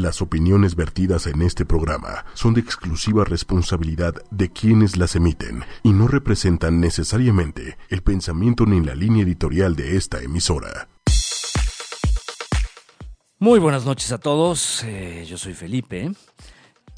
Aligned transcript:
Las 0.00 0.22
opiniones 0.22 0.76
vertidas 0.76 1.26
en 1.26 1.42
este 1.42 1.66
programa 1.66 2.24
son 2.32 2.54
de 2.54 2.62
exclusiva 2.62 3.22
responsabilidad 3.22 4.14
de 4.30 4.48
quienes 4.50 4.96
las 4.96 5.14
emiten 5.14 5.62
y 5.82 5.92
no 5.92 6.08
representan 6.08 6.80
necesariamente 6.80 7.76
el 7.90 8.00
pensamiento 8.00 8.64
ni 8.64 8.80
la 8.80 8.94
línea 8.94 9.24
editorial 9.24 9.76
de 9.76 9.98
esta 9.98 10.22
emisora. 10.22 10.88
Muy 13.38 13.58
buenas 13.58 13.84
noches 13.84 14.10
a 14.10 14.16
todos, 14.16 14.82
eh, 14.84 15.26
yo 15.28 15.36
soy 15.36 15.52
Felipe 15.52 16.10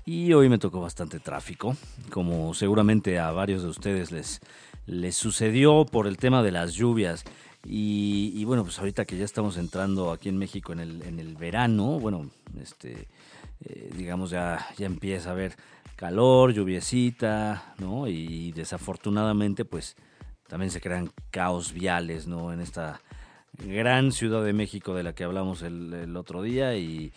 y 0.05 0.32
hoy 0.32 0.48
me 0.48 0.59
tocó 0.59 0.80
bastante 0.80 1.19
tráfico, 1.19 1.77
como 2.09 2.55
seguramente 2.55 3.19
a 3.19 3.32
varios 3.32 3.64
de 3.64 3.69
ustedes 3.69 4.12
les, 4.12 4.39
les 4.87 5.16
sucedió 5.16 5.87
por 5.87 6.07
el 6.07 6.19
tema 6.19 6.45
de 6.45 6.53
las 6.53 6.75
lluvias. 6.75 7.25
Y, 7.64 8.44
bueno, 8.44 8.64
pues 8.64 8.78
ahorita 8.78 9.04
que 9.04 9.16
ya 9.16 9.24
estamos 9.24 9.56
entrando 9.56 10.10
aquí 10.10 10.28
en 10.28 10.36
México 10.36 10.72
en 10.72 10.80
el, 10.80 11.02
en 11.02 11.20
el 11.20 11.36
verano, 11.36 12.00
bueno, 12.00 12.28
este, 12.60 13.06
eh, 13.64 13.90
digamos 13.96 14.30
ya, 14.30 14.66
ya 14.77 14.86
empieza 14.86 15.28
a 15.28 15.32
haber 15.32 15.56
calor, 15.95 16.52
lluviecita, 16.52 17.74
¿no? 17.78 18.09
Y 18.09 18.51
desafortunadamente, 18.52 19.64
pues 19.64 19.96
también 20.48 20.70
se 20.70 20.80
crean 20.80 21.12
caos 21.30 21.73
viales, 21.73 22.27
¿no? 22.27 22.52
En 22.52 22.60
esta 22.60 23.01
gran 23.59 24.10
ciudad 24.10 24.42
de 24.42 24.52
México 24.52 24.95
de 24.95 25.04
la 25.04 25.15
que 25.15 25.24
hablamos 25.24 25.62
el, 25.62 25.92
el 25.95 26.16
otro 26.16 26.42
día 26.42 26.76
y 26.76 27.12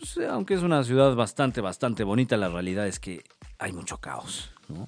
pues, 0.00 0.18
aunque 0.28 0.54
es 0.54 0.62
una 0.62 0.82
ciudad 0.82 1.14
bastante, 1.14 1.60
bastante 1.60 2.02
bonita, 2.04 2.36
la 2.36 2.48
realidad 2.48 2.86
es 2.86 2.98
que 2.98 3.22
hay 3.58 3.72
mucho 3.72 3.98
caos, 3.98 4.50
¿no? 4.68 4.86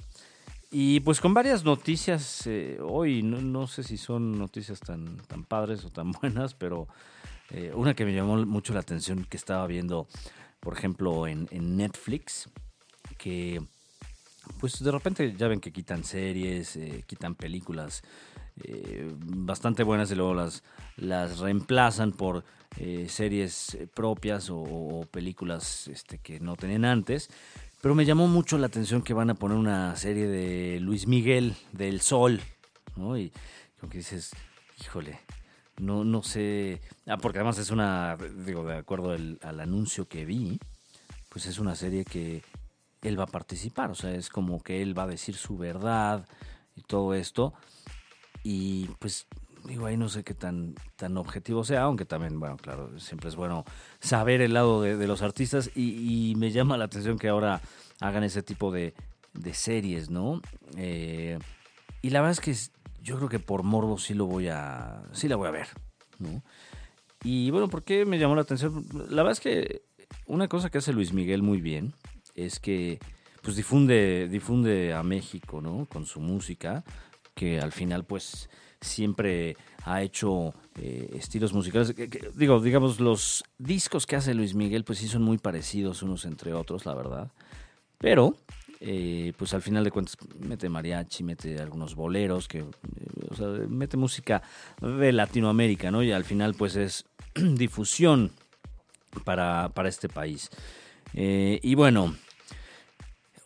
Y 0.74 1.00
pues 1.00 1.20
con 1.20 1.34
varias 1.34 1.64
noticias 1.64 2.46
eh, 2.46 2.78
hoy, 2.80 3.22
no, 3.22 3.66
sé 3.66 3.82
si 3.82 3.98
son 3.98 4.38
noticias 4.38 4.80
tan, 4.80 5.18
tan 5.18 5.44
padres 5.44 5.84
o 5.84 5.90
tan 5.90 6.12
buenas, 6.22 6.54
pero 6.54 6.88
eh, 7.50 7.72
una 7.74 7.92
que 7.92 8.06
me 8.06 8.14
llamó 8.14 8.38
mucho 8.46 8.72
la 8.72 8.80
atención 8.80 9.26
que 9.28 9.36
estaba 9.36 9.66
viendo, 9.66 10.08
por 10.60 10.72
ejemplo, 10.72 11.26
en, 11.26 11.46
Netflix, 11.76 12.48
que 13.18 13.62
pues 14.60 14.82
de 14.82 14.90
repente 14.90 15.34
ya 15.36 15.46
ven 15.46 15.60
que 15.60 15.72
quitan 15.72 16.04
series, 16.04 16.76
eh, 16.76 17.04
quitan 17.06 17.34
películas 17.34 18.02
bastante 19.24 19.82
buenas 19.82 20.10
y 20.10 20.14
luego 20.14 20.34
las, 20.34 20.62
las 20.96 21.38
reemplazan 21.38 22.12
por 22.12 22.44
series 23.08 23.78
propias 23.94 24.50
o, 24.50 24.58
o 24.58 25.06
películas 25.10 25.88
este, 25.88 26.18
que 26.18 26.38
no 26.38 26.56
tenían 26.56 26.84
antes. 26.84 27.28
Pero 27.82 27.96
me 27.96 28.04
llamó 28.04 28.28
mucho 28.28 28.58
la 28.58 28.68
atención 28.68 29.02
que 29.02 29.12
van 29.12 29.28
a 29.30 29.34
poner 29.34 29.58
una 29.58 29.96
serie 29.96 30.28
de 30.28 30.78
Luis 30.78 31.08
Miguel 31.08 31.56
del 31.72 32.00
Sol, 32.00 32.40
¿no? 32.94 33.18
Y 33.18 33.32
como 33.80 33.90
que 33.90 33.98
dices, 33.98 34.30
híjole, 34.80 35.18
no, 35.78 36.04
no 36.04 36.22
sé. 36.22 36.80
Ah, 37.08 37.16
porque 37.16 37.40
además 37.40 37.58
es 37.58 37.72
una, 37.72 38.16
digo, 38.46 38.64
de 38.64 38.76
acuerdo 38.76 39.10
al, 39.10 39.60
anuncio 39.60 40.06
que 40.06 40.24
vi, 40.24 40.60
pues 41.28 41.46
es 41.46 41.58
una 41.58 41.74
serie 41.74 42.04
que 42.04 42.44
él 43.02 43.18
va 43.18 43.24
a 43.24 43.26
participar. 43.26 43.90
O 43.90 43.96
sea, 43.96 44.14
es 44.14 44.28
como 44.28 44.62
que 44.62 44.80
él 44.80 44.96
va 44.96 45.02
a 45.02 45.08
decir 45.08 45.34
su 45.34 45.58
verdad 45.58 46.24
y 46.76 46.82
todo 46.82 47.14
esto. 47.14 47.52
Y 48.44 48.86
pues 49.00 49.26
digo, 49.64 49.86
ahí 49.86 49.96
no 49.96 50.08
sé 50.08 50.24
qué 50.24 50.34
tan, 50.34 50.74
tan 50.96 51.16
objetivo 51.16 51.64
sea, 51.64 51.82
aunque 51.82 52.04
también, 52.04 52.38
bueno, 52.40 52.56
claro, 52.56 52.98
siempre 52.98 53.28
es 53.28 53.36
bueno 53.36 53.64
saber 54.00 54.40
el 54.40 54.54
lado 54.54 54.82
de, 54.82 55.06
los 55.06 55.22
artistas 55.22 55.70
y, 55.74 56.34
me 56.36 56.50
llama 56.50 56.76
la 56.76 56.84
atención 56.84 57.18
que 57.18 57.28
ahora 57.28 57.60
hagan 58.00 58.24
ese 58.24 58.42
tipo 58.42 58.72
de, 58.72 58.94
series, 59.52 60.10
¿no? 60.10 60.40
Eh, 60.76 61.38
y 62.02 62.10
la 62.10 62.20
verdad 62.20 62.32
es 62.32 62.40
que 62.40 62.54
yo 63.02 63.16
creo 63.16 63.28
que 63.28 63.38
por 63.38 63.62
morbo 63.62 63.98
sí 63.98 64.14
lo 64.14 64.26
voy 64.26 64.48
a, 64.48 65.02
sí 65.12 65.28
la 65.28 65.36
voy 65.36 65.48
a 65.48 65.52
ver, 65.52 65.68
¿no? 66.18 66.42
Y 67.24 67.50
bueno, 67.50 67.68
¿por 67.68 67.84
qué 67.84 68.04
me 68.04 68.18
llamó 68.18 68.34
la 68.34 68.42
atención? 68.42 68.84
La 68.92 69.22
verdad 69.22 69.32
es 69.32 69.40
que 69.40 69.82
una 70.26 70.48
cosa 70.48 70.70
que 70.70 70.78
hace 70.78 70.92
Luis 70.92 71.12
Miguel 71.12 71.42
muy 71.42 71.60
bien 71.60 71.94
es 72.34 72.58
que 72.58 72.98
pues 73.42 73.56
difunde, 73.56 74.28
difunde 74.28 74.92
a 74.94 75.02
México, 75.02 75.60
¿no? 75.60 75.86
Con 75.86 76.06
su 76.06 76.20
música, 76.20 76.84
que 77.34 77.60
al 77.60 77.72
final 77.72 78.04
pues 78.04 78.48
siempre 78.82 79.56
ha 79.84 80.02
hecho 80.02 80.54
eh, 80.78 81.10
estilos 81.14 81.52
musicales. 81.52 81.94
digo, 82.34 82.60
digamos, 82.60 83.00
los 83.00 83.44
discos 83.58 84.06
que 84.06 84.16
hace 84.16 84.34
Luis 84.34 84.54
Miguel, 84.54 84.84
pues 84.84 84.98
sí 84.98 85.08
son 85.08 85.22
muy 85.22 85.38
parecidos 85.38 86.02
unos 86.02 86.24
entre 86.24 86.52
otros, 86.52 86.86
la 86.86 86.94
verdad. 86.94 87.30
Pero, 87.98 88.36
eh, 88.80 89.32
pues 89.36 89.54
al 89.54 89.62
final 89.62 89.84
de 89.84 89.90
cuentas, 89.90 90.16
mete 90.40 90.68
mariachi, 90.68 91.24
mete 91.24 91.58
algunos 91.60 91.94
boleros, 91.94 92.48
que, 92.48 92.58
eh, 92.58 92.64
o 93.30 93.34
sea, 93.34 93.46
mete 93.68 93.96
música 93.96 94.42
de 94.80 95.12
Latinoamérica, 95.12 95.90
¿no? 95.90 96.02
Y 96.02 96.12
al 96.12 96.24
final, 96.24 96.54
pues 96.54 96.76
es 96.76 97.04
difusión 97.34 98.32
para, 99.24 99.70
para 99.74 99.88
este 99.88 100.08
país. 100.08 100.50
y 101.14 101.74
bueno, 101.74 102.16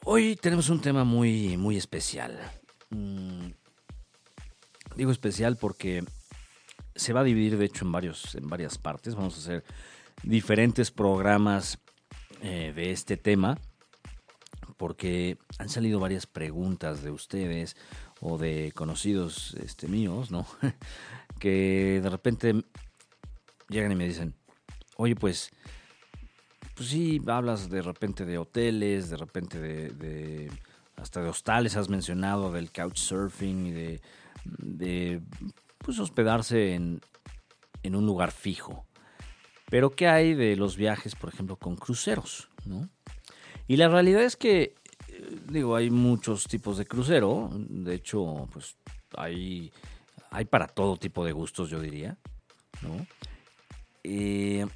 hoy 0.05 0.37
tenemos 0.37 0.71
un 0.71 0.81
tema 0.81 1.05
muy, 1.05 1.57
muy 1.57 1.77
especial. 1.77 2.39
Mm, 2.91 3.49
Digo 4.97 5.11
especial 5.11 5.57
porque 5.57 6.05
se 6.95 7.13
va 7.13 7.21
a 7.21 7.25
dividir, 7.25 7.59
de 7.59 7.67
hecho, 7.67 7.85
en, 7.85 7.93
varios, 7.93 8.35
en 8.35 8.49
varias 8.49 8.79
partes. 8.79 9.15
Vamos 9.15 9.37
a 9.37 9.41
hacer 9.41 9.65
diferentes 10.23 10.91
programas 10.91 11.79
eh, 12.43 12.73
de 12.75 12.91
este 12.91 13.17
tema 13.17 13.59
porque 14.77 15.39
han 15.59 15.69
salido 15.69 16.01
varias 16.01 16.27
preguntas 16.27 17.03
de 17.03 17.11
ustedes 17.11 17.77
o 18.21 18.39
de 18.39 18.73
conocidos 18.75 19.55
este, 19.63 19.87
míos, 19.89 20.31
¿no? 20.31 20.47
que 21.39 22.01
de 22.03 22.11
repente 22.11 22.65
llegan 23.69 23.93
y 23.93 23.97
me 23.97 24.07
dicen, 24.07 24.35
oye, 24.97 25.15
pues, 25.15 25.51
pues 26.75 26.89
sí, 26.89 27.21
hablas 27.27 27.69
de 27.69 27.83
repente 27.83 28.25
de 28.25 28.39
hoteles, 28.39 29.11
de 29.11 29.17
repente 29.17 29.59
de, 29.59 29.91
de 29.91 30.51
hasta 30.97 31.21
de 31.21 31.29
hostales 31.29 31.77
has 31.77 31.89
mencionado, 31.89 32.53
del 32.53 32.73
couchsurfing 32.73 33.67
y 33.67 33.73
de 33.73 34.01
de 34.45 35.23
pues, 35.79 35.99
hospedarse 35.99 36.75
en, 36.75 37.01
en, 37.83 37.95
un 37.97 38.07
lugar 38.07 38.33
fijo. 38.33 38.87
Pero 39.69 39.91
¿qué 39.91 40.09
hay 40.09 40.35
de 40.35 40.57
los 40.57 40.77
viajes, 40.77 41.15
por 41.15 41.33
ejemplo, 41.33 41.57
con 41.57 41.77
cruceros? 41.77 42.49
¿no? 42.65 42.89
Y 43.69 43.77
la 43.77 43.89
realidad 43.89 44.23
es 44.23 44.37
que, 44.37 44.75
eh, 45.09 45.37
digo, 45.51 45.77
hay 45.77 45.91
muchos 45.91 46.45
tipos 46.45 46.79
de 46.79 46.87
crucero. 46.87 47.51
De 47.53 47.95
hecho, 47.95 48.49
pues 48.53 48.77
hay, 49.17 49.73
hay 50.31 50.45
para 50.45 50.69
todo 50.69 50.97
tipo 50.97 51.25
de 51.25 51.33
gustos, 51.33 51.71
yo 51.71 51.81
diría. 51.81 52.17
¿no? 52.83 53.07
Eh, 54.05 54.67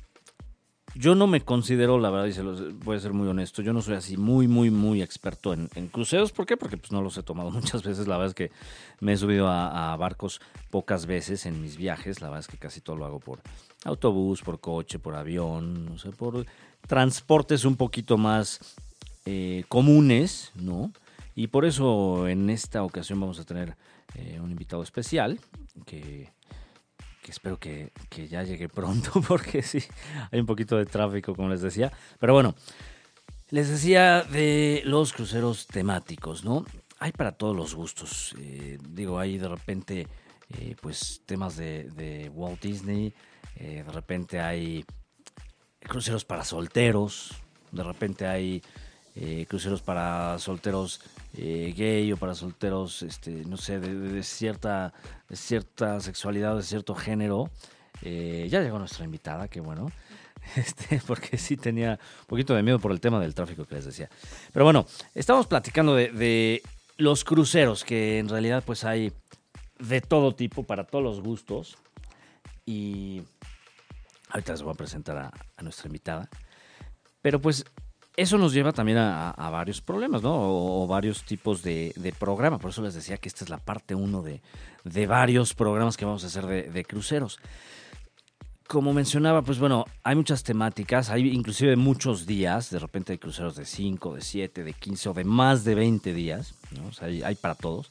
yo 0.94 1.14
no 1.14 1.26
me 1.26 1.40
considero, 1.40 1.98
la 1.98 2.10
verdad, 2.10 2.26
y 2.26 2.42
los, 2.42 2.78
voy 2.80 2.96
a 2.96 3.00
ser 3.00 3.12
muy 3.12 3.28
honesto, 3.28 3.62
yo 3.62 3.72
no 3.72 3.80
soy 3.80 3.94
así 3.94 4.16
muy, 4.16 4.48
muy, 4.48 4.70
muy 4.70 5.02
experto 5.02 5.52
en, 5.52 5.68
cruceros. 5.88 6.32
¿Por 6.32 6.46
qué? 6.46 6.56
Porque 6.56 6.76
pues 6.76 6.90
no 6.90 7.00
los 7.00 7.16
he 7.16 7.22
tomado 7.22 7.50
muchas 7.52 7.82
veces. 7.82 8.08
La 8.08 8.16
verdad 8.16 8.28
es 8.28 8.34
que 8.34 8.50
me 9.00 9.12
he 9.12 9.16
subido 9.16 9.48
a, 9.48 9.96
barcos 9.96 10.40
pocas 10.70 11.06
veces 11.06 11.46
en 11.46 11.60
mis 11.62 11.76
viajes. 11.76 12.20
La 12.20 12.28
verdad 12.28 12.40
es 12.40 12.48
que 12.48 12.58
casi 12.58 12.80
todo 12.80 12.96
lo 12.96 13.06
hago 13.06 13.20
por 13.20 13.40
autobús, 13.84 14.42
por 14.42 14.60
coche, 14.60 14.98
por 14.98 15.14
avión, 15.14 15.86
no 15.86 15.98
sé, 15.98 16.10
por 16.10 16.44
transportes 16.86 17.64
un 17.64 17.76
poquito 17.76 18.18
más 18.18 18.76
eh, 19.26 19.64
comunes, 19.68 20.52
¿no? 20.54 20.92
Y 21.36 21.46
por 21.46 21.64
eso 21.64 22.28
en 22.28 22.50
esta 22.50 22.82
ocasión 22.82 23.20
vamos 23.20 23.38
a 23.38 23.44
tener 23.44 23.76
eh, 24.16 24.40
un 24.42 24.50
invitado 24.50 24.82
especial 24.82 25.38
que 25.86 26.28
que 27.30 27.34
espero 27.34 27.58
que, 27.58 28.28
ya 28.28 28.42
llegue 28.42 28.68
pronto, 28.68 29.22
porque 29.28 29.62
sí, 29.62 29.82
hay 30.30 30.40
un 30.40 30.46
poquito 30.46 30.76
de 30.76 30.86
tráfico, 30.86 31.34
como 31.34 31.48
les 31.48 31.62
decía. 31.62 31.92
Pero 32.18 32.32
bueno, 32.32 32.54
les 33.50 33.68
decía 33.68 34.22
de 34.22 34.82
los 34.84 35.12
cruceros 35.12 35.66
temáticos, 35.66 36.44
¿no? 36.44 36.64
Hay 36.98 37.12
para 37.12 37.32
todos 37.32 37.56
los 37.56 37.74
gustos. 37.74 38.34
Eh, 38.38 38.78
digo, 38.90 39.18
hay 39.18 39.38
de 39.38 39.48
repente, 39.48 40.08
eh, 40.58 40.74
pues, 40.80 41.22
temas 41.24 41.56
de, 41.56 42.30
Walt 42.34 42.60
Disney, 42.60 43.14
eh, 43.56 43.84
de 43.86 43.92
repente 43.92 44.40
hay 44.40 44.84
cruceros 45.78 46.24
para 46.24 46.44
solteros, 46.44 47.34
de 47.70 47.84
repente 47.84 48.26
hay 48.26 48.62
cruceros 49.48 49.82
para 49.82 50.38
solteros 50.38 51.00
eh, 51.34 51.72
gay 51.76 52.12
o 52.12 52.16
para 52.16 52.34
solteros, 52.34 53.02
este, 53.02 53.44
no 53.44 53.56
sé, 53.56 53.78
de, 53.78 54.22
cierta, 54.22 54.92
cierta 55.32 56.00
sexualidad 56.00 56.56
de 56.56 56.62
cierto 56.62 56.94
género. 56.94 57.50
Eh, 58.02 58.48
ya 58.50 58.60
llegó 58.60 58.78
nuestra 58.78 59.04
invitada, 59.04 59.48
qué 59.48 59.60
bueno. 59.60 59.90
Este, 60.56 61.02
porque 61.06 61.36
sí 61.36 61.58
tenía 61.58 61.98
un 62.20 62.26
poquito 62.26 62.54
de 62.54 62.62
miedo 62.62 62.78
por 62.78 62.92
el 62.92 63.00
tema 63.00 63.20
del 63.20 63.34
tráfico 63.34 63.66
que 63.66 63.74
les 63.74 63.84
decía. 63.84 64.08
Pero 64.54 64.64
bueno, 64.64 64.86
estamos 65.14 65.46
platicando 65.46 65.94
de, 65.94 66.62
los 66.96 67.24
cruceros, 67.24 67.84
que 67.84 68.18
en 68.18 68.28
realidad 68.28 68.62
pues 68.64 68.84
hay 68.84 69.12
de 69.78 70.00
todo 70.00 70.34
tipo, 70.34 70.62
para 70.62 70.84
todos 70.84 71.04
los 71.04 71.20
gustos. 71.20 71.76
Y 72.64 73.22
ahorita 74.30 74.52
les 74.52 74.62
voy 74.62 74.72
a 74.72 74.76
presentar 74.76 75.30
a 75.56 75.62
nuestra 75.62 75.88
invitada. 75.88 76.28
Pero 77.20 77.38
pues 77.38 77.64
eso 78.16 78.38
nos 78.38 78.52
lleva 78.52 78.72
también 78.72 78.98
a, 78.98 79.50
varios 79.50 79.80
problemas, 79.80 80.22
¿no? 80.22 80.34
O, 80.34 80.86
varios 80.86 81.22
tipos 81.24 81.62
de, 81.62 81.92
de, 81.96 82.12
programa. 82.12 82.58
Por 82.58 82.70
eso 82.70 82.82
les 82.82 82.94
decía 82.94 83.16
que 83.16 83.28
esta 83.28 83.44
es 83.44 83.50
la 83.50 83.58
parte 83.58 83.94
uno 83.94 84.22
de, 84.22 84.40
varios 85.06 85.54
programas 85.54 85.96
que 85.96 86.04
vamos 86.04 86.24
a 86.24 86.26
hacer 86.26 86.46
de, 86.46 86.84
cruceros. 86.84 87.38
como 88.66 88.92
mencionaba, 88.92 89.42
pues 89.42 89.58
bueno, 89.58 89.84
hay 90.02 90.16
muchas 90.16 90.42
temáticas, 90.42 91.10
hay 91.10 91.28
inclusive 91.28 91.76
muchos 91.76 92.26
días, 92.26 92.70
de 92.70 92.78
repente 92.78 93.12
hay 93.12 93.18
cruceros 93.18 93.56
de 93.56 93.64
5, 93.64 94.14
de 94.14 94.20
7, 94.20 94.64
de 94.64 94.72
15 94.72 95.08
o 95.08 95.12
de 95.14 95.24
más 95.24 95.64
de 95.64 95.74
20 95.74 96.12
días, 96.12 96.54
¿no? 96.76 96.88
O 96.88 96.92
sea, 96.92 97.08
hay 97.08 97.34
para 97.36 97.54
todos. 97.54 97.90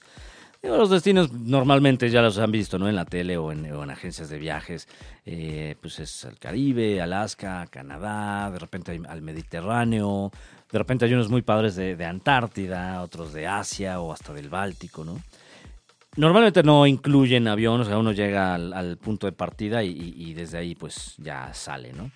Los 0.62 0.90
destinos 0.90 1.32
normalmente 1.32 2.10
ya 2.10 2.22
los 2.22 2.38
han 2.38 2.52
visto, 2.52 2.78
¿no? 2.78 2.90
En 2.90 2.96
la 2.96 3.06
tele 3.06 3.38
o 3.38 3.52
en, 3.54 3.66
agencias 3.90 4.30
de 4.30 4.38
viajes. 4.38 4.90
Eh, 5.26 5.76
pues 5.82 6.00
es 6.00 6.26
el 6.26 6.38
Caribe, 6.38 7.02
Alaska, 7.02 7.66
Canadá, 7.72 8.52
de 8.52 8.60
repente 8.60 8.92
hay 8.92 9.02
al 9.08 9.22
Mediterráneo, 9.22 10.32
de 10.70 10.78
repente 10.78 11.06
hay 11.06 11.14
unos 11.14 11.30
muy 11.30 11.44
padres 11.44 11.76
de, 11.76 12.06
Antártida, 12.06 13.02
otros 13.02 13.32
de 13.32 13.48
Asia 13.48 14.02
o 14.02 14.12
hasta 14.12 14.34
del 14.34 14.50
Báltico, 14.50 15.06
¿no? 15.06 15.22
Normalmente 16.18 16.62
no 16.62 16.86
incluyen 16.86 17.48
avión, 17.48 17.80
o 17.80 17.86
sea, 17.86 17.98
uno 17.98 18.12
llega 18.12 18.56
al, 18.56 18.98
punto 18.98 19.28
de 19.28 19.32
partida 19.32 19.84
y, 19.84 19.90
y- 19.92 20.30
y 20.30 20.34
desde 20.34 20.58
ahí 20.58 20.76
pues 20.76 21.16
ya 21.20 21.54
sale, 21.54 21.94
¿no? 21.94 22.12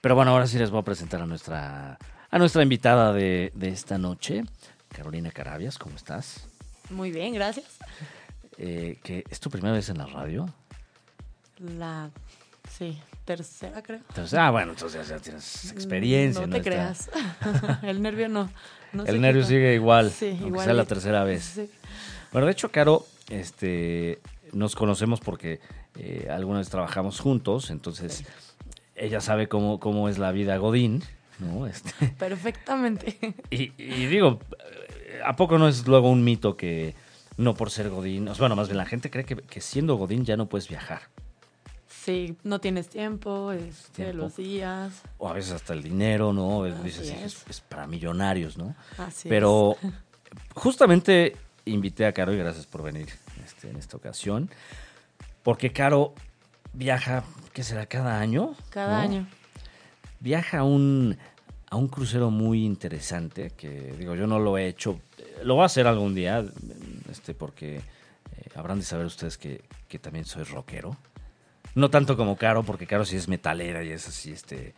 Pero 0.00 0.14
bueno, 0.14 0.30
ahora 0.30 0.46
sí 0.46 0.58
les 0.58 0.70
voy 0.70 0.80
a 0.80 0.84
presentar 0.84 1.20
a 1.20 1.26
nuestra, 1.26 1.98
a 2.30 2.38
nuestra 2.38 2.62
invitada 2.62 3.12
de, 3.12 3.52
de 3.54 3.68
esta 3.68 3.98
noche, 3.98 4.44
Carolina 4.88 5.30
Carabias, 5.30 5.76
¿cómo 5.76 5.96
estás? 5.96 6.48
Muy 6.90 7.10
bien, 7.10 7.34
gracias. 7.34 7.66
Eh, 8.58 8.98
que 9.02 9.24
¿Es 9.30 9.40
tu 9.40 9.50
primera 9.50 9.74
vez 9.74 9.88
en 9.88 9.98
la 9.98 10.06
radio? 10.06 10.48
La, 11.78 12.10
sí, 12.76 12.98
tercera 13.24 13.82
creo. 13.82 14.00
Entonces, 14.08 14.34
ah, 14.38 14.50
bueno, 14.50 14.72
entonces 14.72 15.08
ya 15.08 15.18
tienes 15.18 15.70
experiencia. 15.72 16.46
No 16.46 16.52
te 16.52 16.58
Está- 16.58 16.70
creas. 16.70 17.10
El 17.82 18.02
nervio 18.02 18.28
no. 18.28 18.50
no 18.92 19.04
El 19.04 19.20
nervio 19.20 19.42
quita. 19.42 19.48
sigue 19.48 19.74
igual, 19.74 20.10
Sí, 20.10 20.28
aunque 20.30 20.46
igual. 20.46 20.64
sea 20.64 20.74
la 20.74 20.84
tercera 20.84 21.24
vez. 21.24 21.44
Sí. 21.44 21.70
Bueno, 22.32 22.46
de 22.46 22.52
hecho, 22.52 22.70
Caro, 22.70 23.06
este, 23.30 24.20
nos 24.52 24.76
conocemos 24.76 25.20
porque 25.20 25.60
eh, 25.98 26.28
alguna 26.30 26.58
vez 26.58 26.68
trabajamos 26.68 27.20
juntos, 27.20 27.70
entonces 27.70 28.24
ella 28.94 29.20
sabe 29.20 29.48
cómo, 29.48 29.80
cómo 29.80 30.08
es 30.10 30.18
la 30.18 30.30
vida 30.32 30.56
Godín, 30.58 31.02
¿no? 31.38 31.66
Este, 31.66 31.90
Perfectamente. 32.18 33.18
y, 33.50 33.72
y 33.82 34.06
digo, 34.06 34.40
¿a 35.26 35.36
poco 35.36 35.58
no 35.58 35.68
es 35.68 35.86
luego 35.86 36.08
un 36.10 36.24
mito 36.24 36.56
que 36.56 36.94
no 37.36 37.54
por 37.54 37.70
ser 37.70 37.90
Godín, 37.90 38.30
bueno, 38.38 38.56
más 38.56 38.68
bien 38.68 38.78
la 38.78 38.86
gente 38.86 39.10
cree 39.10 39.24
que, 39.24 39.36
que 39.36 39.60
siendo 39.60 39.96
Godín 39.96 40.24
ya 40.24 40.36
no 40.36 40.46
puedes 40.48 40.68
viajar, 40.68 41.02
Sí, 41.88 42.36
no 42.44 42.60
tienes 42.60 42.88
tiempo, 42.88 43.50
este, 43.50 44.04
Tiempo. 44.04 44.18
los 44.18 44.36
días. 44.36 45.02
o 45.18 45.28
a 45.28 45.32
veces 45.32 45.50
hasta 45.52 45.72
el 45.72 45.82
dinero, 45.82 46.32
¿no? 46.32 46.62
Así 46.64 46.82
Dices, 46.84 47.08
"Sí, 47.08 47.14
es, 47.14 47.34
es. 47.42 47.44
es 47.48 47.60
para 47.60 47.86
millonarios, 47.88 48.56
¿no? 48.56 48.76
Así 48.96 49.28
Pero 49.28 49.76
justamente 50.54 51.36
invité 51.64 52.06
a 52.06 52.12
Caro 52.12 52.32
y 52.32 52.38
gracias 52.38 52.66
por 52.66 52.82
venir 52.82 53.08
este, 53.44 53.70
en 53.70 53.76
esta 53.76 53.96
ocasión. 53.96 54.48
Porque 55.42 55.72
Caro 55.72 56.14
viaja, 56.72 57.24
¿qué 57.52 57.64
será? 57.64 57.86
¿Cada 57.86 58.20
año? 58.20 58.54
Cada 58.70 58.98
¿no? 58.98 59.02
año. 59.02 59.26
Viaja 60.20 60.58
a 60.60 60.62
un, 60.64 61.18
a 61.70 61.76
un 61.76 61.88
crucero 61.88 62.30
muy 62.30 62.64
interesante 62.64 63.50
que, 63.56 63.94
digo, 63.98 64.14
yo 64.14 64.26
no 64.26 64.38
lo 64.38 64.56
he 64.58 64.66
hecho. 64.68 65.00
eh, 65.18 65.40
Lo 65.44 65.54
voy 65.54 65.62
a 65.62 65.66
hacer 65.66 65.86
algún 65.86 66.14
día, 66.14 66.44
este, 67.10 67.34
porque 67.34 67.76
eh, 67.76 67.82
habrán 68.54 68.78
de 68.78 68.84
saber 68.84 69.06
ustedes 69.06 69.36
que, 69.36 69.62
que 69.88 69.98
también 69.98 70.24
soy 70.24 70.44
rockero. 70.44 70.96
No 71.74 71.90
tanto 71.90 72.16
como 72.16 72.36
Caro, 72.36 72.62
porque 72.62 72.86
Caro 72.86 73.04
sí 73.04 73.16
es 73.16 73.28
metalera 73.28 73.84
y 73.84 73.90
es 73.90 74.08
así, 74.08 74.32
este, 74.32 74.74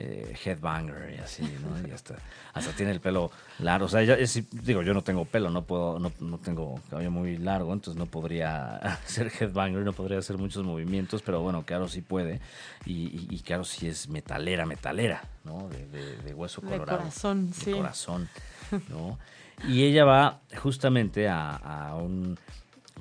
eh, 0.00 0.36
headbanger 0.44 1.14
y 1.14 1.18
así, 1.18 1.42
¿no? 1.60 1.86
Y 1.88 1.90
hasta, 1.90 2.14
hasta 2.54 2.72
tiene 2.72 2.92
el 2.92 3.00
pelo 3.00 3.30
largo. 3.58 3.86
O 3.86 3.88
sea, 3.88 4.00
es- 4.02 4.42
digo, 4.64 4.82
yo 4.82 4.94
no 4.94 5.02
tengo 5.02 5.24
pelo, 5.24 5.50
no 5.50 5.62
puedo, 5.64 5.98
no, 5.98 6.12
no 6.20 6.38
tengo 6.38 6.80
cabello 6.88 7.10
muy 7.10 7.36
largo, 7.36 7.72
entonces 7.72 7.98
no 7.98 8.06
podría 8.06 8.98
ser 9.06 9.32
headbanger, 9.40 9.84
no 9.84 9.92
podría 9.92 10.18
hacer 10.18 10.38
muchos 10.38 10.62
movimientos, 10.64 11.22
pero 11.22 11.40
bueno, 11.42 11.64
Caro 11.66 11.88
sí 11.88 12.00
puede. 12.00 12.40
Y, 12.86 12.92
y, 13.08 13.26
y 13.30 13.40
Caro 13.40 13.64
sí 13.64 13.88
es 13.88 14.08
metalera, 14.08 14.64
metalera, 14.66 15.22
¿no? 15.44 15.68
De, 15.68 15.86
de- 15.88 16.16
de 16.18 16.34
hueso 16.34 16.60
De 16.60 16.68
colorado. 16.68 16.98
corazón, 17.00 17.50
De 17.50 17.56
sí. 17.56 17.72
corazón, 17.72 18.28
¿no? 18.88 19.18
Y 19.66 19.82
ella 19.82 20.04
va 20.04 20.38
justamente 20.62 21.28
a, 21.28 21.56
a 21.56 21.96
un 21.96 22.38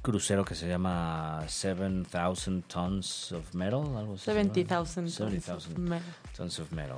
crucero 0.01 0.45
que 0.45 0.55
se 0.55 0.67
llama 0.67 1.43
7000 1.47 2.63
Tons 2.67 3.31
of 3.33 3.53
Metal, 3.53 3.81
algo 3.97 4.13
así. 4.15 4.25
se 4.25 4.31
llama. 4.33 4.43
70,000 4.53 5.09
70,000 5.11 5.41
tons 5.41 5.67
of 5.67 5.77
metal. 5.77 6.13
Tons 6.37 6.59
of 6.59 6.71
Metal. 6.71 6.97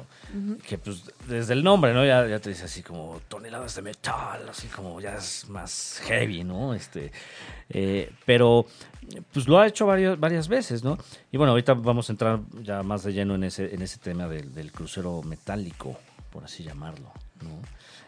Que 0.67 0.77
pues 0.77 1.03
desde 1.27 1.53
el 1.53 1.63
nombre, 1.63 1.93
¿no? 1.93 2.05
Ya, 2.05 2.27
ya 2.27 2.39
te 2.39 2.49
dice 2.49 2.65
así 2.65 2.83
como 2.83 3.21
toneladas 3.29 3.73
de 3.75 3.81
metal, 3.81 4.47
así 4.49 4.67
como 4.67 4.99
ya 4.99 5.15
es 5.15 5.47
más 5.49 6.01
heavy, 6.05 6.43
¿no? 6.43 6.73
Este, 6.73 7.11
eh, 7.69 8.11
pero 8.25 8.65
pues 9.31 9.47
lo 9.47 9.57
ha 9.59 9.65
hecho 9.67 9.85
varios, 9.85 10.19
varias 10.19 10.47
veces, 10.47 10.83
¿no? 10.83 10.97
Y 11.31 11.37
bueno, 11.37 11.51
ahorita 11.51 11.73
vamos 11.73 12.09
a 12.09 12.13
entrar 12.13 12.39
ya 12.61 12.83
más 12.83 13.03
de 13.03 13.13
lleno 13.13 13.35
en 13.35 13.45
ese, 13.45 13.73
en 13.73 13.81
ese 13.81 13.97
tema 13.97 14.27
del, 14.27 14.53
del 14.53 14.71
crucero 14.71 15.21
metálico, 15.23 15.97
por 16.31 16.43
así 16.43 16.63
llamarlo, 16.63 17.11
¿no? 17.41 17.61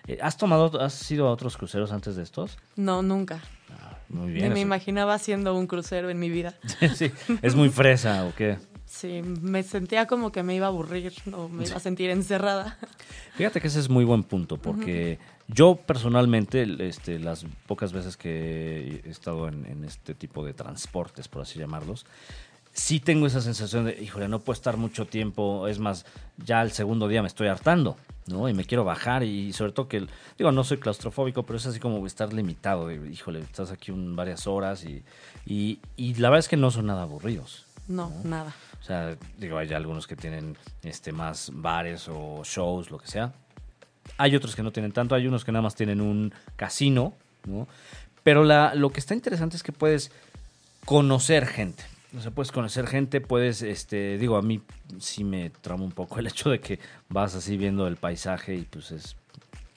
Eh, 0.07 0.17
¿Has 0.21 0.35
tomado, 0.35 0.81
has 0.81 1.09
ido 1.11 1.27
a 1.27 1.31
otros 1.31 1.55
cruceros 1.57 1.91
antes 1.91 2.15
de 2.15 2.23
estos? 2.23 2.57
No, 2.75 3.01
nunca. 3.03 3.39
Ah, 3.69 3.97
muy 4.09 4.27
Ni 4.27 4.33
bien. 4.33 4.47
me 4.49 4.53
eso- 4.55 4.61
imaginaba 4.63 5.13
haciendo 5.13 5.55
un 5.55 5.67
crucero 5.67 6.09
en 6.09 6.19
mi 6.19 6.29
vida. 6.29 6.55
sí, 6.95 7.11
es 7.41 7.55
muy 7.55 7.69
fresa, 7.69 8.25
¿o 8.25 8.33
qué? 8.35 8.57
Sí, 8.91 9.21
me 9.21 9.63
sentía 9.63 10.05
como 10.05 10.33
que 10.33 10.43
me 10.43 10.53
iba 10.53 10.65
a 10.65 10.69
aburrir 10.69 11.13
o 11.33 11.47
me 11.47 11.65
iba 11.65 11.77
a 11.77 11.79
sentir 11.79 12.09
encerrada. 12.09 12.77
Fíjate 13.35 13.61
que 13.61 13.67
ese 13.67 13.79
es 13.79 13.89
muy 13.89 14.03
buen 14.03 14.21
punto, 14.21 14.57
porque 14.57 15.17
yo 15.47 15.75
personalmente, 15.75 16.67
este, 16.85 17.17
las 17.17 17.45
pocas 17.67 17.93
veces 17.93 18.17
que 18.17 19.01
he 19.05 19.09
estado 19.09 19.47
en, 19.47 19.65
en 19.65 19.85
este 19.85 20.13
tipo 20.13 20.45
de 20.45 20.53
transportes, 20.53 21.29
por 21.29 21.41
así 21.41 21.57
llamarlos, 21.57 22.05
sí 22.73 22.99
tengo 22.99 23.27
esa 23.27 23.39
sensación 23.39 23.85
de, 23.85 23.93
híjole, 24.03 24.27
no 24.27 24.39
puedo 24.39 24.55
estar 24.55 24.75
mucho 24.75 25.07
tiempo, 25.07 25.69
es 25.69 25.79
más, 25.79 26.05
ya 26.45 26.61
el 26.61 26.71
segundo 26.73 27.07
día 27.07 27.21
me 27.21 27.29
estoy 27.29 27.47
hartando, 27.47 27.95
¿no? 28.27 28.49
Y 28.49 28.53
me 28.53 28.65
quiero 28.65 28.83
bajar 28.83 29.23
y 29.23 29.53
sobre 29.53 29.71
todo 29.71 29.87
que, 29.87 30.05
digo, 30.37 30.51
no 30.51 30.65
soy 30.65 30.79
claustrofóbico, 30.79 31.43
pero 31.43 31.55
es 31.55 31.65
así 31.65 31.79
como 31.79 32.05
estar 32.05 32.33
limitado, 32.33 32.87
de, 32.87 33.09
híjole, 33.09 33.39
estás 33.39 33.71
aquí 33.71 33.91
un, 33.91 34.17
varias 34.17 34.47
horas 34.47 34.83
y, 34.83 35.01
y, 35.45 35.79
y 35.95 36.13
la 36.15 36.29
verdad 36.29 36.39
es 36.39 36.49
que 36.49 36.57
no 36.57 36.71
son 36.71 36.87
nada 36.87 37.03
aburridos. 37.03 37.65
No, 37.87 38.11
nada. 38.23 38.53
O 38.81 38.83
sea, 38.83 39.15
digo, 39.37 39.57
hay 39.57 39.71
algunos 39.73 40.07
que 40.07 40.15
tienen 40.15 40.57
este 40.81 41.11
más 41.11 41.51
bares 41.53 42.07
o 42.09 42.41
shows, 42.43 42.89
lo 42.89 42.97
que 42.97 43.07
sea. 43.07 43.31
Hay 44.17 44.35
otros 44.35 44.55
que 44.55 44.63
no 44.63 44.71
tienen 44.71 44.91
tanto, 44.91 45.13
hay 45.13 45.27
unos 45.27 45.45
que 45.45 45.51
nada 45.51 45.61
más 45.61 45.75
tienen 45.75 46.01
un 46.01 46.33
casino, 46.55 47.13
¿no? 47.45 47.67
Pero 48.23 48.43
la, 48.43 48.73
lo 48.73 48.91
que 48.91 48.99
está 48.99 49.13
interesante 49.13 49.55
es 49.55 49.63
que 49.63 49.71
puedes 49.71 50.11
conocer 50.85 51.45
gente. 51.45 51.83
O 52.17 52.21
sea, 52.21 52.31
puedes 52.31 52.51
conocer 52.51 52.87
gente, 52.87 53.21
puedes, 53.21 53.61
este, 53.61 54.17
digo, 54.17 54.35
a 54.35 54.41
mí 54.41 54.61
sí 54.99 55.23
me 55.23 55.49
trauma 55.49 55.85
un 55.85 55.91
poco 55.91 56.19
el 56.19 56.27
hecho 56.27 56.49
de 56.49 56.59
que 56.59 56.79
vas 57.07 57.35
así 57.35 57.57
viendo 57.57 57.87
el 57.87 57.95
paisaje 57.95 58.55
y 58.55 58.63
pues 58.63 58.91
es 58.91 59.15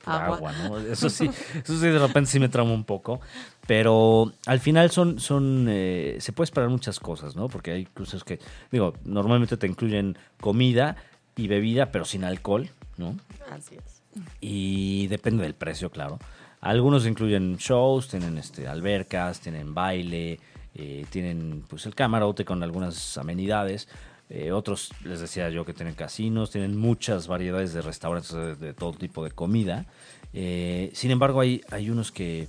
agua, 0.06 0.36
Agua. 0.36 0.52
¿no? 0.52 0.78
Eso 0.92 1.10
sí, 1.10 1.30
eso 1.62 1.78
sí 1.78 1.86
de 1.86 1.98
repente 1.98 2.30
sí 2.30 2.40
me 2.40 2.48
trauma 2.48 2.72
un 2.72 2.84
poco. 2.84 3.20
Pero 3.66 4.32
al 4.46 4.60
final 4.60 4.90
son, 4.90 5.18
son, 5.18 5.66
eh, 5.68 6.16
se 6.20 6.32
puede 6.32 6.44
esperar 6.44 6.68
muchas 6.68 7.00
cosas, 7.00 7.34
¿no? 7.34 7.48
Porque 7.48 7.72
hay 7.72 7.86
cruceros 7.86 8.24
que, 8.24 8.38
digo, 8.70 8.94
normalmente 9.04 9.56
te 9.56 9.66
incluyen 9.66 10.18
comida 10.40 10.96
y 11.36 11.48
bebida, 11.48 11.90
pero 11.90 12.04
sin 12.04 12.24
alcohol, 12.24 12.68
¿no? 12.96 13.16
Así 13.50 13.76
es. 13.76 14.02
Y 14.40 15.06
depende 15.08 15.42
del 15.42 15.54
precio, 15.54 15.90
claro. 15.90 16.18
Algunos 16.60 17.06
incluyen 17.06 17.56
shows, 17.56 18.08
tienen 18.08 18.38
este, 18.38 18.68
albercas, 18.68 19.40
tienen 19.40 19.74
baile, 19.74 20.40
eh, 20.74 21.04
tienen 21.10 21.64
pues 21.68 21.86
el 21.86 21.94
camarote 21.94 22.44
con 22.44 22.62
algunas 22.62 23.18
amenidades. 23.18 23.88
Eh, 24.36 24.50
otros, 24.50 24.90
les 25.04 25.20
decía 25.20 25.48
yo, 25.48 25.64
que 25.64 25.72
tienen 25.72 25.94
casinos, 25.94 26.50
tienen 26.50 26.76
muchas 26.76 27.28
variedades 27.28 27.72
de 27.72 27.82
restaurantes 27.82 28.32
de, 28.32 28.56
de 28.56 28.74
todo 28.74 28.92
tipo 28.92 29.22
de 29.22 29.30
comida. 29.30 29.86
Eh, 30.32 30.90
sin 30.92 31.12
embargo, 31.12 31.40
hay, 31.40 31.60
hay 31.70 31.88
unos 31.88 32.10
que, 32.10 32.48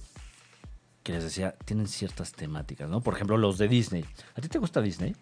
que 1.03 1.11
les 1.11 1.23
decía, 1.23 1.53
tienen 1.63 1.87
ciertas 1.87 2.31
temáticas, 2.33 2.89
¿no? 2.89 3.01
Por 3.01 3.13
ejemplo, 3.13 3.37
los 3.37 3.59
de 3.59 3.67
Disney. 3.67 4.03
¿A 4.35 4.41
ti 4.41 4.47
te 4.47 4.57
gusta 4.57 4.81
Disney? 4.81 5.15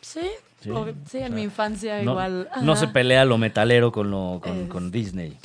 Sí, 0.00 0.28
Sí, 0.60 0.70
obvio- 0.70 0.96
sí, 1.08 1.18
o 1.18 1.26
en 1.26 1.34
mi 1.34 1.42
infancia 1.42 2.02
No, 2.02 2.10
igual. 2.12 2.48
no 2.62 2.74
se 2.74 2.88
pelea 2.88 3.24
lo 3.24 3.38
metalero 3.38 3.92
con, 3.92 4.10
lo, 4.10 4.40
con, 4.42 4.66
con 4.66 4.86
Este, 4.86 4.98
Disney. 4.98 5.38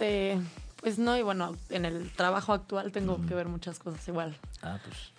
Pues 0.81 0.97
no, 0.97 1.15
y 1.17 1.21
bueno, 1.21 1.55
en 1.69 1.85
el 1.85 2.09
trabajo 2.11 2.53
actual 2.53 2.91
tengo 2.91 3.23
que 3.27 3.33
ver 3.35 3.47
muchas 3.47 3.77
cosas 3.79 4.07
igual 4.07 4.35
Ah, 4.63 4.79
pues. 4.83 5.11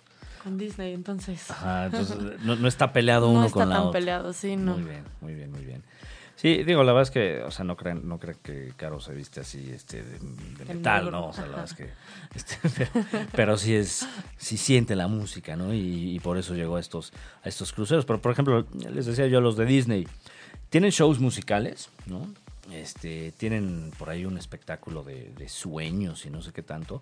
Con 0.43 0.57
Disney, 0.57 0.93
entonces 0.93 1.49
Ajá, 1.51 1.85
entonces 1.85 2.17
no, 2.41 2.55
no 2.55 2.67
está 2.67 2.91
peleado 2.93 3.27
no 3.27 3.33
uno 3.39 3.45
está 3.45 3.59
con 3.59 3.69
la 3.69 3.75
tan 3.75 3.83
otra. 3.87 3.99
peleado, 3.99 4.33
sí, 4.33 4.55
no. 4.55 4.75
Muy 4.77 4.83
bien, 4.89 5.03
muy 5.21 5.33
bien, 5.35 5.51
muy 5.51 5.65
bien. 5.65 5.83
Sí, 6.35 6.63
digo, 6.63 6.85
la 6.85 6.93
verdad 6.93 7.03
es 7.03 7.11
que, 7.11 7.43
o 7.43 7.51
sea, 7.51 7.65
no 7.65 7.75
crean, 7.75 8.07
no 8.07 8.17
crean 8.17 8.37
que 8.41 8.71
Caro 8.77 9.01
se 9.01 9.13
viste 9.13 9.41
así, 9.41 9.69
este, 9.71 10.01
de, 10.03 10.19
de 10.19 10.73
metal, 10.73 11.03
negro. 11.03 11.19
¿no? 11.19 11.27
O 11.27 11.33
sea, 11.33 11.43
la 11.43 11.49
verdad 11.49 11.65
es 11.65 11.73
que, 11.73 11.89
este, 12.33 12.55
pero, 12.77 13.05
pero 13.33 13.57
sí 13.57 13.75
es, 13.75 14.07
sí 14.37 14.55
siente 14.55 14.95
la 14.95 15.09
música, 15.09 15.57
¿no? 15.57 15.73
Y, 15.73 16.15
y 16.15 16.19
por 16.21 16.37
eso 16.37 16.55
llegó 16.55 16.77
a 16.77 16.79
estos, 16.79 17.11
a 17.43 17.49
estos 17.49 17.73
cruceros. 17.73 18.05
Pero, 18.05 18.21
por 18.21 18.31
ejemplo, 18.31 18.65
les 18.71 19.05
decía 19.05 19.27
yo, 19.27 19.41
los 19.41 19.57
de 19.57 19.65
Disney, 19.65 20.07
tienen 20.69 20.91
shows 20.91 21.19
musicales, 21.19 21.89
¿no? 22.05 22.25
Este, 22.73 23.31
tienen 23.31 23.91
por 23.97 24.09
ahí 24.09 24.25
un 24.25 24.37
espectáculo 24.37 25.03
de, 25.03 25.31
de 25.37 25.49
sueños 25.49 26.25
y 26.25 26.29
no 26.29 26.41
sé 26.41 26.51
qué 26.51 26.61
tanto. 26.61 27.01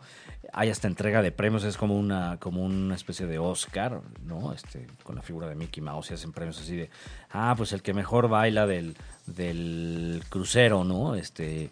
Hay 0.54 0.70
hasta 0.70 0.88
entrega 0.88 1.22
de 1.22 1.32
premios, 1.32 1.64
es 1.64 1.78
como 1.78 1.98
una, 1.98 2.38
como 2.40 2.64
una 2.64 2.96
especie 2.96 3.26
de 3.26 3.40
Oscar, 3.40 4.02
¿no? 4.24 4.54
Este, 4.54 4.88
con 5.04 5.16
la 5.16 5.22
figura 5.22 5.48
de 5.48 5.56
Mickey 5.56 5.82
Mouse 5.82 6.12
y 6.12 6.14
hacen 6.14 6.32
premios 6.32 6.60
así 6.60 6.76
de, 6.76 6.90
ah, 7.32 7.54
pues 7.58 7.74
el 7.74 7.82
que 7.82 7.94
mejor 7.94 8.30
baila 8.30 8.66
del, 8.66 8.96
del 9.26 10.24
crucero, 10.30 10.84
¿no? 10.84 11.16
Este, 11.16 11.70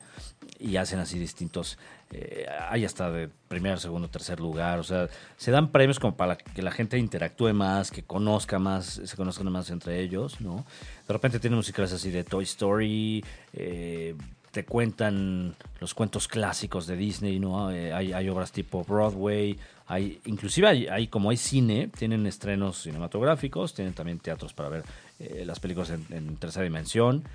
y 0.60 0.78
hacen 0.78 1.00
así 1.00 1.20
distintos, 1.20 1.78
eh, 2.12 2.46
hay 2.70 2.86
hasta 2.86 3.12
de 3.12 3.30
primer, 3.48 3.80
segundo, 3.80 4.08
tercer 4.10 4.40
lugar, 4.40 4.80
o 4.80 4.84
sea, 4.84 5.10
se 5.38 5.52
dan 5.52 5.72
premios 5.72 6.00
como 6.00 6.16
para 6.16 6.38
que 6.38 6.62
la 6.62 6.72
gente 6.72 6.98
interactúe 6.98 7.54
más, 7.54 7.92
que 7.92 8.04
conozca 8.04 8.60
más, 8.60 9.02
se 9.04 9.16
conozcan 9.18 9.52
más 9.52 9.70
entre 9.70 10.00
ellos, 10.02 10.40
¿no? 10.40 10.66
De 11.08 11.14
repente 11.14 11.40
tienen 11.40 11.58
musicales 11.58 11.92
así 11.94 12.12
de 12.12 12.24
Toy 12.24 12.44
Story, 12.44 13.24
eh, 13.54 14.16
te 14.56 14.64
cuentan 14.64 15.54
los 15.82 15.94
cuentos 15.94 16.30
clásicos 16.30 16.88
de 16.88 16.96
Disney, 16.96 17.42
¿no? 17.42 17.72
Eh, 17.72 17.92
hay, 17.92 18.14
hay, 18.14 18.30
obras 18.30 18.54
tipo 18.54 18.86
Broadway, 18.86 19.60
hay, 19.86 20.22
inclusive 20.24 20.66
hay, 20.66 20.88
hay, 20.88 21.08
como 21.08 21.30
hay 21.30 21.36
cine, 21.36 21.90
tienen 21.90 22.26
estrenos 22.26 22.82
cinematográficos, 22.82 23.74
tienen 23.74 23.94
también 23.94 24.20
teatros 24.20 24.54
para 24.54 24.70
ver 24.70 24.84
eh, 25.20 25.44
las 25.46 25.60
películas 25.60 25.90
en, 25.90 26.38
tercera 26.38 26.64
dimensión 26.64 27.26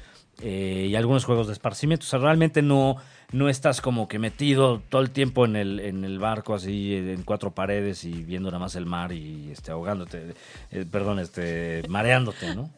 eh, 0.40 0.86
y 0.88 0.96
algunos 0.96 1.26
juegos 1.26 1.48
de 1.48 1.52
esparcimiento. 1.52 2.04
O 2.04 2.08
sea, 2.08 2.20
realmente 2.20 2.62
no, 2.62 2.96
no 3.32 3.50
estás 3.50 3.82
como 3.82 4.08
que 4.08 4.18
metido 4.18 4.80
todo 4.88 5.02
el 5.02 5.10
tiempo 5.10 5.44
en 5.44 5.56
el, 5.56 5.78
en 5.78 6.04
el 6.06 6.18
barco 6.18 6.54
así 6.54 6.94
en 6.94 7.22
cuatro 7.22 7.50
paredes 7.50 8.02
y 8.04 8.12
viendo 8.24 8.50
nada 8.50 8.60
más 8.60 8.76
el 8.76 8.86
mar 8.86 9.12
y 9.12 9.50
este, 9.52 9.72
ahogándote, 9.72 10.34
eh, 10.70 10.86
perdón, 10.90 11.18
este, 11.18 11.82
mareándote, 11.86 12.54
¿no? 12.54 12.70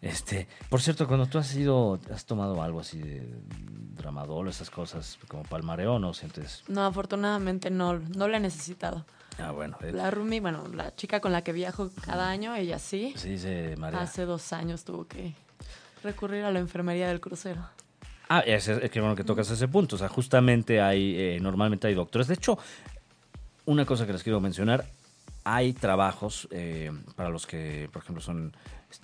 Este, 0.00 0.46
por 0.68 0.80
cierto, 0.80 1.08
cuando 1.08 1.26
tú 1.26 1.38
has 1.38 1.54
ido, 1.56 1.98
has 2.14 2.24
tomado 2.24 2.62
algo 2.62 2.80
así 2.80 2.98
de 3.00 3.28
dramadol, 3.96 4.48
esas 4.48 4.70
cosas 4.70 5.18
como 5.26 5.42
palmareo, 5.42 5.98
¿no 5.98 6.14
sientes? 6.14 6.62
No, 6.68 6.86
afortunadamente 6.86 7.70
no, 7.70 7.98
no 7.98 8.28
lo 8.28 8.36
he 8.36 8.40
necesitado. 8.40 9.04
Ah, 9.38 9.50
bueno. 9.50 9.76
eh, 9.82 9.92
La 9.92 10.10
Rumi, 10.10 10.38
bueno, 10.40 10.64
la 10.72 10.94
chica 10.94 11.20
con 11.20 11.32
la 11.32 11.42
que 11.42 11.52
viajo 11.52 11.90
cada 12.04 12.28
año, 12.28 12.54
ella 12.54 12.78
sí. 12.78 13.12
Sí, 13.16 13.38
se 13.38 13.76
marea. 13.76 14.00
Hace 14.00 14.24
dos 14.24 14.52
años 14.52 14.84
tuvo 14.84 15.06
que 15.06 15.34
recurrir 16.04 16.44
a 16.44 16.52
la 16.52 16.60
enfermería 16.60 17.08
del 17.08 17.20
crucero. 17.20 17.68
Ah, 18.28 18.40
es, 18.40 18.68
es 18.68 18.90
que 18.90 19.00
bueno 19.00 19.16
que 19.16 19.24
tocas 19.24 19.50
ese 19.50 19.66
punto. 19.68 19.96
O 19.96 19.98
sea, 19.98 20.08
justamente 20.08 20.80
hay, 20.80 21.16
eh, 21.18 21.38
normalmente 21.40 21.88
hay 21.88 21.94
doctores. 21.94 22.28
De 22.28 22.34
hecho, 22.34 22.58
una 23.64 23.84
cosa 23.84 24.06
que 24.06 24.12
les 24.12 24.22
quiero 24.22 24.40
mencionar, 24.40 24.84
hay 25.44 25.72
trabajos 25.72 26.46
eh, 26.50 26.92
para 27.16 27.30
los 27.30 27.46
que, 27.46 27.88
por 27.92 28.02
ejemplo, 28.02 28.22
son 28.22 28.54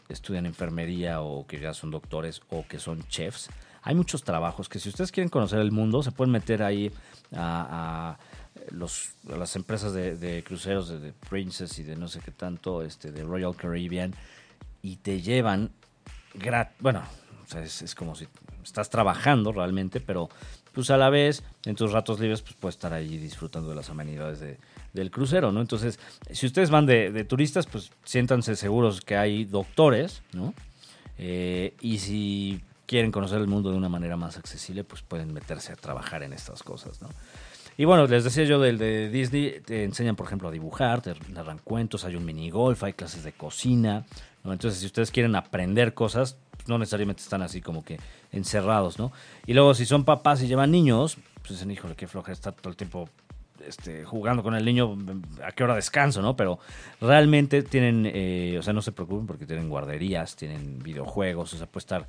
estudian 0.09 0.47
enfermería 0.47 1.21
o 1.21 1.47
que 1.47 1.61
ya 1.61 1.75
son 1.75 1.91
doctores 1.91 2.41
o 2.50 2.67
que 2.67 2.79
son 2.79 3.07
chefs. 3.09 3.50
Hay 3.83 3.95
muchos 3.95 4.25
trabajos 4.25 4.69
que 4.69 4.79
si 4.79 4.88
ustedes 4.88 5.12
quieren 5.12 5.29
conocer 5.29 5.61
el 5.61 5.73
mundo, 5.73 6.03
se 6.03 6.11
pueden 6.11 6.33
meter 6.33 6.62
ahí 6.62 6.91
a, 7.37 8.17
los, 8.71 9.11
a 9.31 9.37
las 9.37 9.57
empresas 9.57 9.93
de, 9.93 10.43
cruceros 10.47 10.88
de, 10.88 10.99
de 10.99 11.12
Princess 11.12 11.79
y 11.79 11.83
de 11.83 11.97
no 11.97 12.09
sé 12.09 12.21
qué 12.21 12.31
tanto, 12.31 12.83
este, 12.83 13.12
de 13.12 13.23
Royal 13.23 13.55
Caribbean, 13.55 14.14
y 14.81 14.97
te 14.97 15.21
llevan 15.21 15.71
grat 16.35 16.73
bueno, 16.81 17.03
o 17.45 17.47
sea, 17.47 17.62
es, 17.62 17.83
es, 17.83 17.95
como 17.95 18.14
si 18.14 18.26
estás 18.62 18.88
trabajando 18.88 19.53
realmente, 19.53 20.00
pero 20.00 20.31
pues 20.73 20.91
a 20.91 20.97
la 20.97 21.11
vez, 21.11 21.45
en 21.64 21.76
tus 21.76 21.93
ratos 21.93 22.19
libres, 22.21 22.43
pues 22.43 22.55
puedes 22.55 22.76
estar 22.76 22.93
ahí 22.93 23.19
disfrutando 23.19 23.69
de 23.69 23.76
las 23.76 23.91
amenidades 23.91 24.41
de, 24.41 24.59
del 24.95 25.11
crucero, 25.11 25.53
¿no? 25.53 25.61
Entonces, 25.61 25.99
si 26.31 26.47
ustedes 26.47 26.71
van 26.71 26.87
de, 26.87 27.25
turistas, 27.25 27.67
pues 27.67 27.91
siéntanse 28.05 28.57
seguros 28.57 29.01
que 29.01 29.17
hay 29.17 29.45
doctores, 29.45 30.23
¿no? 30.33 30.55
Eh, 31.19 31.75
y 31.81 31.99
si 31.99 32.63
quieren 32.87 33.13
conocer 33.13 33.41
el 33.41 33.49
mundo 33.49 33.71
de 33.71 33.77
una 33.77 33.89
manera 33.89 34.17
más 34.17 34.39
accesible, 34.39 34.85
pues 34.85 35.03
pueden 35.03 35.35
meterse 35.35 35.73
a 35.73 35.77
trabajar 35.77 36.23
en 36.23 36.33
estas 36.33 36.63
cosas, 36.63 37.03
¿no? 37.03 37.09
Y 37.77 37.87
bueno, 37.87 38.07
les 38.07 38.23
decía 38.23 38.45
yo 38.45 38.61
del 38.61 38.79
de 38.79 39.11
Disney, 39.11 39.61
te 39.65 39.83
enseñan, 39.83 40.15
por 40.15 40.27
ejemplo, 40.27 40.49
a 40.49 40.53
dibujar, 40.53 41.03
te 41.03 41.15
narran 41.31 41.59
cuentos, 41.59 42.05
hay 42.05 42.15
un 42.15 42.25
mini 42.25 42.49
golf, 42.49 42.85
hay 42.85 42.93
clases 42.93 43.25
de 43.25 43.33
cocina, 43.33 44.07
¿no? 44.45 44.53
Entonces, 44.53 44.79
si 44.79 44.87
ustedes 44.87 45.11
quieren 45.11 45.35
aprender 45.35 45.93
cosas, 45.93 46.37
pues 46.53 46.69
no 46.69 46.79
necesariamente 46.79 47.23
están 47.23 47.43
así 47.43 47.61
como 47.61 47.85
que 47.85 47.99
encerrados, 48.31 48.97
¿no? 48.97 49.11
Y 49.45 49.55
luego, 49.55 49.75
si 49.75 49.87
son 49.87 50.05
papás 50.05 50.41
y 50.43 50.47
llevan 50.47 50.71
niños, 50.71 51.17
pues 51.39 51.51
dicen, 51.51 51.73
híjole, 51.73 51.97
qué 51.97 52.07
floja 52.07 52.31
está 52.31 52.53
todo 52.53 52.71
el 52.71 52.77
tiempo 52.77 53.09
este, 53.66 54.04
jugando 54.04 54.42
con 54.42 54.54
el 54.54 54.64
niño, 54.64 54.97
a 55.44 55.52
qué 55.52 55.64
hora 55.64 55.75
descanso, 55.75 56.23
¿no? 56.23 56.37
Pero 56.37 56.59
realmente 57.00 57.62
tienen, 57.62 58.11
eh, 58.12 58.56
o 58.59 58.62
sea, 58.62 58.73
no 58.73 58.83
se 58.83 58.92
preocupen 58.92 59.26
porque 59.26 59.47
tienen 59.47 59.68
guarderías, 59.68 60.37
tienen 60.37 60.78
videojuegos, 60.78 61.54
o 61.54 61.56
sea, 61.56 61.66
puede 61.66 61.83
estar 61.83 62.06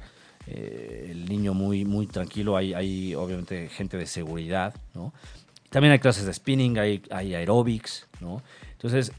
eh, 0.48 1.08
el 1.10 1.26
niño 1.26 1.54
muy, 1.54 1.86
muy 1.86 2.08
tranquilo, 2.08 2.58
hay, 2.58 2.74
hay 2.74 3.16
obviamente 3.16 3.70
gente 3.70 3.98
de 3.98 4.06
seguridad, 4.06 4.74
¿no? 4.94 5.14
También 5.70 5.92
hay 5.92 6.00
clases 6.00 6.26
de 6.26 6.34
spinning, 6.34 6.78
hay, 6.78 7.04
hay 7.12 7.36
aerobics, 7.36 8.08
¿no? 8.22 8.42
Entonces, 8.72 9.12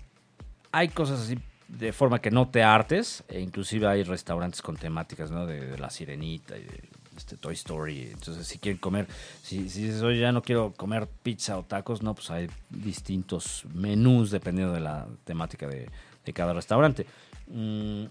hay 0.72 0.88
cosas 0.88 1.20
así 1.20 1.38
de 1.68 1.92
forma 1.92 2.20
que 2.20 2.30
no 2.30 2.48
te 2.48 2.62
hartes, 2.62 3.24
e 3.28 3.40
inclusive 3.40 3.88
hay 3.88 4.04
restaurantes 4.04 4.62
con 4.62 4.76
temáticas, 4.76 5.30
¿no? 5.30 5.46
De, 5.46 5.66
de 5.66 5.78
la 5.78 5.90
sirenita 5.90 6.56
y 6.56 6.62
de 6.62 6.95
este 7.16 7.36
Toy 7.36 7.54
Story. 7.54 8.10
Entonces, 8.12 8.46
si 8.46 8.58
quieren 8.58 8.78
comer, 8.78 9.06
si, 9.42 9.68
si 9.68 9.90
ya 10.18 10.32
no 10.32 10.42
quiero 10.42 10.72
comer 10.72 11.08
pizza 11.22 11.58
o 11.58 11.64
tacos, 11.64 12.02
no, 12.02 12.14
pues 12.14 12.30
hay 12.30 12.48
distintos 12.70 13.64
menús 13.72 14.30
dependiendo 14.30 14.72
de 14.72 14.80
la 14.80 15.06
temática 15.24 15.66
de, 15.66 15.88
cada 16.34 16.52
restaurante. 16.52 17.06
Mm, 17.48 18.06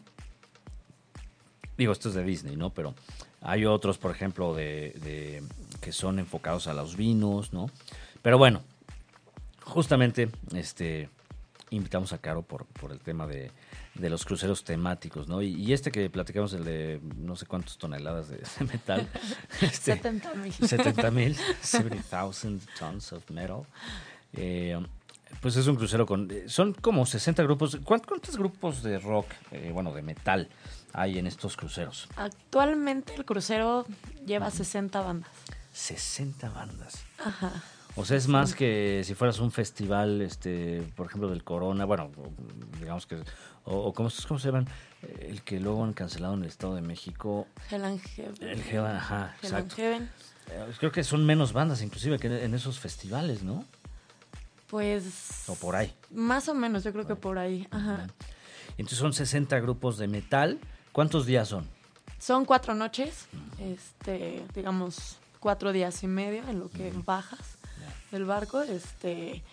digo, 1.77 1.91
esto 1.91 2.09
es 2.09 2.15
de 2.15 2.23
Disney, 2.23 2.55
¿no? 2.55 2.69
Pero 2.69 2.95
hay 3.41 3.65
otros, 3.65 3.97
por 3.97 4.11
ejemplo, 4.11 4.53
de, 4.53 4.93
de, 5.03 5.43
que 5.81 5.91
son 5.91 6.19
enfocados 6.19 6.67
a 6.67 6.73
los 6.73 6.95
vinos, 6.95 7.51
¿no? 7.51 7.69
Pero 8.21 8.37
bueno, 8.37 8.61
justamente, 9.63 10.29
este, 10.53 11.09
invitamos 11.71 12.13
a 12.13 12.19
Caro 12.19 12.41
por 12.41 12.91
el 12.91 12.99
tema 12.99 13.27
de, 13.27 13.51
de 13.95 14.09
los 14.09 14.25
cruceros 14.25 14.63
temáticos, 14.63 15.27
¿no? 15.27 15.41
Y, 15.41 15.55
y, 15.55 15.73
este 15.73 15.91
que 15.91 16.09
platicamos, 16.09 16.53
el 16.53 16.65
de 16.65 17.01
no 17.17 17.35
sé 17.35 17.45
cuántas 17.45 17.77
toneladas 17.77 18.29
de, 18.29 18.37
de 18.37 18.65
metal. 18.65 19.07
Este, 19.61 19.95
70 19.95 20.33
mil. 20.35 20.53
70 20.53 21.11
mil, 21.11 21.37
70,000 21.61 22.61
tons 22.77 23.13
of 23.13 23.29
metal. 23.31 23.63
Eh, 24.33 24.77
pues 25.41 25.55
es 25.55 25.67
un 25.67 25.75
crucero 25.75 26.05
con... 26.05 26.29
Son 26.47 26.73
como 26.73 27.05
60 27.05 27.43
grupos. 27.43 27.77
¿Cuántos 27.83 28.37
grupos 28.37 28.83
de 28.83 28.99
rock, 28.99 29.27
eh, 29.51 29.71
bueno, 29.73 29.93
de 29.93 30.01
metal 30.01 30.49
hay 30.93 31.17
en 31.17 31.27
estos 31.27 31.55
cruceros? 31.55 32.07
Actualmente 32.15 33.15
el 33.15 33.25
crucero 33.25 33.85
lleva 34.25 34.51
60 34.51 35.01
bandas. 35.01 35.31
60 35.73 36.49
bandas. 36.49 37.03
Ajá. 37.19 37.63
O 37.97 38.03
sea, 38.03 38.17
es 38.17 38.27
más 38.27 38.55
que 38.55 39.03
si 39.05 39.15
fueras 39.15 39.39
un 39.39 39.51
festival, 39.51 40.21
este, 40.21 40.81
por 40.95 41.07
ejemplo, 41.07 41.29
del 41.29 41.45
Corona, 41.45 41.85
bueno, 41.85 42.11
digamos 42.79 43.07
que, 43.07 43.15
o, 43.63 43.77
o 43.77 43.93
¿cómo, 43.93 44.09
¿cómo, 44.27 44.39
se 44.39 44.47
llaman? 44.49 44.67
El 45.19 45.41
que 45.43 45.61
luego 45.61 45.83
han 45.83 45.93
cancelado 45.93 46.33
en 46.33 46.41
el 46.41 46.47
Estado 46.47 46.75
de 46.75 46.81
México. 46.81 47.47
Hell 47.71 47.85
and 47.85 48.01
Heaven. 48.01 48.35
El 48.41 48.59
Hell, 48.59 48.85
ajá, 48.85 49.35
Hell 49.41 49.45
exacto. 49.45 49.75
Heaven. 49.77 50.09
Creo 50.77 50.91
que 50.91 51.03
son 51.03 51.25
menos 51.25 51.53
bandas 51.53 51.81
inclusive 51.81 52.19
que 52.19 52.27
en 52.27 52.53
esos 52.53 52.79
festivales, 52.79 53.43
¿no? 53.43 53.65
Pues... 54.67 55.45
O 55.47 55.55
por 55.55 55.75
ahí. 55.75 55.93
Más 56.11 56.49
o 56.49 56.53
menos, 56.53 56.83
yo 56.83 56.91
creo 56.91 57.07
que 57.07 57.15
por 57.15 57.37
ahí, 57.39 57.65
ajá. 57.71 58.07
Entonces 58.77 58.99
son 58.99 59.13
60 59.13 59.57
grupos 59.61 59.97
de 59.97 60.07
metal. 60.07 60.59
¿Cuántos 60.91 61.25
días 61.25 61.47
son? 61.47 61.67
Son 62.19 62.45
cuatro 62.45 62.75
noches, 62.75 63.27
este, 63.59 64.43
digamos, 64.53 65.17
cuatro 65.39 65.71
días 65.71 66.03
y 66.03 66.07
medio 66.07 66.43
en 66.47 66.59
lo 66.59 66.69
que 66.69 66.91
bajas 67.05 67.54
del 68.15 68.25
barco, 68.25 68.61
este, 68.61 69.43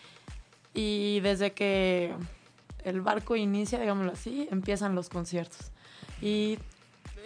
y 0.73 1.19
desde 1.21 1.53
que 1.53 2.15
el 2.85 3.01
barco 3.01 3.35
inicia, 3.35 3.81
digámoslo 3.81 4.13
así, 4.13 4.49
empiezan 4.51 4.95
los 4.95 5.09
conciertos. 5.09 5.73
Y 6.21 6.59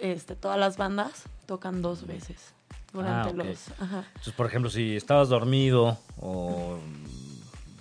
este, 0.01 0.35
todas 0.35 0.59
las 0.59 0.77
bandas 0.77 1.25
tocan 1.45 1.83
dos 1.83 2.07
veces 2.07 2.53
durante 2.91 3.29
ah, 3.29 3.31
okay. 3.31 3.49
los... 3.49 3.69
Ajá. 3.79 4.05
Entonces, 4.07 4.33
por 4.33 4.47
ejemplo, 4.47 4.71
si 4.71 4.95
estabas 4.95 5.29
dormido 5.29 5.99
o 6.19 6.79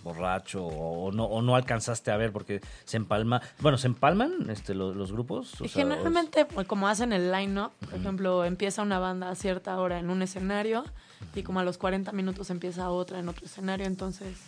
borracho 0.07 0.65
o 0.65 1.11
no, 1.11 1.25
o 1.25 1.43
no 1.43 1.57
alcanzaste 1.57 2.13
a 2.13 2.17
ver 2.17 2.33
porque 2.33 2.61
se 2.85 2.97
empalma, 2.97 3.43
bueno, 3.59 3.77
se 3.77 3.89
empalman 3.89 4.49
este, 4.51 4.73
los, 4.75 4.95
los 4.95 5.11
grupos. 5.11 5.61
O 5.61 5.69
sea, 5.69 5.83
generalmente, 5.83 6.47
es... 6.57 6.67
como 6.67 6.87
hacen 6.87 7.13
el 7.13 7.33
line-up, 7.33 7.73
por 7.81 7.89
uh 7.89 7.93
-huh. 7.93 8.01
ejemplo, 8.01 8.45
empieza 8.45 8.83
una 8.83 9.01
banda 9.01 9.31
a 9.31 9.35
cierta 9.35 9.79
hora 9.81 9.99
en 9.99 10.11
un 10.11 10.23
escenario 10.23 10.81
uh 10.81 10.85
-huh. 10.85 11.39
y 11.41 11.43
como 11.43 11.59
a 11.59 11.65
los 11.65 11.77
40 11.77 12.13
minutos 12.13 12.51
empieza 12.51 12.89
otra 12.89 13.19
en 13.19 13.29
otro 13.29 13.47
escenario, 13.47 13.87
entonces 13.87 14.39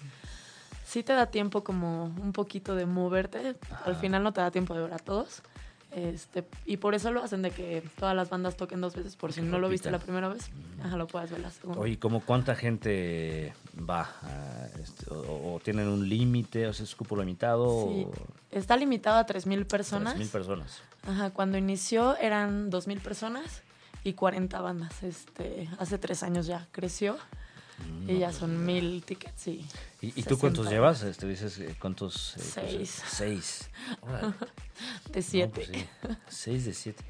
sí 0.87 1.03
te 1.03 1.13
da 1.13 1.27
tiempo 1.27 1.65
como 1.65 2.05
un 2.05 2.33
poquito 2.33 2.77
de 2.77 2.87
moverte, 2.87 3.57
al 3.85 3.97
final 3.97 4.23
no 4.23 4.33
te 4.33 4.41
da 4.41 4.51
tiempo 4.51 4.75
de 4.75 4.83
ver 4.83 4.95
a 4.95 4.99
todos. 4.99 5.43
Este, 5.91 6.45
y 6.67 6.77
por 6.77 6.95
eso 6.95 7.11
lo 7.11 7.23
hacen 7.23 7.41
de 7.41 7.51
que 7.51 7.83
todas 7.99 8.15
las 8.15 8.29
bandas 8.29 8.57
toquen 8.57 8.81
dos 8.81 8.95
veces, 8.95 9.17
por 9.17 9.33
si 9.33 9.41
no 9.41 9.59
lo 9.59 9.69
viste 9.71 9.91
la 9.91 9.99
primera 9.99 10.29
vez, 10.29 10.51
ajá, 10.85 10.97
lo 10.97 11.07
puedes 11.07 11.31
ver 11.31 11.41
la 11.41 11.51
segunda. 11.51 11.81
Oye, 11.81 11.99
¿cómo 11.99 12.21
cuánta 12.21 12.55
gente 12.55 13.55
va? 13.79 14.11
A 14.23 14.67
este, 14.83 15.11
o, 15.11 15.55
o, 15.55 15.61
tienen 15.61 15.89
un 15.89 16.07
límite? 16.07 16.67
¿O 16.67 16.73
sea, 16.75 16.85
es 16.85 16.95
cupo 16.95 17.17
limitado? 17.17 17.89
Sí, 17.89 18.07
o... 18.07 18.13
está 18.51 18.77
limitado 18.77 19.19
a 19.19 19.27
3.000 19.27 19.67
personas. 19.67 20.17
3.000 20.17 20.31
personas. 20.31 20.83
Ajá, 21.07 21.31
cuando 21.31 21.57
inició 21.57 22.17
eran 22.19 22.71
2.000 22.71 23.01
personas 23.01 23.63
y 24.05 24.13
40 24.13 24.61
bandas. 24.61 25.03
Este, 25.03 25.69
hace 25.79 25.99
tres 25.99 26.23
años 26.23 26.47
ya 26.47 26.69
creció 26.73 27.17
y 28.07 28.19
ya 28.19 28.33
son 28.33 28.65
mil 28.65 29.03
tickets 29.05 29.49
y... 29.49 29.65
¿Y, 30.01 30.13
y 30.21 30.23
tú 30.23 30.39
cuántos 30.39 30.65
60. 30.67 30.71
llevas? 30.71 31.03
Este, 31.03 31.27
dices, 31.27 31.59
eh, 31.59 31.75
¿cuántos? 31.81 32.37
eh, 32.37 32.41
Seis. 32.41 33.01
cruceros? 33.01 33.05
Seis. 33.11 33.71
Órale. 34.01 34.35
De 35.13 35.23
siete. 35.23 35.67
No, 35.67 35.67
pues 35.67 35.69
sí. 35.69 36.17
Seis 36.29 36.65
de 36.65 36.75
siete. 36.75 37.05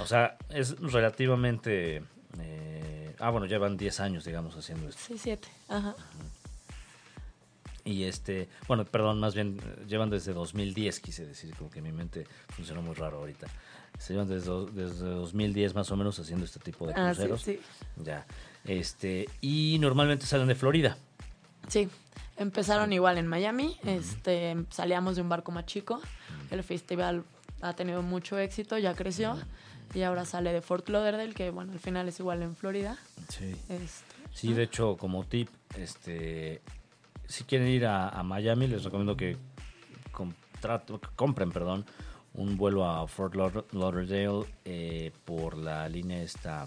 O 0.00 0.06
sea, 0.06 0.36
es 0.48 0.78
relativamente... 0.80 2.02
eh, 2.40 3.14
ah, 3.18 3.30
bueno, 3.30 3.46
llevan 3.46 3.76
10 3.76 4.00
años, 4.00 4.24
digamos, 4.24 4.56
haciendo 4.56 4.88
esto. 4.88 5.00
Sí, 5.06 5.18
siete. 5.18 5.48
Ajá. 5.68 5.94
Y 7.84 8.04
este, 8.04 8.48
bueno, 8.68 8.84
perdón, 8.84 9.18
más 9.20 9.34
bien 9.34 9.58
eh, 9.60 9.84
llevan 9.88 10.08
desde 10.10 10.32
2010, 10.32 11.00
quise 11.00 11.26
decir, 11.26 11.54
como 11.56 11.70
que 11.70 11.80
mi 11.82 11.90
mente 11.92 12.26
funcionó 12.50 12.80
muy 12.82 12.94
raro 12.94 13.18
ahorita. 13.18 13.46
Se 13.98 14.12
llevan 14.14 14.28
desde, 14.28 14.50
desde 14.72 15.06
2010 15.06 15.74
más 15.74 15.90
o 15.90 15.96
menos 15.96 16.18
haciendo 16.18 16.44
este 16.44 16.60
tipo 16.60 16.86
de 16.86 16.94
Ah, 16.94 17.12
sí, 17.14 17.26
cruceros. 17.26 17.42
sí. 17.42 17.60
Ya. 18.02 18.24
Este, 18.64 19.28
y 19.40 19.78
normalmente 19.80 20.26
salen 20.26 20.46
de 20.48 20.54
Florida. 20.54 20.96
Sí, 21.68 21.88
empezaron 22.36 22.92
igual 22.92 23.18
en 23.18 23.26
Miami, 23.26 23.76
este, 23.84 24.56
salíamos 24.70 25.16
de 25.16 25.22
un 25.22 25.28
barco 25.28 25.52
más 25.52 25.66
chico, 25.66 26.00
el 26.50 26.62
festival 26.64 27.24
ha 27.60 27.74
tenido 27.74 28.02
mucho 28.02 28.38
éxito, 28.38 28.78
ya 28.78 28.94
creció 28.94 29.38
y 29.94 30.02
ahora 30.02 30.24
sale 30.24 30.52
de 30.52 30.60
Fort 30.62 30.88
Lauderdale, 30.88 31.34
que 31.34 31.50
bueno, 31.50 31.72
al 31.72 31.78
final 31.78 32.08
es 32.08 32.18
igual 32.18 32.42
en 32.42 32.56
Florida. 32.56 32.96
Sí. 33.28 33.54
Este, 33.68 34.12
Sí, 34.34 34.54
de 34.54 34.62
hecho, 34.62 34.96
como 34.96 35.24
tip, 35.24 35.50
este, 35.76 36.62
si 37.32 37.44
quieren 37.44 37.68
ir 37.68 37.86
a, 37.86 38.22
Miami, 38.22 38.66
les 38.66 38.84
recomiendo 38.84 39.16
que 39.16 39.36
contrato- 40.12 41.00
compren, 41.16 41.50
perdón, 41.50 41.84
un 42.34 42.56
vuelo 42.56 42.84
a 42.88 43.06
Fort 43.08 43.34
Laud- 43.34 43.64
Lauderdale 43.72 44.46
eh, 44.64 45.12
por 45.24 45.56
la 45.56 45.88
línea 45.88 46.22
esta 46.22 46.66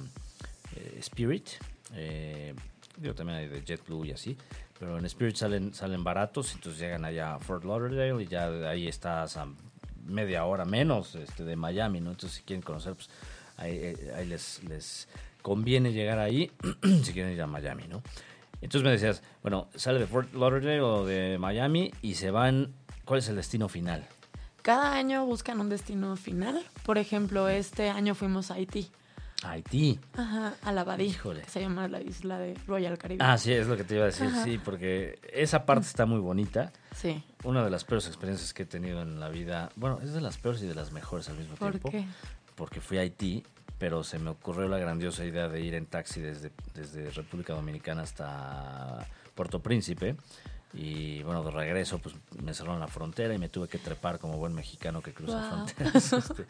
eh, 0.76 0.98
Spirit. 1.00 1.50
eh, 1.94 2.54
digo, 2.98 3.14
también 3.14 3.40
hay 3.40 3.48
de 3.48 3.62
JetBlue 3.64 4.06
y 4.06 4.12
así. 4.12 4.38
Pero 4.80 4.98
en 4.98 5.06
Spirit 5.06 5.36
salen, 5.38 5.74
salen 5.74 6.04
baratos, 6.04 6.54
entonces 6.54 6.82
llegan 6.82 7.06
allá 7.06 7.36
a 7.36 7.40
Fort 7.40 7.64
Lauderdale 7.64 8.24
y 8.24 8.28
ya 8.28 8.48
ahí 8.70 8.88
estás 8.88 9.38
a 9.38 9.48
media 10.06 10.46
hora 10.46 10.66
menos 10.66 11.16
este, 11.16 11.44
de 11.44 11.56
Miami, 11.56 12.02
¿no? 12.02 12.12
Entonces 12.12 12.38
si 12.40 12.44
quieren 12.44 12.62
conocer, 12.62 12.94
pues 12.96 13.10
ahí, 13.58 13.72
eh, 13.76 14.14
ahí 14.16 14.26
les, 14.28 14.64
les 14.66 15.08
conviene 15.42 15.94
llegar 15.94 16.20
ahí 16.20 16.52
si 17.04 17.14
quieren 17.14 17.32
ir 17.34 17.42
a 17.42 17.48
Miami, 17.48 17.84
¿no? 17.88 18.04
Entonces 18.66 18.84
me 18.84 18.92
decías, 18.92 19.22
bueno, 19.44 19.68
sale 19.76 20.00
de 20.00 20.08
Fort 20.08 20.34
Lauderdale 20.34 20.82
o 20.82 21.06
de 21.06 21.38
Miami 21.38 21.94
y 22.02 22.16
se 22.16 22.32
van, 22.32 22.74
¿cuál 23.06 23.20
es 23.20 23.30
el 23.30 23.36
destino 23.36 23.70
final? 23.70 24.06
cada 24.64 24.94
año 24.96 25.24
buscan 25.28 25.60
un 25.60 25.70
destino 25.70 26.16
final, 26.16 26.60
por 26.84 26.98
ejemplo, 26.98 27.48
este 27.50 27.92
año 27.92 28.16
fuimos 28.16 28.50
a 28.50 28.56
Haití, 28.56 28.90
Haití. 29.44 30.00
Ajá, 30.18 30.56
a 30.64 30.72
la 30.72 30.84
Badí, 30.84 31.04
Híjole. 31.04 31.42
que 31.44 31.50
se 31.52 31.62
llama 31.62 31.88
la 31.88 32.02
isla 32.02 32.40
de 32.40 32.56
Royal 32.66 32.98
Caribbean. 32.98 33.30
Ah, 33.30 33.38
sí, 33.38 33.54
es 33.54 33.68
lo 33.68 33.78
que 33.78 33.84
te 33.84 33.94
iba 33.94 34.06
a 34.06 34.08
decir, 34.08 34.26
Ajá. 34.26 34.44
sí, 34.44 34.58
porque 34.58 35.20
esa 35.32 35.68
parte 35.68 35.86
está 35.86 36.08
muy 36.08 36.20
bonita. 36.20 36.74
Sí, 36.96 37.24
Una 37.44 37.64
de 37.64 37.70
las 37.70 37.84
peores 37.84 38.08
experiencias 38.08 38.56
que 38.56 38.64
he 38.64 38.66
tenido 38.66 39.04
en 39.04 39.20
la 39.20 39.30
vida, 39.30 39.70
bueno, 39.76 40.00
es 40.02 40.14
de 40.14 40.22
las 40.22 40.40
peores 40.40 40.64
y 40.64 40.66
de 40.66 40.74
las 40.74 40.92
mejores 40.92 41.30
al 41.30 41.38
mismo 41.38 41.56
¿por 41.58 41.70
tiempo. 41.70 41.92
qué? 41.92 42.06
Porque 42.56 42.82
fui 42.82 42.98
a 42.98 43.02
Haití, 43.02 43.44
pero 43.78 44.04
se 44.04 44.20
me 44.20 44.30
ocurrió 44.30 44.68
la 44.68 44.78
grandiosa 44.78 45.26
idea 45.26 45.48
de 45.48 45.62
ir 45.62 45.74
en 45.74 45.86
taxi 45.86 46.22
desde, 46.22 46.52
desde 46.74 47.12
República 47.12 47.54
Dominicana 47.54 48.04
hasta 48.04 49.08
Puerto 49.34 49.62
Príncipe. 49.62 50.16
Y 50.78 51.24
bueno, 51.24 51.42
de 51.44 51.52
regreso, 51.52 52.00
pues 52.00 52.16
me 52.44 52.54
cerraron 52.54 52.82
la 52.82 52.88
frontera 52.90 53.34
y 53.34 53.38
me 53.38 53.48
tuve 53.48 53.70
que 53.70 53.78
trepar 53.78 54.20
como 54.20 54.36
buen 54.38 54.54
mexicano 54.54 55.02
que 55.02 55.14
cruza 55.14 55.40
Wow. 55.40 55.50
fronteras. 55.68 56.14
este, 56.14 56.46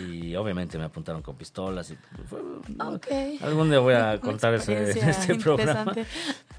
y 0.00 0.36
obviamente 0.36 0.78
me 0.78 0.84
apuntaron 0.84 1.22
con 1.22 1.34
pistolas. 1.36 1.90
Y 1.90 1.98
fue- 2.28 2.40
Ok. 2.78 3.06
Algún 3.42 3.70
día 3.70 3.80
voy 3.80 3.94
a 3.94 4.20
contar 4.20 4.54
ese, 4.54 4.92
en 5.00 5.08
este 5.08 5.34
programa. 5.34 5.92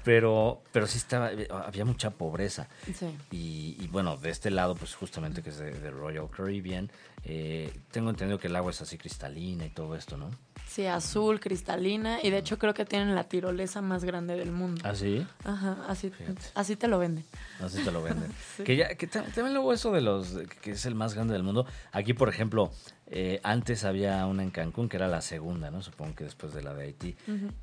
Pero, 0.04 0.62
pero 0.72 0.86
sí 0.86 0.98
estaba, 0.98 1.30
había 1.66 1.84
mucha 1.84 2.10
pobreza. 2.10 2.68
Sí. 2.94 3.06
Y, 3.30 3.76
y 3.82 3.88
bueno, 3.88 4.16
de 4.18 4.30
este 4.30 4.50
lado, 4.50 4.74
pues 4.74 4.94
justamente 4.94 5.42
que 5.42 5.50
es 5.50 5.56
de, 5.58 5.72
de 5.72 5.90
Royal 5.90 6.28
Caribbean, 6.30 6.90
eh, 7.24 7.72
tengo 7.90 8.10
entendido 8.10 8.38
que 8.38 8.46
el 8.48 8.56
agua 8.56 8.70
es 8.70 8.80
así 8.82 8.98
cristalina 8.98 9.64
y 9.64 9.70
todo 9.70 9.96
esto, 9.96 10.16
¿no? 10.16 10.30
Sí, 10.76 10.84
azul, 10.86 11.40
cristalina, 11.40 12.18
y 12.22 12.28
de 12.28 12.36
hecho 12.36 12.58
creo 12.58 12.74
que 12.74 12.84
tienen 12.84 13.14
la 13.14 13.24
tirolesa 13.24 13.80
más 13.80 14.04
grande 14.04 14.36
del 14.36 14.52
mundo. 14.52 14.82
¿Ah, 14.84 14.94
sí? 14.94 15.26
Ajá, 15.42 15.78
así, 15.88 16.10
Fíjate. 16.10 16.42
así 16.54 16.76
te 16.76 16.86
lo 16.86 16.98
venden. 16.98 17.24
Así 17.62 17.82
te 17.82 17.90
lo 17.90 18.02
venden. 18.02 18.30
Sí. 18.58 18.62
Que 18.64 18.76
ya, 18.76 18.94
que 18.94 19.06
ta- 19.06 19.22
también 19.22 19.54
luego 19.54 19.72
eso 19.72 19.90
de 19.90 20.02
los, 20.02 20.34
que 20.60 20.72
es 20.72 20.84
el 20.84 20.94
más 20.94 21.14
grande 21.14 21.32
del 21.32 21.42
mundo. 21.42 21.64
Aquí, 21.92 22.12
por 22.12 22.28
ejemplo, 22.28 22.70
eh, 23.06 23.40
antes 23.42 23.84
había 23.84 24.26
una 24.26 24.42
en 24.42 24.50
Cancún 24.50 24.90
que 24.90 24.98
era 24.98 25.08
la 25.08 25.22
segunda, 25.22 25.70
¿no? 25.70 25.80
Supongo 25.82 26.14
que 26.14 26.24
después 26.24 26.52
de 26.52 26.62
la 26.62 26.74
de 26.74 26.84
Haití. 26.84 27.16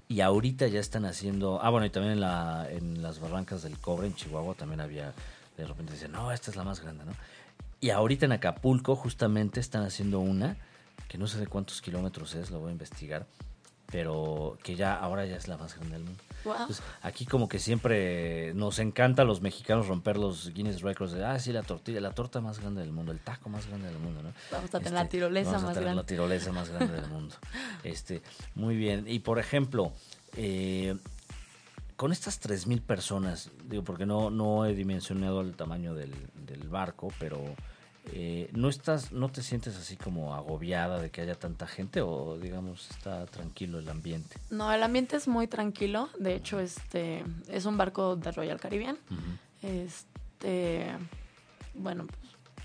Y 0.08 0.22
ahorita 0.22 0.66
ya 0.68 0.80
están 0.80 1.06
haciendo, 1.06 1.60
ah, 1.62 1.70
bueno, 1.70 1.86
y 1.86 1.92
también 1.92 2.14
en, 2.14 2.22
la, 2.22 2.68
en 2.72 3.04
las 3.04 3.20
barrancas 3.20 3.62
del 3.62 3.78
cobre, 3.78 4.08
en 4.08 4.16
Chihuahua, 4.16 4.56
también 4.56 4.82
había, 4.82 5.14
de 5.56 5.68
repente 5.68 5.94
decían, 5.94 6.14
no, 6.14 6.32
esta 6.32 6.50
es 6.50 6.58
la 6.58 6.64
más 6.64 6.80
grande, 6.82 7.06
¿no? 7.06 7.12
Y 7.80 7.92
ahorita 7.92 8.26
en 8.26 8.32
Acapulco 8.32 8.96
justamente 8.96 9.60
están 9.60 9.84
haciendo 9.84 10.20
una, 10.20 10.58
que 11.14 11.20
no 11.20 11.28
sé 11.28 11.40
de 11.40 11.46
cuántos 11.46 11.80
kilómetros 11.80 12.34
es, 12.34 12.50
lo 12.50 12.60
voy 12.60 12.70
a 12.70 12.72
investigar, 12.72 13.28
pero 13.92 14.58
que 14.64 14.76
ya 14.76 14.96
ahora 14.96 15.28
ya 15.28 15.36
es 15.36 15.48
la 15.48 15.58
más 15.58 15.76
grande 15.76 15.94
del 15.94 16.06
mundo. 16.06 16.24
Wow. 16.44 16.54
Entonces, 16.54 16.84
aquí 17.04 17.28
como 17.28 17.48
que 17.48 17.60
siempre 17.60 18.52
nos 18.56 18.80
encanta 18.80 19.22
a 19.22 19.26
los 19.26 19.40
mexicanos 19.40 19.88
romper 19.88 20.18
los 20.18 20.52
Guinness 20.56 20.82
Records 20.82 21.12
de, 21.12 21.24
ah, 21.24 21.38
sí, 21.38 21.54
la 21.54 21.62
tortilla, 21.62 22.02
la 22.02 22.16
torta 22.16 22.42
más 22.42 22.60
grande 22.60 22.82
del 22.82 22.92
mundo, 22.92 23.12
el 23.12 23.20
taco 23.20 23.48
más 23.48 23.68
grande 23.68 23.90
del 23.90 24.00
mundo, 24.00 24.24
¿no? 24.24 24.34
Vamos 24.52 24.74
a 24.74 24.80
tener 24.80 24.94
la 24.94 25.08
tirolesa 25.08 25.52
vamos 25.52 25.64
a 25.64 25.66
más 25.68 25.74
tener 25.76 25.84
grande. 25.84 26.02
la 26.02 26.08
tirolesa 26.08 26.52
más 26.52 26.70
grande 26.70 26.94
del 26.96 27.08
mundo. 27.08 27.36
Este, 27.84 28.24
muy 28.56 28.76
bien. 28.76 29.06
Y 29.08 29.20
por 29.20 29.38
ejemplo, 29.38 29.94
eh, 30.36 30.98
con 31.96 32.12
estas 32.12 32.42
3.000 32.42 32.82
personas, 32.82 33.52
digo, 33.66 33.84
porque 33.84 34.08
no, 34.08 34.32
no 34.32 34.66
he 34.66 34.74
dimensionado 34.74 35.42
el 35.42 35.56
tamaño 35.56 35.94
del, 35.94 36.12
del 36.34 36.68
barco, 36.70 37.14
pero 37.20 37.40
eh, 38.12 38.50
¿no 38.54 38.70
estás, 38.70 39.12
no 39.12 39.30
te 39.30 39.42
sientes 39.42 39.78
así 39.78 39.96
como 39.96 40.36
agobiada 40.36 41.00
de 41.00 41.10
que 41.10 41.22
haya 41.22 41.36
tanta 41.36 41.68
gente 41.68 42.02
o 42.02 42.38
digamos 42.38 42.90
está 42.92 43.26
tranquilo 43.28 43.80
el 43.80 43.88
ambiente? 43.90 44.36
No, 44.50 44.72
el 44.72 44.84
ambiente 44.84 45.16
es 45.16 45.28
muy 45.28 45.48
tranquilo. 45.48 46.10
De 46.20 46.36
hecho, 46.36 46.60
este 46.60 47.24
es 47.48 47.66
un 47.66 47.78
barco 47.78 48.16
de 48.16 48.32
Royal 48.32 48.60
Caribbean. 48.60 48.98
Este, 49.62 50.88
bueno, 51.74 52.06
pues, 52.08 52.20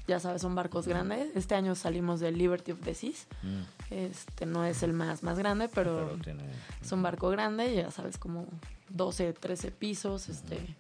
ya 0.09 0.19
sabes, 0.19 0.43
son 0.43 0.55
barcos 0.55 0.89
grandes. 0.89 1.31
Este 1.37 1.55
año 1.55 1.75
salimos 1.75 2.19
del 2.19 2.37
Liberty 2.37 2.73
of 2.73 2.81
the 2.81 2.95
Seas. 2.95 3.27
Mm, 3.43 3.93
Este 3.95 4.47
no 4.47 4.65
es 4.65 4.83
el 4.83 4.93
más 4.93 5.23
más 5.23 5.39
grande, 5.39 5.69
pero, 5.69 6.09
pero 6.09 6.23
tiene... 6.23 6.45
es 6.83 6.91
un 6.93 7.03
barco 7.03 7.29
grande, 7.31 7.75
ya 7.75 7.91
sabes, 7.91 8.19
como 8.19 8.47
12, 8.89 9.35
13 9.35 9.71
pisos, 9.71 10.29
este 10.29 10.75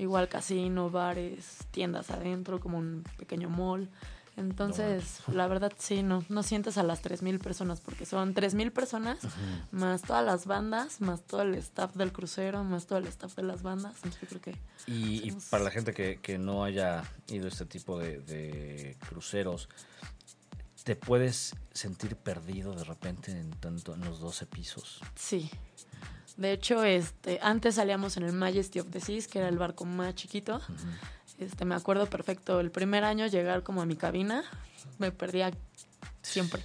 igual 0.00 0.28
casino, 0.28 0.90
bares, 0.90 1.58
tiendas 1.70 2.10
adentro, 2.10 2.58
como 2.58 2.78
un 2.78 3.04
pequeño 3.18 3.48
mall. 3.48 3.88
Entonces, 4.36 5.20
la 5.30 5.46
verdad 5.48 5.72
sí, 5.76 6.02
no, 6.02 6.24
no 6.30 6.42
sientes 6.42 6.78
a 6.78 6.82
las 6.82 7.02
3.000 7.02 7.38
personas, 7.40 7.80
porque 7.80 8.06
son 8.06 8.34
3.000 8.34 8.72
personas, 8.72 9.18
más 9.70 10.02
todas 10.02 10.24
las 10.24 10.46
bandas, 10.46 11.02
más 11.02 11.22
todo 11.22 11.42
el 11.42 11.54
staff 11.56 11.94
del 11.94 12.12
crucero, 12.12 12.64
más 12.64 12.86
todo 12.86 12.98
el 12.98 13.06
staff 13.06 13.34
de 13.34 13.42
las 13.42 13.62
bandas. 13.62 13.96
Entonces, 13.96 14.20
yo 14.22 14.28
creo 14.28 14.40
que 14.40 14.58
Y, 14.86 15.32
para 15.50 15.64
la 15.64 15.70
gente 15.70 15.92
que, 15.92 16.20
que 16.22 16.38
no 16.38 16.64
haya 16.64 17.02
ido 17.28 17.46
a 17.46 17.48
este 17.48 17.66
tipo 17.66 17.98
de, 17.98 18.20
de 18.20 18.96
cruceros, 19.08 19.68
¿te 20.84 20.96
puedes 20.96 21.54
sentir 21.72 22.16
perdido 22.16 22.74
de 22.74 22.84
repente 22.84 23.32
en 23.32 23.50
tanto 23.50 23.94
en 23.94 24.00
los 24.00 24.20
12 24.20 24.46
pisos? 24.46 25.00
Sí. 25.16 25.50
De 26.40 26.52
hecho, 26.52 26.82
este, 26.84 27.38
antes 27.42 27.74
salíamos 27.74 28.16
en 28.16 28.22
el 28.22 28.32
Majesty 28.32 28.80
of 28.80 28.88
the 28.90 28.98
Seas, 29.00 29.28
que 29.28 29.38
era 29.40 29.48
el 29.48 29.58
barco 29.58 29.84
más 29.84 30.14
chiquito. 30.14 30.60
Este, 31.38 31.66
me 31.66 31.74
acuerdo 31.74 32.06
perfecto, 32.06 32.60
el 32.60 32.70
primer 32.70 33.04
año 33.04 33.26
llegar 33.26 33.62
como 33.62 33.82
a 33.82 33.86
mi 33.86 33.94
cabina, 33.94 34.42
me 34.98 35.12
perdía 35.12 35.50
siempre. 36.22 36.62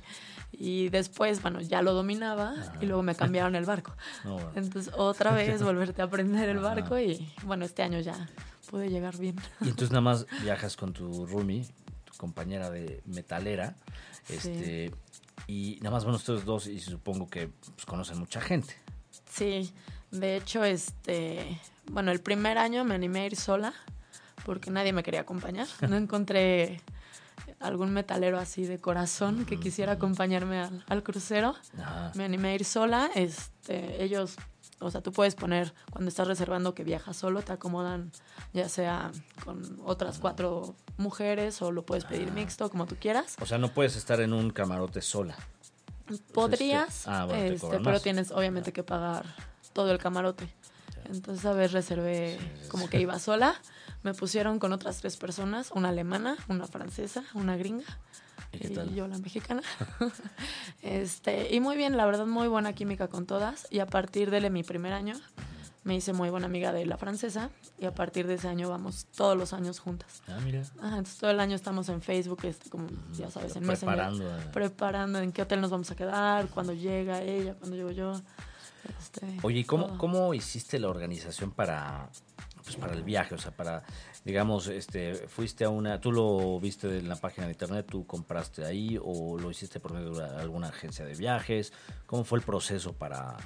Y 0.53 0.87
después, 0.87 1.41
bueno, 1.41 1.59
ya 1.59 1.81
lo 1.81 1.93
dominaba 1.93 2.55
y 2.79 2.85
luego 2.85 3.03
me 3.03 3.15
cambiaron 3.15 3.55
el 3.55 3.65
barco. 3.65 3.93
No, 4.23 4.35
bueno. 4.35 4.51
Entonces, 4.55 4.93
otra 4.95 5.31
vez 5.33 5.61
volverte 5.63 6.01
a 6.01 6.05
aprender 6.05 6.47
el 6.47 6.59
Ajá. 6.59 6.69
barco 6.75 6.97
y 6.97 7.29
bueno, 7.43 7.65
este 7.65 7.83
año 7.83 7.99
ya 7.99 8.29
pude 8.69 8.89
llegar 8.89 9.17
bien. 9.17 9.35
Y 9.59 9.65
entonces 9.65 9.89
nada 9.91 10.01
más 10.01 10.25
viajas 10.41 10.77
con 10.77 10.93
tu 10.93 11.25
roomie, 11.25 11.65
tu 12.05 12.13
compañera 12.15 12.69
de 12.69 13.01
metalera, 13.05 13.75
Sí. 14.23 14.33
este, 14.37 14.91
y 15.47 15.77
nada 15.81 15.91
más 15.91 16.05
van 16.05 16.15
ustedes 16.15 16.45
dos 16.45 16.65
y 16.67 16.79
supongo 16.79 17.29
que 17.29 17.49
pues, 17.49 17.85
conocen 17.85 18.17
mucha 18.19 18.39
gente. 18.39 18.73
Sí, 19.35 19.73
de 20.11 20.37
hecho, 20.37 20.63
este, 20.63 21.59
bueno, 21.91 22.11
el 22.11 22.21
primer 22.21 22.57
año 22.57 22.83
me 22.85 22.95
animé 22.95 23.21
a 23.21 23.25
ir 23.25 23.35
sola 23.35 23.73
porque 24.45 24.71
nadie 24.71 24.93
me 24.93 25.03
quería 25.03 25.21
acompañar. 25.21 25.67
No 25.89 25.97
encontré 25.97 26.81
algún 27.59 27.91
metalero 27.91 28.37
así 28.37 28.65
de 28.65 28.79
corazón 28.79 29.45
que 29.45 29.59
quisiera 29.59 29.93
acompañarme 29.93 30.59
al, 30.59 30.83
al 30.87 31.03
crucero. 31.03 31.55
Me 32.13 32.23
animé 32.23 32.49
a 32.49 32.55
ir 32.55 32.65
sola. 32.65 33.09
Este, 33.15 34.03
ellos, 34.03 34.35
o 34.79 34.89
sea, 34.91 35.01
tú 35.01 35.11
puedes 35.11 35.35
poner 35.35 35.73
cuando 35.91 36.09
estás 36.09 36.27
reservando 36.27 36.73
que 36.73 36.83
viajas 36.83 37.17
solo, 37.17 37.41
te 37.41 37.53
acomodan 37.53 38.11
ya 38.53 38.69
sea 38.69 39.11
con 39.43 39.81
otras 39.83 40.19
cuatro 40.19 40.75
mujeres 40.97 41.61
o 41.61 41.71
lo 41.71 41.85
puedes 41.85 42.05
pedir 42.05 42.31
mixto, 42.31 42.69
como 42.69 42.85
tú 42.85 42.95
quieras. 42.99 43.35
O 43.41 43.45
sea, 43.45 43.57
no 43.57 43.73
puedes 43.73 43.95
estar 43.95 44.21
en 44.21 44.31
un 44.31 44.49
camarote 44.51 45.01
sola. 45.01 45.35
Podrías, 46.33 47.07
ah, 47.07 47.25
bueno, 47.25 47.41
te 47.41 47.53
este, 47.55 47.59
cobran 47.59 47.83
pero 47.83 47.93
más. 47.95 48.03
tienes 48.03 48.31
obviamente 48.31 48.73
que 48.73 48.83
pagar 48.83 49.25
todo 49.73 49.91
el 49.91 49.97
camarote. 49.97 50.47
Entonces, 51.05 51.45
a 51.45 51.53
ver, 51.53 51.71
reservé 51.71 52.37
como 52.69 52.89
que 52.89 52.99
iba 52.99 53.17
sola. 53.19 53.55
Me 54.03 54.13
pusieron 54.13 54.59
con 54.59 54.73
otras 54.73 54.99
tres 55.01 55.17
personas, 55.17 55.71
una 55.71 55.89
alemana, 55.89 56.37
una 56.47 56.67
francesa, 56.67 57.23
una 57.33 57.57
gringa 57.57 57.85
¿Y 58.59 58.95
yo 58.95 59.07
la 59.07 59.17
mexicana. 59.17 59.61
este, 60.81 61.53
y 61.53 61.59
muy 61.59 61.75
bien, 61.75 61.97
la 61.97 62.05
verdad, 62.05 62.25
muy 62.25 62.47
buena 62.47 62.73
química 62.73 63.07
con 63.07 63.25
todas. 63.25 63.67
Y 63.69 63.79
a 63.79 63.85
partir 63.85 64.31
de 64.31 64.49
mi 64.49 64.63
primer 64.63 64.93
año, 64.93 65.15
me 65.85 65.95
hice 65.95 66.11
muy 66.11 66.29
buena 66.29 66.47
amiga 66.47 66.73
de 66.73 66.85
la 66.85 66.97
francesa. 66.97 67.49
Y 67.79 67.85
a 67.85 67.93
partir 67.93 68.27
de 68.27 68.33
ese 68.33 68.47
año 68.49 68.69
vamos 68.69 69.05
todos 69.15 69.37
los 69.37 69.53
años 69.53 69.79
juntas. 69.79 70.21
Ah, 70.27 70.39
mira. 70.43 70.61
Ajá, 70.79 70.97
entonces 70.97 71.17
todo 71.17 71.31
el 71.31 71.39
año 71.39 71.55
estamos 71.55 71.87
en 71.89 72.01
Facebook, 72.01 72.39
este, 72.43 72.69
como 72.69 72.87
ya 73.13 73.29
sabes, 73.31 73.55
en 73.55 73.65
Messenger, 73.65 73.95
Preparando. 73.95 74.37
eh. 74.37 74.49
preparando 74.51 75.19
en 75.19 75.31
qué 75.31 75.43
hotel 75.43 75.61
nos 75.61 75.71
vamos 75.71 75.89
a 75.91 75.95
quedar, 75.95 76.47
cuando 76.49 76.73
llega 76.73 77.21
ella, 77.21 77.53
cuando 77.53 77.77
llego 77.77 77.91
yo. 77.91 78.13
Este, 78.99 79.37
Oye, 79.43 79.59
¿y 79.59 79.63
cómo, 79.63 79.85
todo. 79.87 79.97
cómo 79.97 80.33
hiciste 80.33 80.77
la 80.79 80.89
organización 80.89 81.51
para, 81.51 82.09
pues, 82.63 82.75
para 82.75 82.93
el 82.93 83.03
viaje? 83.03 83.33
O 83.35 83.37
sea, 83.39 83.51
para, 83.51 83.83
digamos, 84.23 84.67
este, 84.67 85.15
fuiste 85.27 85.65
a 85.65 85.69
una, 85.69 85.99
tú 86.01 86.11
lo 86.11 86.59
viste 86.59 86.99
en 86.99 87.09
la 87.09 87.15
página 87.15 87.47
de 87.47 87.53
internet, 87.53 87.87
tú 87.89 88.05
compraste 88.05 88.63
ahí 88.65 88.99
o 89.03 89.37
lo 89.39 89.49
hiciste 89.51 89.79
por 89.79 89.93
medio 89.93 90.13
de 90.13 90.25
alguna 90.39 90.67
agencia 90.69 91.03
de 91.05 91.15
viajes. 91.15 91.73
¿Cómo 92.05 92.23
fue 92.23 92.39
el 92.39 92.45
proceso 92.45 92.93
para, 92.93 93.37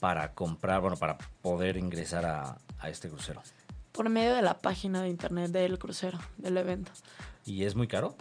para 0.00 0.32
comprar, 0.34 0.80
bueno, 0.80 0.96
para 0.96 1.18
poder 1.42 1.76
ingresar 1.76 2.26
a, 2.26 2.58
a 2.78 2.88
este 2.88 3.08
crucero? 3.08 3.42
Por 3.92 4.08
medio 4.08 4.34
de 4.34 4.42
la 4.42 4.58
página 4.58 5.02
de 5.02 5.08
internet 5.08 5.50
del 5.50 5.78
crucero, 5.78 6.18
del 6.36 6.56
evento. 6.58 6.92
¿Y 7.44 7.64
es 7.64 7.74
muy 7.74 7.88
caro? 7.88 8.16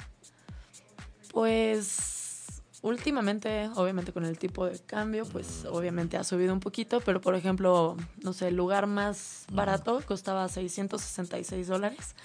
Pues 1.32 2.62
últimamente, 2.82 3.70
obviamente 3.76 4.14
con 4.14 4.26
el 4.26 4.38
tipo 4.38 4.66
de 4.66 4.80
cambio, 4.80 5.26
pues 5.26 5.66
obviamente 5.66 6.18
ha 6.18 6.24
subido 6.24 6.54
un 6.54 6.60
poquito, 6.60 7.02
pero 7.02 7.20
por 7.20 7.36
ejemplo, 7.36 7.98
no 8.22 8.32
sé, 8.32 8.50
el 8.50 8.56
lugar 8.56 8.88
más 8.88 9.46
barato 9.52 10.02
costaba 10.06 10.48
666 10.48 11.68
dólares 11.68 12.16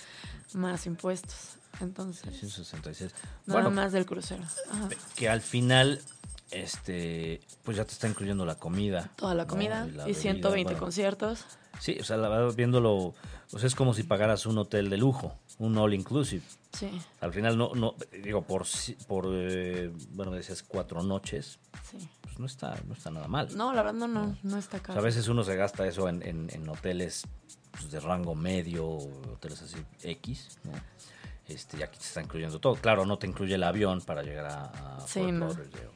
más 0.52 0.86
impuestos. 0.86 1.56
Entonces, 1.80 2.22
666. 2.22 3.12
nada 3.46 3.60
Bueno, 3.60 3.70
más 3.70 3.92
del 3.92 4.04
crucero. 4.04 4.42
Ajá. 4.70 4.88
que 5.16 5.28
al 5.28 5.40
final, 5.40 6.02
este, 6.52 7.40
pues 7.62 7.76
ya 7.76 7.84
te 7.84 7.92
está 7.92 8.08
incluyendo 8.08 8.44
la 8.44 8.56
comida. 8.56 9.10
Toda 9.16 9.34
la 9.34 9.44
¿no? 9.44 9.48
comida 9.48 9.84
la 9.86 10.02
y 10.04 10.12
bebida, 10.12 10.20
120 10.20 10.64
bueno. 10.72 10.78
conciertos. 10.84 11.44
Sí, 11.78 11.96
o 12.00 12.04
sea, 12.04 12.16
la 12.16 12.28
verdad, 12.28 12.54
viéndolo, 12.54 13.14
pues 13.50 13.64
es 13.64 13.74
como 13.74 13.94
si 13.94 14.02
pagaras 14.02 14.44
un 14.46 14.58
hotel 14.58 14.90
de 14.90 14.98
lujo, 14.98 15.34
un 15.58 15.76
all 15.78 15.94
inclusive. 15.94 16.42
Sí, 16.72 16.90
Al 17.20 17.32
final, 17.32 17.56
no, 17.56 17.72
no 17.74 17.94
digo, 18.22 18.42
por, 18.42 18.64
por 19.08 19.26
eh, 19.30 19.90
bueno, 20.10 20.32
decías 20.32 20.62
cuatro 20.62 21.02
noches, 21.02 21.58
sí. 21.90 21.98
pues 22.20 22.38
no 22.38 22.46
está, 22.46 22.76
no 22.86 22.94
está 22.94 23.10
nada 23.10 23.28
mal. 23.28 23.48
No, 23.56 23.72
la 23.72 23.82
verdad 23.82 23.98
no, 23.98 24.08
no, 24.08 24.36
no 24.42 24.56
está 24.58 24.76
O 24.76 24.80
sea, 24.80 24.86
caro. 24.88 25.00
a 25.00 25.02
veces 25.02 25.28
uno 25.28 25.42
se 25.42 25.56
gasta 25.56 25.86
eso 25.86 26.08
en, 26.08 26.22
en- 26.22 26.50
en 26.52 26.68
hoteles 26.68 27.24
pues, 27.70 27.90
de 27.90 27.98
rango 28.00 28.34
medio, 28.34 28.86
hoteles 29.32 29.62
así 29.62 29.76
X, 30.02 30.58
¿no? 30.64 30.72
Este, 31.48 31.78
y 31.78 31.82
aquí 31.82 31.98
te 31.98 32.04
está 32.04 32.20
incluyendo 32.22 32.60
todo. 32.60 32.74
Claro, 32.76 33.04
no 33.06 33.18
te 33.18 33.26
incluye 33.26 33.54
el 33.56 33.62
avión 33.64 34.00
para 34.02 34.22
llegar 34.22 34.46
a, 34.46 34.96
a 34.96 35.00
Sí, 35.08 35.20
Fort. 35.20 35.32
Lauderdale. 35.32 35.90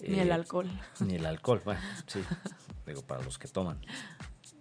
Ni 0.00 0.18
Eh, 0.18 0.22
el 0.22 0.32
alcohol. 0.32 0.68
Ni 1.00 1.14
el 1.14 1.26
alcohol, 1.26 1.60
bueno, 1.64 1.80
sí. 2.06 2.22
Digo, 2.86 3.02
para 3.02 3.22
los 3.22 3.38
que 3.38 3.48
toman. 3.48 3.78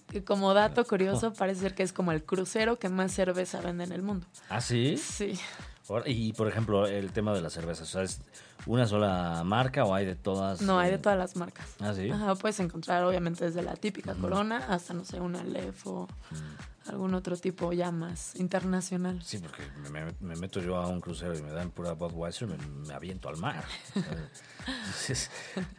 Que 0.10 0.24
como 0.24 0.54
dato 0.54 0.86
curioso, 0.86 1.34
parece 1.38 1.62
ser 1.62 1.76
que 1.76 1.84
es 1.84 1.94
como 1.94 2.12
el 2.12 2.24
crucero 2.24 2.78
que 2.80 2.90
más 2.90 3.12
cerveza 3.14 3.62
vende 3.62 3.84
en 3.84 3.92
el 3.92 4.02
mundo. 4.02 4.28
¿Ah, 4.50 4.62
sí? 4.62 4.98
Sí. 4.98 5.38
Y, 6.08 6.34
por 6.34 6.48
ejemplo, 6.48 6.88
el 6.88 7.12
tema 7.12 7.34
de 7.34 7.42
la 7.42 7.52
cerveza, 7.52 7.84
o 7.84 7.86
sea, 7.86 8.02
¿es 8.02 8.20
una 8.66 8.88
sola 8.88 9.44
marca 9.46 9.86
o 9.86 9.94
hay 9.94 10.06
de 10.06 10.16
todas? 10.16 10.62
No, 10.62 10.80
hay 10.80 10.90
eh, 10.90 10.94
de 10.94 10.98
todas 10.98 11.18
las 11.18 11.36
marcas. 11.36 11.68
Ah, 11.80 11.94
sí. 11.94 12.10
Ajá, 12.10 12.34
puedes 12.36 12.60
encontrar 12.60 13.04
obviamente 13.04 13.46
desde 13.46 13.62
la 13.62 13.76
típica 13.76 14.16
Corona 14.16 14.66
hasta, 14.68 14.96
no 14.96 15.06
sé, 15.06 15.20
una 15.20 15.44
Lef 15.44 15.86
o 15.86 16.08
algún 16.88 17.14
otro 17.14 17.36
tipo 17.38 17.74
ya 17.74 17.92
más 17.92 18.36
internacional. 18.36 19.22
Sí, 19.24 19.40
porque 19.40 19.64
me, 19.82 19.90
me- 19.90 20.14
me 20.20 20.36
meto 20.36 20.60
yo 20.62 20.78
a 20.78 20.88
un 20.88 21.02
crucero 21.02 21.38
y 21.38 21.42
me 21.42 21.52
dan 21.52 21.72
pura 21.72 21.94
Budweiser, 21.94 22.48
me, 22.48 22.58
me 22.58 22.94
aviento 22.94 23.30
al 23.30 23.38
mar. 23.38 23.64
Entonces, 24.68 25.30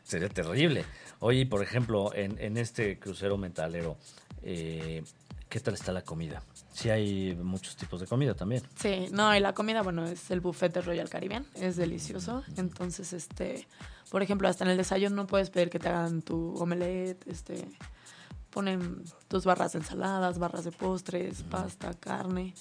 sería 0.03 0.29
terrible. 0.29 0.85
Oye, 1.21 1.47
por 1.47 1.63
ejemplo, 1.63 2.15
en, 2.15 2.39
en 2.39 2.57
este 2.57 2.99
crucero 2.99 3.37
metalero, 3.39 3.97
eh, 4.43 5.03
¿qué 5.49 5.61
tal 5.61 5.75
está 5.75 5.93
la 5.93 6.03
comida? 6.03 6.43
Sí 6.73 6.91
hay 6.91 7.35
muchos 7.35 7.75
tipos 7.77 8.01
de 8.01 8.07
comida 8.07 8.35
también. 8.35 8.63
Sí, 8.77 9.07
no, 9.11 9.35
y 9.35 9.41
la 9.41 9.55
comida, 9.55 9.83
bueno, 9.83 10.05
es 10.07 10.31
el 10.31 10.41
buffet 10.41 10.73
de 10.75 10.83
Royal 10.83 11.09
Caribbean, 11.09 11.47
es 11.55 11.77
delicioso. 11.77 12.43
Entonces, 12.57 13.13
este, 13.15 13.67
por 14.11 14.23
ejemplo, 14.23 14.47
hasta 14.49 14.65
en 14.65 14.71
el 14.71 14.77
desayuno 14.77 15.17
no 15.17 15.27
puedes 15.27 15.49
pedir 15.51 15.71
que 15.71 15.79
te 15.79 15.89
hagan 15.89 16.21
tu 16.21 16.55
omelette, 16.59 17.27
este, 17.29 17.65
ponen 18.61 19.03
tus 19.29 19.45
barras 19.45 19.73
de 19.75 19.81
ensaladas, 19.81 20.39
barras 20.39 20.65
de 20.65 20.73
postres, 20.73 21.43
pasta, 21.43 21.93
carne. 21.93 22.55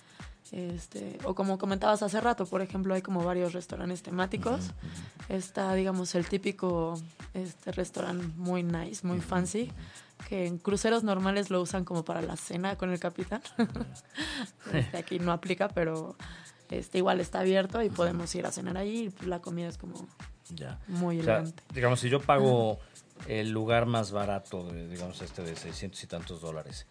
Este, 0.51 1.17
o 1.23 1.33
como 1.33 1.57
comentabas 1.57 2.03
hace 2.03 2.19
rato, 2.19 2.45
por 2.45 2.61
ejemplo, 2.61 2.93
hay 2.93 3.01
como 3.01 3.23
varios 3.23 3.53
restaurantes 3.53 4.03
temáticos. 4.03 4.71
Está, 5.29 5.73
digamos, 5.73 6.13
el 6.15 6.27
típico 6.27 6.99
este 7.33 7.71
restaurante 7.71 8.27
muy 8.35 8.61
nice, 8.61 9.07
muy 9.07 9.21
fancy, 9.21 9.71
que 10.27 10.45
en 10.45 10.57
cruceros 10.57 11.03
normales 11.05 11.49
lo 11.49 11.61
usan 11.61 11.85
como 11.85 12.03
para 12.03 12.21
la 12.21 12.35
cena 12.35 12.75
con 12.77 12.91
el 12.91 12.99
capitán. 12.99 13.41
Este, 14.73 14.97
aquí 14.97 15.19
no 15.19 15.31
aplica, 15.31 15.69
pero 15.69 16.17
este 16.69 16.97
igual 16.97 17.21
está 17.21 17.39
abierto 17.39 17.81
y 17.81 17.89
podemos 17.89 18.33
ir 18.35 18.45
a 18.45 18.51
cenar 18.51 18.75
pues, 18.75 19.27
la 19.27 19.39
comida 19.39 19.69
es 19.69 19.77
como 19.77 19.95
Ya. 20.49 20.77
muy 20.89 21.21
O 21.21 21.23
sea, 21.23 21.37
elegante. 21.37 21.63
digamos, 21.73 21.99
si 22.01 22.09
yo 22.09 22.19
pago 22.19 22.79
el 23.27 23.49
lugar 23.51 23.85
más 23.85 24.11
barato, 24.11 24.69
digamos, 24.71 25.21
este 25.21 25.41
de 25.43 25.55
600 25.55 26.03
y 26.03 26.07
tantos 26.07 26.41
dólares, 26.41 26.85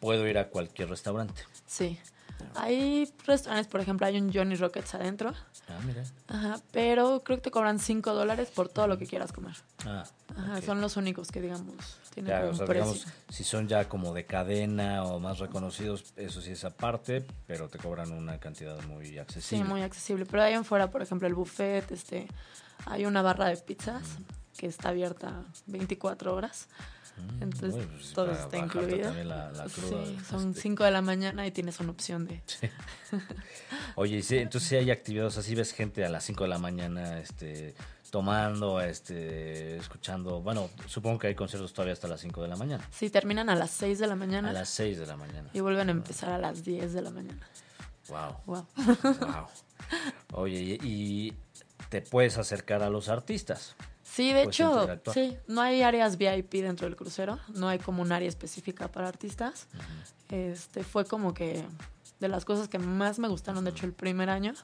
puedo 0.00 0.26
ir 0.28 0.38
a 0.38 0.48
cualquier 0.48 0.88
restaurante. 0.90 1.42
Sí. 1.66 1.98
Hay 2.56 3.10
restaurantes, 3.26 3.68
por 3.70 3.80
ejemplo, 3.80 4.06
hay 4.06 4.18
un 4.18 4.32
Johnny 4.32 4.56
Rockets 4.56 4.94
adentro. 4.94 5.32
Ah, 5.68 5.78
mira. 5.86 6.02
Ajá, 6.28 6.60
pero 6.72 7.22
creo 7.24 7.38
que 7.38 7.42
te 7.42 7.50
cobran 7.50 7.78
5 7.78 8.12
dólares 8.12 8.50
por 8.54 8.68
todo 8.68 8.86
lo 8.88 8.98
que 8.98 9.06
quieras 9.06 9.32
comer. 9.32 9.54
Ah, 9.86 10.04
Ajá, 10.36 10.60
son 10.62 10.80
los 10.80 10.96
únicos 10.96 11.30
que, 11.30 11.40
digamos, 11.40 11.74
tienen 12.12 12.30
Ya, 12.32 12.44
o 12.44 12.54
sea, 12.54 12.66
digamos, 12.66 13.06
si 13.28 13.44
son 13.44 13.68
ya 13.68 13.88
como 13.88 14.12
de 14.14 14.26
cadena 14.26 15.04
o 15.04 15.20
más 15.20 15.38
reconocidos, 15.38 16.12
eso 16.16 16.40
sí 16.40 16.50
es 16.52 16.64
aparte, 16.64 17.24
pero 17.46 17.68
te 17.68 17.78
cobran 17.78 18.10
una 18.12 18.38
cantidad 18.38 18.80
muy 18.84 19.06
Sí, 19.06 19.18
accesible. 19.18 19.64
muy 19.64 19.82
accesible. 19.82 20.26
Pero 20.26 20.42
ahí 20.42 20.54
en 20.54 20.64
fuera, 20.64 20.90
por 20.90 21.02
ejemplo, 21.02 21.28
el 21.28 21.34
buffet, 21.34 21.90
este, 21.92 22.26
hay 22.86 23.06
una 23.06 23.22
barra 23.22 23.46
de 23.46 23.56
pizzas 23.58 24.02
que 24.56 24.66
está 24.66 24.90
abierta 24.90 25.44
24 25.66 26.34
horas. 26.34 26.68
Entonces, 27.40 27.72
Bueno, 27.72 27.90
pues, 27.92 28.12
todo 28.12 28.32
está 28.32 28.58
incluido. 28.58 29.02
también 29.02 29.28
la- 29.28 29.52
la 29.52 29.64
cruda, 29.66 30.04
sí, 30.04 30.18
son 30.28 30.48
este. 30.50 30.62
5 30.62 30.82
de 30.84 30.90
la 30.90 31.00
mañana 31.00 31.46
y 31.46 31.52
tienes 31.52 31.78
una 31.78 31.92
opción 31.92 32.26
de... 32.26 32.42
Oye, 33.94 34.16
y 34.16 34.22
sí, 34.22 34.38
entonces 34.38 34.68
sí 34.68 34.76
hay 34.76 34.90
actividades, 34.90 35.38
así 35.38 35.54
ves 35.54 35.72
gente 35.72 36.04
a 36.04 36.08
las 36.08 36.24
5 36.24 36.42
de 36.44 36.48
la 36.50 36.58
mañana 36.58 37.20
este, 37.20 37.76
tomando, 38.10 38.80
este, 38.80 39.76
escuchando, 39.76 40.40
bueno, 40.40 40.68
supongo 40.88 41.20
que 41.20 41.28
hay 41.28 41.34
conciertos 41.36 41.72
todavía 41.72 41.92
hasta 41.92 42.08
las 42.08 42.20
5 42.20 42.42
de 42.42 42.48
la 42.48 42.56
mañana, 42.56 42.84
Sí, 42.90 43.08
terminan 43.10 43.48
a 43.48 43.54
las 43.54 43.70
6 43.70 44.00
de 44.00 44.06
la 44.08 44.16
mañana 44.16 44.50
a 44.50 44.52
las 44.52 44.68
6 44.70 44.98
de 44.98 45.06
la 45.06 45.16
mañana. 45.16 45.50
y 45.52 45.60
vuelven 45.60 45.88
a 45.90 45.92
empezar 45.92 46.30
a 46.30 46.38
las 46.38 46.64
10 46.64 46.92
de 46.94 47.02
la 47.02 47.10
mañana. 47.10 47.46
Wow. 48.08 48.36
Wow. 48.46 48.66
Wow. 49.20 49.46
Oye, 50.32 50.58
y, 50.60 50.78
y 50.82 51.32
te 51.90 52.00
puedes 52.02 52.38
acercar 52.38 52.82
a 52.82 52.90
los 52.90 53.08
artistas. 53.08 53.76
Sí, 54.14 54.32
de 54.32 54.44
Puedes 54.44 54.60
hecho, 54.60 54.86
sí, 55.12 55.36
no 55.48 55.60
hay 55.60 55.82
áreas 55.82 56.16
VIP 56.16 56.52
dentro 56.62 56.86
del 56.86 56.94
crucero, 56.94 57.40
no 57.48 57.66
hay 57.68 57.80
como 57.80 58.00
un 58.00 58.12
área 58.12 58.28
específica 58.28 58.86
para 58.86 59.08
artistas. 59.08 59.66
Este 60.28 60.84
fue 60.84 61.04
como 61.04 61.34
que 61.34 61.64
de 62.20 62.28
las 62.28 62.44
cosas 62.44 62.68
que 62.68 62.78
más 62.78 63.18
me 63.18 63.26
gustaron, 63.26 63.64
de 63.64 63.70
hecho, 63.70 63.86
el 63.86 63.92
primer 63.92 64.30
año. 64.30 64.54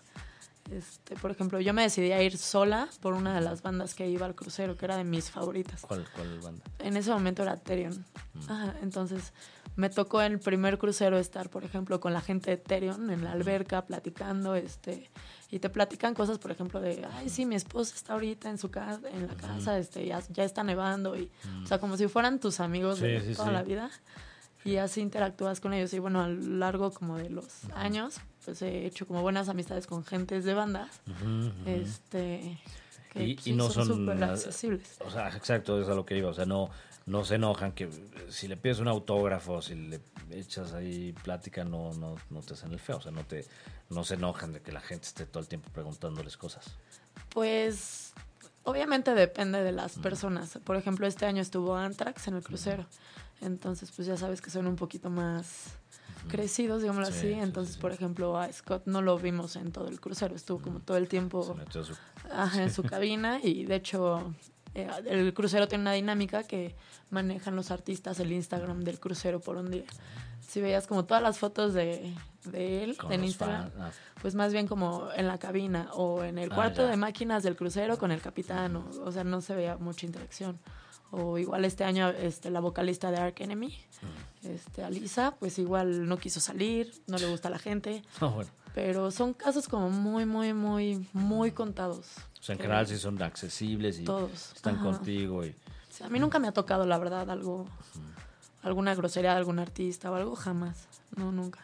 Este, 0.71 1.17
por 1.17 1.33
ejemplo, 1.33 1.59
yo 1.59 1.75
me 1.75 1.83
decidí 1.83 2.13
a 2.13 2.23
ir 2.23 2.39
sola 2.39 2.89
por 3.01 3.15
una 3.15 3.35
de 3.35 3.41
las 3.41 3.61
bandas 3.63 3.95
que 3.95 4.09
iba 4.09 4.25
al 4.25 4.37
crucero, 4.37 4.77
que 4.77 4.85
era 4.85 4.97
de 4.97 5.03
mis 5.03 5.31
favoritas. 5.31 5.81
¿Cuál, 5.81 6.07
cuál 6.15 6.39
banda? 6.39 6.63
En 6.79 6.97
ese 6.97 7.11
momento 7.11 7.43
era 7.43 7.57
Therion. 7.57 8.05
Ajá, 8.49 8.77
entonces 8.83 9.33
me 9.81 9.91
tocó 9.91 10.23
en 10.23 10.33
el 10.33 10.39
primer 10.39 10.79
crucero 10.79 11.19
estar, 11.19 11.49
por 11.51 11.65
ejemplo, 11.65 11.99
con 12.01 12.13
la 12.13 12.21
gente 12.21 12.51
de 12.51 12.57
Therion 12.57 13.11
en 13.11 13.25
la 13.25 13.33
alberca 13.33 13.85
platicando, 13.87 14.55
este, 14.55 15.11
y 15.51 15.59
te 15.59 15.69
platican 15.71 16.15
cosas, 16.15 16.39
por 16.39 16.51
ejemplo, 16.51 16.81
de, 16.81 17.05
ay, 17.15 17.29
sí, 17.29 17.47
mi 17.47 17.55
esposa 17.57 17.95
está 17.97 18.13
ahorita 18.13 18.51
en 18.51 18.59
su 18.59 18.71
casa, 18.71 19.01
en 19.13 19.27
la 19.27 19.35
casa, 19.35 19.79
este, 19.79 20.07
ya, 20.07 20.23
ya 20.29 20.45
está 20.45 20.63
nevando, 20.63 21.17
y, 21.17 21.31
o 21.65 21.67
sea, 21.67 21.79
como 21.79 21.97
si 21.97 22.07
fueran 22.09 22.39
tus 22.39 22.61
amigos 22.61 22.99
Sí, 22.99 23.07
de 23.07 23.21
sí, 23.23 23.35
toda 23.35 23.49
sí. 23.49 23.55
la 23.55 23.63
vida. 23.63 23.91
Y 24.63 24.77
así 24.77 25.01
interactúas 25.01 25.59
con 25.59 25.73
ellos. 25.73 25.95
Y 25.95 25.99
bueno, 26.01 26.21
a 26.21 26.29
lo 26.29 26.57
largo 26.59 26.91
como 26.93 27.17
de 27.17 27.31
los 27.31 27.65
años, 27.75 28.21
pues 28.45 28.61
he 28.61 28.85
hecho 28.85 29.07
como 29.07 29.23
buenas 29.23 29.49
amistades 29.49 29.87
con 29.87 30.05
gentes 30.05 30.45
de 30.45 30.53
bandas. 30.53 31.01
Este, 31.65 32.59
que 33.13 33.25
Y- 33.27 33.35
pues, 33.37 33.47
y 33.47 33.53
no 33.55 33.71
son, 33.71 33.87
súper 33.87 34.23
ah, 34.23 34.33
accesibles. 34.33 34.99
O 35.05 35.11
sea, 35.11 35.29
exacto, 35.29 35.81
es 35.81 35.89
a 35.89 35.95
lo 35.95 36.05
que 36.05 36.19
iba. 36.19 36.29
O 36.29 36.35
sea, 36.35 36.45
no, 36.45 36.69
no 37.11 37.25
se 37.25 37.35
enojan 37.35 37.73
que 37.73 37.89
si 38.29 38.47
le 38.49 38.57
pides 38.57 38.79
un 38.79 38.89
autógrafo, 38.89 39.61
si 39.61 39.75
le 39.75 40.01
echas 40.31 40.73
ahí 40.73 41.13
plática, 41.25 41.65
no, 41.65 41.93
no, 41.95 42.17
no 42.31 42.41
te 42.41 42.55
hacen 42.55 42.73
el 42.73 42.79
feo. 42.79 42.99
O 42.99 43.01
sea, 43.01 43.11
no 43.13 43.25
te, 43.25 43.45
no 43.89 44.05
se 44.05 44.15
enojan 44.15 44.53
de 44.53 44.61
que 44.61 44.71
la 44.73 44.81
gente 44.81 45.07
esté 45.07 45.27
todo 45.27 45.41
el 45.43 45.49
tiempo 45.49 45.69
preguntándoles 45.73 46.37
cosas. 46.37 46.65
Pues 47.31 48.13
Obviamente 48.63 49.15
depende 49.15 49.63
de 49.65 49.73
las 49.73 49.99
personas. 49.99 50.59
Por 50.65 50.77
ejemplo, 50.77 51.07
este 51.07 51.25
año 51.25 51.41
estuvo 51.41 51.77
Anthrax 51.77 52.29
en 52.29 52.35
el 52.35 52.43
crucero. 52.43 52.85
Entonces, 53.41 53.91
pues 53.91 54.07
ya 54.07 54.19
sabes 54.19 54.43
que 54.43 54.51
son 54.51 54.67
un 54.67 54.77
poquito 54.77 55.09
más 55.09 55.79
crecidos, 56.29 56.83
digámoslo 56.83 57.07
Sí, 57.07 57.13
así. 57.19 57.29
sí, 57.35 57.41
Entonces, 57.41 57.75
sí. 57.77 57.81
por 57.81 57.91
ejemplo, 57.91 58.39
a 58.39 58.53
Scott 58.53 58.83
no 58.85 59.01
lo 59.01 59.19
vimos 59.19 59.57
en 59.57 59.73
todo 59.73 59.89
el 59.89 59.99
crucero. 59.99 60.37
Estuvo 60.37 60.61
como 60.61 60.81
todo 60.81 60.99
el 60.99 61.09
tiempo 61.09 61.55
metió 61.55 61.83
su- 61.83 61.97
ajá, 62.31 62.63
en 62.63 62.71
su 62.73 62.83
cabina 62.85 63.41
y 63.43 63.65
de 63.65 63.77
hecho 63.77 64.35
eh, 64.75 64.89
el 65.07 65.35
crucero 65.35 65.67
tiene 65.69 65.83
una 65.83 65.93
dinámica 65.93 66.43
que 66.45 66.75
manejan 67.11 67.57
los 67.57 67.71
artistas 67.71 68.21
el 68.21 68.33
Instagram 68.33 68.81
del 68.85 68.99
crucero 69.01 69.41
por 69.41 69.57
un 69.57 69.71
día. 69.71 69.85
Si 70.41 70.61
veías 70.61 70.87
como 70.87 71.05
todas 71.05 71.23
las 71.23 71.39
fotos 71.39 71.75
de, 71.75 72.13
de 72.45 72.83
él 72.85 72.97
en 73.11 73.25
Instagram, 73.25 73.71
fan- 73.71 73.83
ah, 73.83 73.91
pues 74.21 74.35
más 74.35 74.53
bien 74.53 74.67
como 74.67 75.09
en 75.15 75.27
la 75.29 75.39
cabina 75.39 75.91
o 75.95 76.25
en 76.25 76.39
el 76.39 76.51
Ah, 76.51 76.55
cuarto 76.57 76.83
ya. 76.83 76.91
de 76.91 76.97
máquinas 76.97 77.43
del 77.45 77.55
crucero 77.57 77.99
con 77.99 78.11
el 78.11 78.21
capitán, 78.21 78.75
o, 78.77 78.89
o 79.05 79.13
sea, 79.13 79.23
no 79.25 79.41
se 79.41 79.55
veía 79.55 79.77
mucha 79.77 80.07
interacción. 80.07 80.59
O 81.13 81.39
igual 81.39 81.65
este 81.65 81.83
año 81.85 82.09
este, 82.11 82.51
la 82.51 82.61
vocalista 82.61 83.11
de 83.11 83.17
Ark 83.19 83.41
Enemy, 83.41 83.77
este, 84.45 84.85
Alisa, 84.85 85.35
pues 85.39 85.59
igual 85.59 86.09
no 86.09 86.17
quiso 86.19 86.39
salir, 86.41 86.93
no 87.09 87.19
le 87.19 87.27
gusta 87.29 87.49
a 87.49 87.51
la 87.51 87.59
gente, 87.59 88.03
no, 88.21 88.31
bueno. 88.35 88.51
Pero 88.75 89.11
son 89.11 89.35
casos 89.35 89.69
como 89.69 89.91
muy, 89.91 90.25
muy, 90.27 90.53
muy, 90.55 91.09
muy 91.13 91.53
contados. 91.53 92.07
O 92.39 92.43
sea, 92.43 92.55
en 92.55 92.61
general 92.61 92.87
sí 92.87 92.97
son 92.99 93.21
accesibles 93.23 93.99
y 93.99 94.05
Todos. 94.05 94.53
están 94.55 94.77
Ajá. 94.77 94.85
contigo 94.85 95.45
y 95.45 95.55
Sí, 95.91 96.05
a 96.05 96.09
mí 96.09 96.19
nunca 96.19 96.39
me 96.39 96.49
ha 96.49 96.53
tocado, 96.53 96.87
la 96.87 96.99
verdad, 96.99 97.29
algo, 97.31 97.67
alguna 98.63 98.95
grosería 98.95 99.33
de 99.33 99.37
algún 99.39 99.59
artista 99.59 100.11
o 100.11 100.15
algo, 100.15 100.37
jamás. 100.37 100.87
No, 101.17 101.33
nunca. 101.33 101.61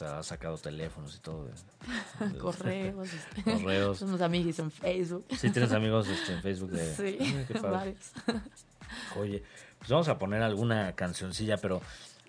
ha 0.00 0.22
sacado 0.22 0.58
teléfonos 0.58 1.14
y 1.16 1.18
todo. 1.20 1.46
de- 1.46 2.26
de- 2.28 2.38
Correos, 2.38 3.08
este, 3.12 3.42
Correos. 3.44 3.98
somos 3.98 4.20
amigos 4.20 4.58
en 4.58 4.70
Facebook. 4.70 5.24
Sí, 5.38 5.50
tienes 5.50 5.72
amigos 5.72 6.08
este, 6.08 6.32
en 6.34 6.42
Facebook 6.42 6.70
de... 6.72 6.94
Sí, 6.96 7.18
Ay, 7.54 7.60
varios. 7.62 8.12
Oye, 9.18 9.42
pues 9.78 9.90
vamos 9.90 10.08
a 10.08 10.18
poner 10.18 10.42
alguna 10.42 10.92
cancioncilla, 10.94 11.56
pero 11.58 11.80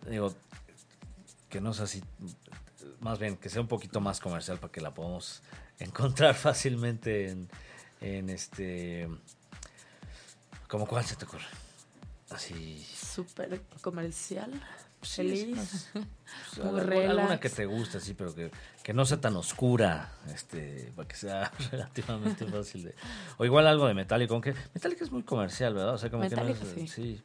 digo, 0.10 0.34
que 1.50 1.60
no 1.62 1.74
sé 1.74 1.84
así, 1.84 2.04
más 3.00 3.20
bien 3.20 3.38
que 3.38 3.50
sea 3.50 3.62
un 3.62 3.68
poquito 3.68 4.00
más 4.00 4.20
comercial 4.20 4.58
para 4.60 4.72
que 4.72 4.82
la 4.82 4.94
podamos 4.94 5.42
encontrar 5.80 6.36
fácilmente 6.36 7.30
en, 7.30 7.50
en 8.02 8.30
este... 8.30 9.08
¿Cómo 10.68 10.88
cuál 10.88 11.06
se 11.06 11.16
te 11.16 11.26
ocurre? 11.26 11.46
Así... 12.32 12.84
Súper 12.84 13.62
comercial. 13.82 14.52
sí, 15.02 15.16
Feliz. 15.16 15.90
pues, 15.94 16.60
alguna, 16.66 17.40
que 17.40 17.50
te 17.50 17.66
guste, 17.66 18.00
sí, 18.00 18.14
pero 18.14 18.34
que, 18.34 18.52
que 18.84 18.94
no 18.94 19.06
sea 19.06 19.22
tan 19.22 19.36
oscura, 19.36 20.12
este, 20.34 20.92
para 20.96 21.08
que 21.08 21.16
sea 21.16 21.52
relativamente 21.72 22.46
fácil 22.46 22.84
de... 22.86 22.96
O 23.38 23.46
igual 23.46 23.68
algo 23.68 23.88
de 23.88 23.94
Metallica, 23.94 24.34
aunque 24.34 24.54
Metallica 24.74 25.04
es 25.04 25.12
muy 25.12 25.24
comercial, 25.24 25.76
¿verdad? 25.76 25.94
O 25.94 25.98
sea, 25.98 26.10
como 26.10 26.24
Metallica, 26.24 26.60
que 26.60 26.66
no 26.66 26.84
es... 26.84 26.92
sí. 26.92 27.22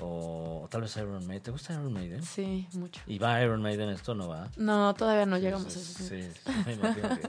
O, 0.00 0.62
o 0.64 0.68
tal 0.68 0.82
vez 0.82 0.96
Iron 0.96 1.26
Maiden. 1.26 1.42
¿Te 1.42 1.50
gusta 1.50 1.72
Iron 1.74 1.92
Maiden? 1.92 2.22
Sí, 2.22 2.68
mucho. 2.74 3.00
¿Y 3.06 3.18
va 3.18 3.42
Iron 3.42 3.60
Maiden 3.62 3.88
esto 3.90 4.14
no 4.14 4.28
va? 4.28 4.48
No, 4.56 4.94
todavía 4.94 5.26
no 5.26 5.38
llegamos 5.38 5.66
a 5.76 5.78
eso. 5.80 5.80
Sí, 6.04 6.22
sí, 6.22 6.52
me 6.66 6.74
imagino 6.74 7.08
que- 7.18 7.28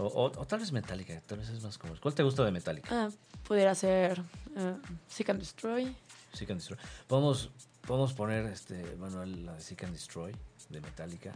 O, 0.00 0.04
o- 0.04 0.40
o 0.40 0.46
tal 0.46 0.58
vez 0.60 0.72
Metallica, 0.72 1.20
tal 1.26 1.38
vez 1.38 1.48
es 1.48 1.62
más 1.62 1.78
comercial. 1.78 2.02
¿Cuál 2.02 2.14
te 2.14 2.22
gusta 2.22 2.44
de 2.44 2.50
Metallica? 2.52 2.88
Ah, 2.90 3.08
pudiera 3.46 3.74
ser 3.74 4.20
eh, 4.56 4.76
Seek 5.08 5.30
and 5.30 5.38
Destroy. 5.40 5.96
Seek 6.32 6.50
and 6.50 6.60
Destroy. 6.60 6.78
Podemos, 7.06 7.50
podemos 7.86 8.12
poner, 8.12 8.44
este, 8.46 8.82
bueno, 8.96 9.24
la 9.24 9.54
de 9.54 9.60
Seek 9.60 9.84
and 9.84 9.92
Destroy 9.92 10.34
de 10.68 10.80
Metallica. 10.80 11.32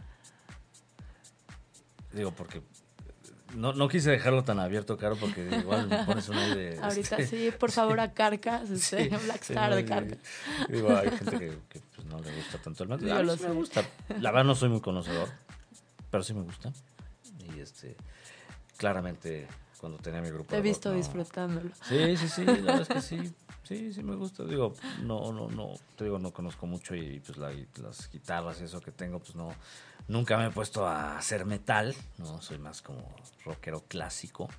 Digo, 2.13 2.31
porque 2.31 2.61
no, 3.55 3.73
no 3.73 3.87
quise 3.87 4.09
dejarlo 4.11 4.43
tan 4.43 4.59
abierto, 4.59 4.97
Caro, 4.97 5.15
porque 5.17 5.47
igual 5.59 5.87
me 5.87 6.03
pones 6.05 6.27
un 6.29 6.37
aire. 6.37 6.77
Ahorita 6.81 7.17
este, 7.17 7.27
sí, 7.27 7.51
por 7.59 7.71
favor, 7.71 7.99
a 7.99 8.11
Carcas, 8.13 8.69
este, 8.69 9.09
sí, 9.09 9.15
Black 9.25 9.43
sí, 9.43 9.53
Star 9.53 9.69
no, 9.69 9.75
de. 9.75 9.85
Carcas. 9.85 10.17
Digo, 10.69 10.95
hay 10.95 11.09
gente 11.11 11.37
que, 11.39 11.57
que, 11.69 11.81
pues, 11.95 12.07
no 12.07 12.19
le 12.19 12.35
gusta 12.35 12.57
tanto 12.59 12.83
el 12.83 12.89
metal. 12.89 13.07
Yo 13.07 13.15
A 13.15 13.19
mí 13.19 13.25
lo 13.25 13.37
sí 13.37 13.43
me 13.43 13.51
gusta. 13.53 13.83
La 14.19 14.31
verdad 14.31 14.45
no 14.45 14.55
soy 14.55 14.69
muy 14.69 14.81
conocedor, 14.81 15.29
pero 16.09 16.23
sí 16.23 16.33
me 16.33 16.41
gusta. 16.43 16.71
Y 17.55 17.59
este, 17.59 17.95
claramente, 18.77 19.47
cuando 19.79 19.97
tenía 19.99 20.21
mi 20.21 20.29
grupo. 20.29 20.45
Te 20.49 20.55
he 20.55 20.59
rock, 20.59 20.63
visto 20.65 20.89
no- 20.89 20.95
disfrutándolo. 20.95 21.69
Sí, 21.87 22.17
sí, 22.17 22.27
sí, 22.29 22.45
la 22.45 22.53
verdad 22.53 22.81
es 22.81 22.87
que 22.87 23.01
sí. 23.01 23.33
Sí, 23.77 23.93
sí 23.93 24.03
me 24.03 24.15
gusta. 24.15 24.43
Digo, 24.43 24.73
no, 25.03 25.31
no, 25.31 25.49
no, 25.49 25.69
te 25.95 26.03
digo, 26.03 26.19
no 26.19 26.31
conozco 26.31 26.65
mucho 26.67 26.93
y 26.93 27.19
pues 27.21 27.37
la- 27.37 27.53
las 27.81 28.11
guitarras 28.11 28.59
y 28.59 28.65
eso 28.65 28.81
que 28.81 28.91
tengo, 28.91 29.19
pues 29.19 29.33
no, 29.35 29.53
nunca 30.09 30.37
me 30.37 30.47
he 30.47 30.51
puesto 30.51 30.85
a 30.85 31.17
hacer 31.17 31.45
metal, 31.45 31.95
no, 32.17 32.41
soy 32.41 32.57
más 32.57 32.81
como 32.81 33.15
rockero 33.45 33.81
clásico, 33.87 34.49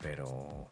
pero, 0.00 0.68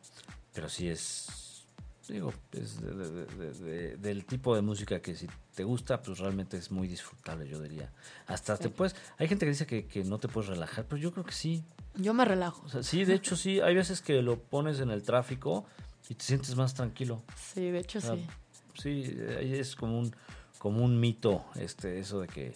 pero 0.55 0.69
sí 0.69 0.89
es, 0.89 1.65
digo, 2.09 2.33
es 2.53 2.81
de- 2.81 2.95
de- 2.95 3.27
de- 3.27 3.53
de- 3.53 3.97
del 3.97 4.25
tipo 4.27 4.55
de 4.55 4.63
música 4.63 5.01
que 5.01 5.15
si 5.17 5.27
te 5.55 5.65
gusta, 5.65 6.01
pues 6.03 6.19
realmente 6.19 6.57
es 6.57 6.71
muy 6.71 6.87
disfrutable, 6.89 7.49
yo 7.49 7.61
diría. 7.61 7.91
Hasta 8.27 8.57
te 8.57 8.69
Sí. 8.69 8.75
puedes, 8.77 8.95
hay 9.19 9.29
gente 9.29 9.45
que 9.47 9.51
dice 9.51 9.67
que, 9.67 9.87
que 9.87 10.05
no 10.05 10.19
te 10.19 10.29
puedes 10.29 10.49
relajar, 10.51 10.85
pero 10.85 10.99
yo 10.99 11.13
creo 11.13 11.25
que 11.25 11.33
sí, 11.33 11.65
Yo 11.97 12.15
me 12.15 12.25
relajo. 12.25 12.63
o 12.65 12.69
sea, 12.69 12.85
sí, 12.85 13.05
de 13.05 13.15
hecho 13.15 13.37
sí, 13.37 13.61
hay 13.61 13.75
veces 13.75 14.01
que 14.01 14.23
lo 14.23 14.39
pones 14.39 14.79
en 14.79 14.91
el 14.91 15.03
tráfico 15.03 15.67
y 16.11 16.15
te 16.17 16.25
sientes 16.25 16.57
más 16.57 16.75
tranquilo. 16.75 17.23
Sí, 17.37 17.71
de 17.71 17.79
hecho 17.79 18.01
Ah, 18.03 18.17
sí. 18.17 18.27
Sí, 18.75 19.17
ahí 19.39 19.55
es 19.55 19.77
como 19.77 19.99
un, 19.99 20.15
como 20.59 20.85
un 20.85 20.99
mito 20.99 21.45
este, 21.55 22.01
eso 22.01 22.21
de 22.21 22.27
que 22.27 22.55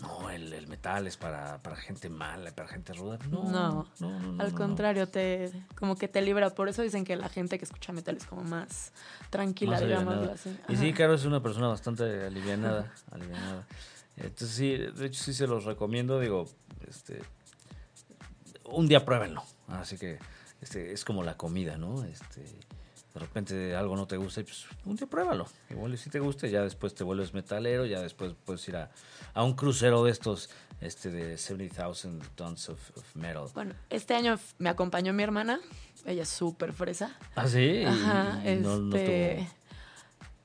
no, 0.00 0.30
el, 0.30 0.52
el 0.52 0.68
metal 0.68 1.06
es 1.06 1.16
para, 1.16 1.58
para 1.62 1.76
gente 1.76 2.08
mala, 2.08 2.52
para 2.52 2.68
gente 2.68 2.92
ruda. 2.92 3.18
No, 3.28 3.42
No, 3.44 3.88
no, 4.00 4.42
Al 4.42 4.52
contrario, 4.52 5.08
te 5.08 5.50
como 5.74 5.96
que 5.96 6.08
te 6.08 6.22
libra. 6.22 6.50
Por 6.50 6.68
eso 6.68 6.82
dicen 6.82 7.04
que 7.04 7.16
la 7.16 7.28
gente 7.28 7.58
que 7.58 7.64
escucha 7.64 7.92
metal 7.92 8.16
es 8.16 8.26
como 8.26 8.42
más 8.42 8.92
tranquila, 9.30 9.80
Más 10.04 10.28
así. 10.30 10.56
Y 10.68 10.76
sí. 10.76 10.92
Caro 10.92 11.14
es 11.14 11.24
una 11.24 11.42
persona 11.42 11.68
bastante 11.68 12.24
alivianada, 12.24 12.92
alivianada. 13.10 13.66
Entonces 14.16 14.50
sí, 14.50 14.76
de 14.76 15.06
hecho 15.06 15.22
sí 15.22 15.34
se 15.34 15.46
los 15.46 15.64
recomiendo, 15.64 16.20
digo, 16.20 16.48
este, 16.88 17.20
un 18.64 18.86
día 18.86 19.04
pruébenlo. 19.04 19.42
Así 19.68 19.98
que 19.98 20.18
este, 20.60 20.92
es 20.92 21.04
como 21.04 21.22
la 21.24 21.36
comida, 21.36 21.76
¿no? 21.76 22.04
Este, 22.04 22.44
de 23.14 23.20
repente 23.20 23.74
algo 23.76 23.94
no 23.96 24.06
te 24.06 24.16
gusta 24.16 24.40
y 24.40 24.44
pues 24.44 24.66
un 24.86 24.96
día 24.96 25.06
pruébalo. 25.06 25.46
Igual 25.70 25.94
y 25.94 25.96
si 25.98 26.08
te 26.10 26.18
gusta, 26.20 26.46
ya 26.46 26.62
después 26.62 26.94
te 26.94 27.04
vuelves 27.04 27.34
metalero, 27.34 27.84
ya 27.86 28.00
después 28.00 28.32
puedes 28.44 28.66
ir 28.68 28.76
a, 28.76 28.90
a 29.34 29.44
un 29.44 29.54
crucero 29.54 30.02
de 30.04 30.10
estos, 30.10 30.48
este, 30.80 31.10
de 31.10 31.36
70,000 31.36 32.20
tons 32.34 32.68
of, 32.70 32.78
of 32.96 33.16
metal. 33.16 33.44
Bueno, 33.54 33.74
este 33.90 34.14
año 34.14 34.38
me 34.58 34.70
acompañó 34.70 35.12
mi 35.12 35.22
hermana. 35.22 35.60
Ella 36.06 36.22
es 36.22 36.28
súper 36.30 36.72
fresa. 36.72 37.16
Ah, 37.36 37.46
sí. 37.46 37.84
Ajá, 37.84 38.40
y 38.50 38.56
no- 38.56 38.78
no 38.78 38.96
este... 38.96 39.36
tuvo- 39.36 39.62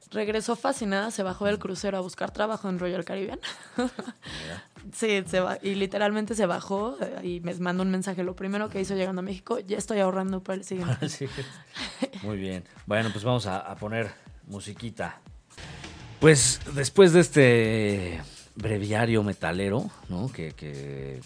Regresó 0.09 0.55
fascinada, 0.55 1.11
se 1.11 1.21
bajó 1.21 1.47
del 1.47 1.59
crucero 1.59 1.97
a 1.97 1.99
buscar 1.99 2.31
trabajo 2.31 2.69
en 2.69 2.79
Royal 2.79 3.03
Caribbean. 3.03 3.39
mira. 3.77 4.63
Sí, 4.93 5.21
se 5.27 5.41
va, 5.41 5.57
y 5.61 5.75
literalmente 5.75 6.33
se 6.33 6.45
bajó 6.45 6.95
eh, 7.01 7.19
y 7.21 7.39
me 7.41 7.53
mandó 7.55 7.83
un 7.83 7.91
mensaje. 7.91 8.23
Lo 8.23 8.37
primero 8.37 8.69
que 8.69 8.79
hizo 8.79 8.95
llegando 8.95 9.19
a 9.19 9.21
México, 9.21 9.59
ya 9.59 9.77
estoy 9.77 9.99
ahorrando 9.99 10.41
para 10.41 10.59
el 10.59 10.63
siguiente. 10.63 11.09
Sí. 11.09 11.27
Muy 12.23 12.37
bien. 12.37 12.63
Bueno, 12.85 13.09
pues 13.11 13.23
vamos 13.23 13.45
a, 13.45 13.75
poner 13.75 14.11
musiquita. 14.47 15.19
Pues 16.19 16.59
después 16.73 17.13
de 17.13 17.19
este 17.19 18.21
breviario 18.55 19.23
metalero, 19.23 19.89
¿no? 20.09 20.31
Que, 20.31 20.53
que, 20.53 21.21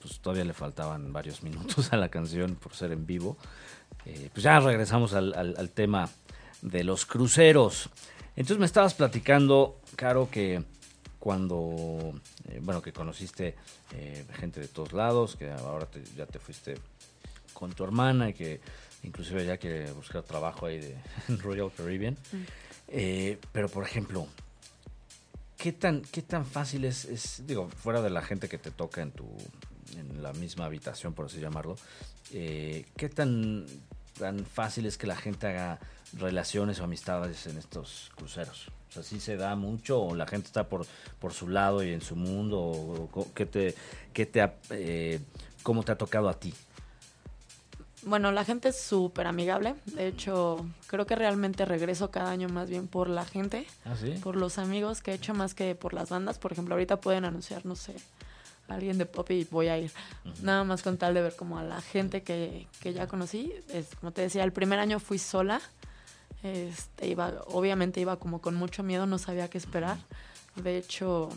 pues 0.00 0.20
todavía 0.20 0.44
le 0.44 0.52
faltaban 0.52 1.12
varios 1.12 1.42
minutos 1.42 1.92
a 1.92 1.96
la 1.96 2.08
canción 2.08 2.56
por 2.56 2.74
ser 2.74 2.92
en 2.92 3.06
vivo. 3.06 3.36
eh, 4.04 4.28
pues 4.32 4.44
ya 4.44 4.60
regresamos 4.60 5.14
al, 5.14 5.70
tema 5.74 6.10
de 6.62 6.84
los 6.84 7.06
cruceros. 7.06 7.88
Entonces 8.36 8.58
me 8.58 8.66
estabas 8.66 8.94
platicando, 8.94 9.80
Caro, 9.96 10.28
que 10.30 10.62
cuando, 11.18 12.12
eh, 12.48 12.60
bueno, 12.62 12.82
que 12.82 12.92
conociste 12.92 13.54
eh, 13.92 14.26
gente 14.34 14.60
de 14.60 14.68
todos 14.68 14.92
lados, 14.92 15.36
que 15.36 15.50
ahora 15.50 15.88
ya 16.16 16.26
te 16.26 16.38
fuiste 16.38 16.74
con 17.54 17.72
tu 17.72 17.84
hermana 17.84 18.28
y 18.28 18.34
que 18.34 18.60
inclusive 19.04 19.46
ya 19.46 19.56
quiere 19.58 19.90
buscar 19.92 20.22
trabajo 20.22 20.66
ahí 20.66 20.80
de 20.80 20.96
en 21.28 21.38
Royal 21.42 21.70
Caribbean. 21.76 22.16
Eh, 22.88 23.38
pero 23.52 23.68
por 23.68 23.84
ejemplo, 23.84 24.26
¿qué 25.56 25.72
tan, 25.72 26.02
qué 26.02 26.22
tan 26.22 26.44
fácil 26.44 26.84
es, 26.84 27.04
es, 27.04 27.46
digo, 27.46 27.68
fuera 27.68 28.02
de 28.02 28.10
la 28.10 28.22
gente 28.22 28.48
que 28.48 28.58
te 28.58 28.70
toca 28.70 29.02
en 29.02 29.12
tu, 29.12 29.26
en 29.96 30.22
la 30.22 30.32
misma 30.32 30.66
habitación, 30.66 31.14
por 31.14 31.26
así 31.26 31.40
llamarlo, 31.40 31.76
eh, 32.32 32.86
qué 32.96 33.08
tan, 33.08 33.66
tan 34.18 34.44
fácil 34.44 34.86
es 34.86 34.98
que 34.98 35.06
la 35.06 35.16
gente 35.16 35.46
haga 35.46 35.78
relaciones 36.12 36.80
o 36.80 36.84
amistades 36.84 37.46
en 37.46 37.58
estos 37.58 38.10
cruceros? 38.16 38.68
O 38.90 38.92
sea, 38.92 39.02
¿sí 39.02 39.18
se 39.18 39.36
da 39.36 39.56
mucho 39.56 40.00
o 40.00 40.14
la 40.14 40.26
gente 40.26 40.46
está 40.46 40.68
por, 40.68 40.86
por 41.18 41.32
su 41.32 41.48
lado 41.48 41.82
y 41.82 41.92
en 41.92 42.00
su 42.00 42.14
mundo? 42.14 42.60
¿O, 42.60 43.32
qué 43.34 43.44
te, 43.46 43.74
qué 44.12 44.24
te 44.24 44.48
eh, 44.70 45.20
¿Cómo 45.64 45.82
te 45.82 45.92
ha 45.92 45.96
tocado 45.96 46.28
a 46.28 46.38
ti? 46.38 46.54
Bueno, 48.06 48.32
la 48.32 48.44
gente 48.44 48.68
es 48.68 48.80
súper 48.80 49.26
amigable. 49.26 49.74
De 49.86 50.06
hecho, 50.06 50.66
creo 50.86 51.06
que 51.06 51.16
realmente 51.16 51.64
regreso 51.64 52.10
cada 52.10 52.30
año 52.30 52.48
más 52.48 52.68
bien 52.68 52.86
por 52.86 53.08
la 53.08 53.24
gente, 53.24 53.66
¿Ah, 53.84 53.94
sí? 53.98 54.14
por 54.22 54.36
los 54.36 54.58
amigos 54.58 55.00
que 55.00 55.12
he 55.12 55.14
hecho 55.14 55.34
más 55.34 55.54
que 55.54 55.74
por 55.74 55.94
las 55.94 56.10
bandas. 56.10 56.38
Por 56.38 56.52
ejemplo, 56.52 56.74
ahorita 56.74 57.00
pueden 57.00 57.24
anunciar, 57.24 57.64
no 57.64 57.76
sé, 57.76 57.94
alguien 58.68 58.98
de 58.98 59.06
pop 59.06 59.30
y 59.30 59.44
voy 59.50 59.68
a 59.68 59.78
ir. 59.78 59.90
Nada 60.42 60.64
más 60.64 60.82
con 60.82 60.96
tal 60.98 61.14
de 61.14 61.22
ver 61.22 61.36
como 61.36 61.58
a 61.58 61.62
la 61.62 61.80
gente 61.80 62.22
que, 62.22 62.66
que 62.80 62.92
ya 62.92 63.06
conocí. 63.06 63.52
Es, 63.68 63.94
como 63.96 64.12
te 64.12 64.22
decía, 64.22 64.44
el 64.44 64.52
primer 64.52 64.78
año 64.78 65.00
fui 65.00 65.18
sola. 65.18 65.60
Este, 66.42 67.06
iba, 67.06 67.32
obviamente 67.46 68.00
iba 68.00 68.18
como 68.18 68.40
con 68.42 68.54
mucho 68.54 68.82
miedo, 68.82 69.06
no 69.06 69.18
sabía 69.18 69.48
qué 69.48 69.56
esperar. 69.56 69.96
De 70.56 70.76
hecho, 70.76 71.30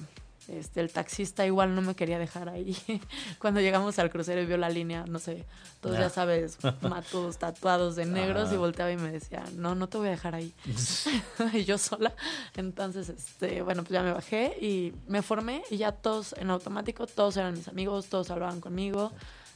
este, 0.48 0.80
el 0.80 0.92
taxista 0.92 1.46
igual 1.46 1.76
no 1.76 1.82
me 1.82 1.96
quería 1.96 2.18
dejar 2.20 2.48
ahí. 2.48 2.78
Cuando 3.40 3.60
llegamos 3.60 4.00
al 4.00 4.10
crucero 4.10 4.42
y 4.42 4.46
vio 4.46 4.58
la 4.58 4.70
línea, 4.70 5.06
no 5.06 5.20
sé, 5.20 5.46
todos 5.82 5.98
ya 5.98 6.10
sabes, 6.10 6.58
matos 6.82 7.38
tatuados 7.38 7.96
de 7.96 8.06
negros 8.06 8.52
y 8.54 8.56
volteaba 8.56 8.92
y 8.92 8.98
me 8.98 9.12
decía, 9.12 9.44
no, 9.56 9.76
no 9.76 9.88
te 9.90 9.98
voy 9.98 10.08
a 10.08 10.12
dejar 10.12 10.36
ahí. 10.36 10.54
y 11.54 11.66
yo 11.66 11.78
sola. 11.78 12.14
Entonces, 12.56 13.10
este, 13.10 13.62
bueno, 13.62 13.84
pues 13.84 13.92
ya 13.92 14.04
me 14.04 14.14
bajé 14.14 14.58
y 14.62 14.94
me 15.08 15.22
formé 15.22 15.64
y 15.70 15.78
ya 15.78 15.92
todos 15.92 16.34
en 16.38 16.50
automático, 16.50 17.08
todos 17.08 17.36
eran 17.36 17.54
mis 17.56 17.68
amigos, 17.68 18.08
todos 18.08 18.32
hablaban 18.32 18.62
conmigo. 18.62 19.12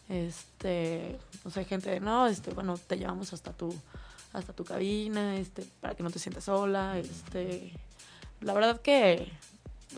Este, 0.09 1.17
no 1.45 1.51
sé, 1.51 1.63
gente 1.63 1.89
de, 1.89 2.01
no, 2.01 2.27
este, 2.27 2.51
bueno, 2.51 2.77
te 2.77 2.97
llevamos 2.97 3.31
hasta 3.31 3.53
tu, 3.53 3.73
hasta 4.33 4.51
tu 4.51 4.65
cabina, 4.65 5.37
este, 5.37 5.65
para 5.79 5.95
que 5.95 6.03
no 6.03 6.09
te 6.09 6.19
sientas 6.19 6.43
sola, 6.43 6.97
este. 6.99 7.71
La 8.41 8.53
verdad 8.53 8.81
que 8.81 9.31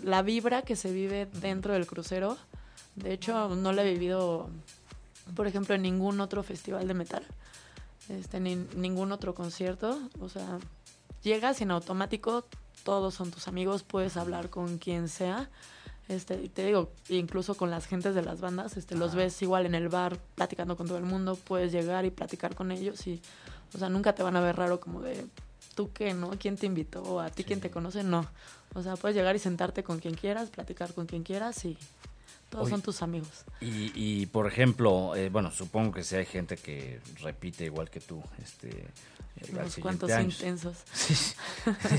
la 0.02 0.22
vibra 0.22 0.62
que 0.64 0.76
se 0.76 0.92
vive 0.92 1.26
dentro 1.26 1.74
del 1.74 1.86
crucero. 1.86 2.38
De 2.96 3.14
hecho, 3.14 3.56
no 3.56 3.72
la 3.74 3.84
he 3.84 3.94
vivido, 3.94 4.50
por 5.36 5.48
ejemplo, 5.48 5.76
en 5.76 5.82
ningún 5.82 6.20
otro 6.22 6.44
festival 6.44 6.88
de 6.88 6.94
metal, 6.94 7.26
este, 8.10 8.40
ni 8.40 8.56
ningún 8.56 9.12
otro 9.12 9.34
concierto. 9.34 10.00
O 10.20 10.30
sea, 10.30 10.60
llegas 11.22 11.62
en 11.62 11.72
automático, 11.72 12.46
todos 12.84 13.14
son 13.14 13.32
tus 13.32 13.48
amigos, 13.48 13.84
puedes 13.84 14.18
hablar 14.18 14.50
con 14.50 14.78
quien 14.78 15.08
sea. 15.08 15.50
Este, 16.10 16.50
te 16.50 16.66
digo, 16.66 16.92
incluso 17.08 17.56
con 17.56 17.72
las 17.72 17.88
gentes 17.88 18.14
de 18.14 18.22
las 18.22 18.42
bandas, 18.42 18.76
este, 18.76 18.96
los 18.96 19.16
ves 19.16 19.42
igual 19.42 19.66
en 19.66 19.74
el 19.74 19.88
bar 19.88 20.20
platicando 20.36 20.76
con 20.76 20.88
todo 20.88 20.98
el 20.98 21.06
mundo, 21.06 21.36
puedes 21.36 21.72
llegar 21.72 22.04
y 22.04 22.12
platicar 22.12 22.56
con 22.56 22.72
ellos 22.72 23.08
y, 23.08 23.22
o 23.74 23.78
sea, 23.78 23.88
nunca 23.88 24.14
te 24.14 24.22
van 24.22 24.36
a 24.36 24.42
ver 24.42 24.58
raro 24.58 24.82
como 24.82 25.02
de, 25.02 25.26
¿tú 25.76 25.92
qué, 25.94 26.14
no? 26.14 26.32
¿Quién 26.32 26.58
te 26.58 26.66
invitó? 26.66 27.22
¿A 27.22 27.30
ti 27.30 27.46
quién 27.46 27.62
te 27.62 27.72
conoce? 27.72 28.04
No. 28.04 28.28
O 28.76 28.82
sea, 28.82 28.96
puedes 28.96 29.16
llegar 29.16 29.36
y 29.36 29.40
sentarte 29.40 29.84
con 29.84 30.00
quien 30.00 30.16
quieras, 30.16 30.50
platicar 30.50 30.94
con 30.94 31.06
quien 31.06 31.24
quieras 31.24 31.64
y 31.66 31.78
todos 32.50 32.70
son 32.70 32.82
tus 32.82 33.02
amigos. 33.02 33.46
Y, 33.62 33.92
y 33.96 34.26
por 34.28 34.48
ejemplo, 34.48 35.16
eh, 35.16 35.30
bueno, 35.30 35.52
supongo 35.52 35.92
que 35.94 36.04
si 36.04 36.16
hay 36.16 36.26
gente 36.26 36.58
que 36.58 37.00
repite 37.22 37.66
igual 37.66 37.90
que 37.90 38.00
tú, 38.00 38.22
este, 38.42 38.88
unos 39.52 39.76
cuantos 39.78 40.12
intensos. 40.20 40.78
Sí, 40.94 41.16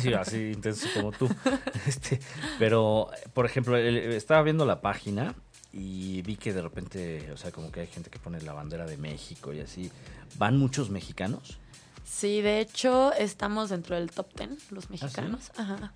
sí, 0.00 0.12
así 0.12 0.52
intensos 0.52 0.90
como 0.92 1.12
tú. 1.12 1.28
Este, 1.86 2.20
pero, 2.58 3.10
por 3.32 3.46
ejemplo, 3.46 3.76
estaba 3.76 4.42
viendo 4.42 4.64
la 4.64 4.80
página 4.80 5.34
y 5.72 6.22
vi 6.22 6.36
que 6.36 6.52
de 6.52 6.62
repente, 6.62 7.30
o 7.32 7.36
sea, 7.36 7.50
como 7.50 7.72
que 7.72 7.80
hay 7.80 7.86
gente 7.86 8.10
que 8.10 8.18
pone 8.18 8.40
la 8.40 8.52
bandera 8.52 8.86
de 8.86 8.96
México 8.96 9.52
y 9.52 9.60
así. 9.60 9.90
¿Van 10.38 10.56
muchos 10.56 10.90
mexicanos? 10.90 11.58
Sí, 12.04 12.42
de 12.42 12.60
hecho, 12.60 13.12
estamos 13.12 13.70
dentro 13.70 13.96
del 13.96 14.10
top 14.10 14.32
ten, 14.34 14.56
los 14.70 14.84
¿Ah, 14.84 14.88
mexicanos. 14.90 15.50
Ajá. 15.56 15.92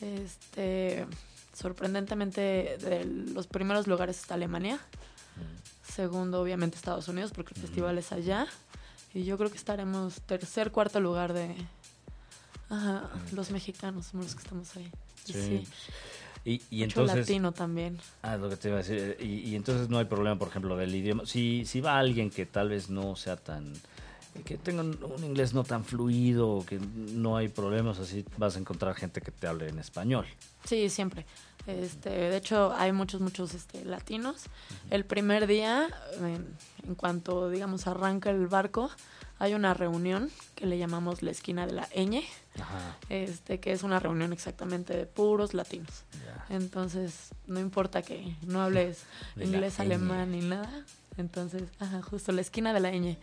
Este, 0.00 1.06
sorprendentemente, 1.54 2.78
de 2.78 3.04
los 3.04 3.46
primeros 3.46 3.86
lugares 3.86 4.18
está 4.18 4.34
Alemania. 4.34 4.76
Mm. 4.76 5.92
Segundo, 5.92 6.40
obviamente, 6.40 6.76
Estados 6.76 7.08
Unidos, 7.08 7.32
porque 7.34 7.54
el 7.54 7.60
festival 7.60 7.98
es 7.98 8.12
allá. 8.12 8.46
Y 9.14 9.24
yo 9.24 9.38
creo 9.38 9.50
que 9.50 9.56
estaremos 9.56 10.20
tercer, 10.22 10.70
cuarto 10.70 11.00
lugar 11.00 11.32
de 11.32 11.54
ajá, 12.68 13.10
los 13.32 13.50
mexicanos, 13.50 14.06
somos 14.06 14.26
los 14.26 14.34
que 14.34 14.42
estamos 14.42 14.76
ahí. 14.76 14.90
Sí. 15.24 15.66
Y, 16.44 16.62
y 16.70 16.82
entonces, 16.82 17.18
latino 17.18 17.52
también. 17.52 17.98
Ah, 18.22 18.36
lo 18.36 18.48
que 18.48 18.56
te 18.56 18.68
iba 18.68 18.78
a 18.78 18.82
decir. 18.82 19.16
Y, 19.20 19.50
y, 19.50 19.56
entonces 19.56 19.88
no 19.88 19.98
hay 19.98 20.04
problema, 20.04 20.38
por 20.38 20.48
ejemplo, 20.48 20.76
del 20.76 20.94
idioma. 20.94 21.26
Si, 21.26 21.64
si 21.66 21.80
va 21.80 21.98
alguien 21.98 22.30
que 22.30 22.46
tal 22.46 22.70
vez 22.70 22.88
no 22.88 23.16
sea 23.16 23.36
tan 23.36 23.72
que 24.44 24.56
tengan 24.56 24.98
un 25.02 25.24
inglés 25.24 25.54
no 25.54 25.64
tan 25.64 25.84
fluido, 25.84 26.64
que 26.66 26.78
no 26.78 27.36
hay 27.36 27.48
problemas, 27.48 27.98
así 27.98 28.24
vas 28.36 28.56
a 28.56 28.58
encontrar 28.58 28.94
gente 28.94 29.20
que 29.20 29.30
te 29.30 29.46
hable 29.46 29.68
en 29.68 29.78
español. 29.78 30.26
Sí, 30.64 30.88
siempre. 30.90 31.26
Este, 31.68 32.08
de 32.08 32.36
hecho, 32.36 32.72
hay 32.74 32.92
muchos, 32.92 33.20
muchos 33.20 33.52
este, 33.52 33.84
latinos. 33.84 34.44
El 34.90 35.04
primer 35.04 35.46
día, 35.46 35.88
en, 36.18 36.94
cuanto, 36.94 37.50
digamos, 37.50 37.86
arranca 37.86 38.30
el 38.30 38.46
barco, 38.46 38.90
hay 39.38 39.52
una 39.52 39.74
reunión 39.74 40.30
que 40.54 40.66
le 40.66 40.78
llamamos 40.78 41.22
la 41.22 41.30
esquina 41.30 41.66
de 41.66 41.72
la 41.72 41.88
ñ, 41.94 42.24
este, 43.10 43.60
que 43.60 43.72
es 43.72 43.82
una 43.82 44.00
reunión 44.00 44.32
exactamente 44.32 44.96
de 44.96 45.04
puros 45.04 45.52
latinos. 45.52 46.04
Entonces, 46.48 47.34
no 47.46 47.60
importa 47.60 48.00
que 48.00 48.34
no 48.42 48.62
hables 48.62 49.04
inglés, 49.36 49.78
alemán 49.78 50.32
ni 50.32 50.40
nada. 50.40 50.84
Entonces, 51.18 51.64
ajá, 51.80 52.00
justo 52.00 52.32
la 52.32 52.40
esquina 52.40 52.72
de 52.72 52.80
la 52.80 52.92
ñ. 52.92 53.18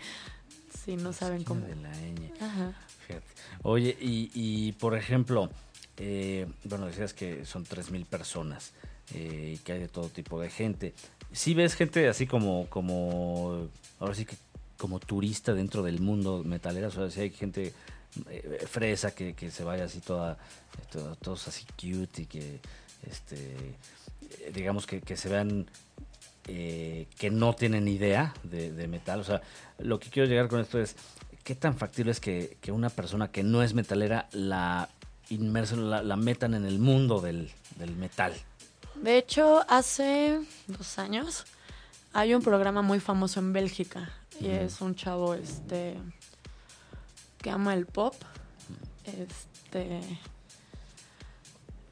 Sí, 0.86 0.96
no 0.98 1.12
saben 1.14 1.44
cómo. 1.44 1.66
De 1.66 1.76
la 1.76 1.90
ñ. 1.90 2.32
Ajá. 2.40 2.74
Fíjate. 3.08 3.26
Oye, 3.64 3.98
y, 4.00 4.30
y 4.36 4.74
por 4.74 4.96
ejemplo, 4.96 5.50
eh, 5.98 6.48
bueno, 6.64 6.86
decías 6.86 7.14
que 7.14 7.46
son 7.46 7.66
3.000 7.66 8.06
personas 8.06 8.74
eh, 9.14 9.54
y 9.56 9.58
que 9.60 9.74
hay 9.74 9.80
de 9.80 9.88
todo 9.88 10.10
tipo 10.10 10.40
de 10.40 10.50
gente. 10.50 10.94
¿Sí 11.32 11.54
ves 11.54 11.74
gente 11.74 12.08
así 12.08 12.28
como, 12.28 12.68
como, 12.70 13.70
ahora 14.00 14.14
sí 14.14 14.26
que 14.26 14.36
como 14.78 15.00
turista 15.00 15.54
dentro 15.54 15.84
del 15.84 16.00
mundo 16.02 16.44
metalero? 16.44 16.90
O 16.90 16.92
sea, 16.92 17.10
si 17.10 17.22
hay 17.22 17.30
gente 17.32 17.74
eh, 18.30 18.66
fresa 18.70 19.16
que, 19.16 19.34
que, 19.34 19.52
se 19.52 19.64
vaya 19.64 19.86
así 19.86 20.02
toda, 20.02 20.38
todos 21.22 21.48
así 21.48 21.66
cute 21.80 22.24
y 22.24 22.26
que, 22.26 22.60
este, 23.08 23.76
digamos 24.54 24.86
que, 24.86 25.02
que 25.02 25.16
se 25.16 25.30
vean 25.30 25.66
eh, 26.48 27.08
que 27.18 27.32
no 27.32 27.54
tienen 27.54 27.88
idea 27.88 28.34
de, 28.44 28.88
metal. 28.88 29.20
O 29.20 29.24
sea, 29.24 29.42
lo 29.80 30.00
que 30.00 30.10
quiero 30.10 30.30
llegar 30.30 30.48
con 30.48 30.60
esto 30.60 30.80
es, 30.80 30.96
¿qué 31.44 31.56
tan 31.56 31.76
factible 31.76 32.12
es 32.12 32.20
que, 32.20 32.58
una 32.72 32.90
persona 32.90 33.32
que 33.32 33.44
no 33.44 33.64
es 33.64 33.74
metalera 33.74 34.30
la 34.32 34.90
inmersen, 35.30 35.90
la, 35.90 36.16
metan 36.16 36.54
en 36.54 36.66
el 36.66 36.78
mundo 36.78 37.20
del, 37.20 37.52
metal? 37.98 38.34
De 38.96 39.18
hecho, 39.18 39.66
hace 39.68 40.40
dos 40.68 41.00
años 41.00 41.46
hay 42.14 42.36
un 42.36 42.44
programa 42.44 42.82
muy 42.82 43.00
famoso 43.00 43.40
en 43.40 43.52
Bélgica 43.52 44.12
y 44.40 44.48
es 44.48 44.82
un 44.82 44.96
chavo 44.96 45.34
este 45.34 45.96
que 47.42 47.50
ama 47.50 47.74
el 47.74 47.88
pop. 47.88 48.14
Este 49.04 50.00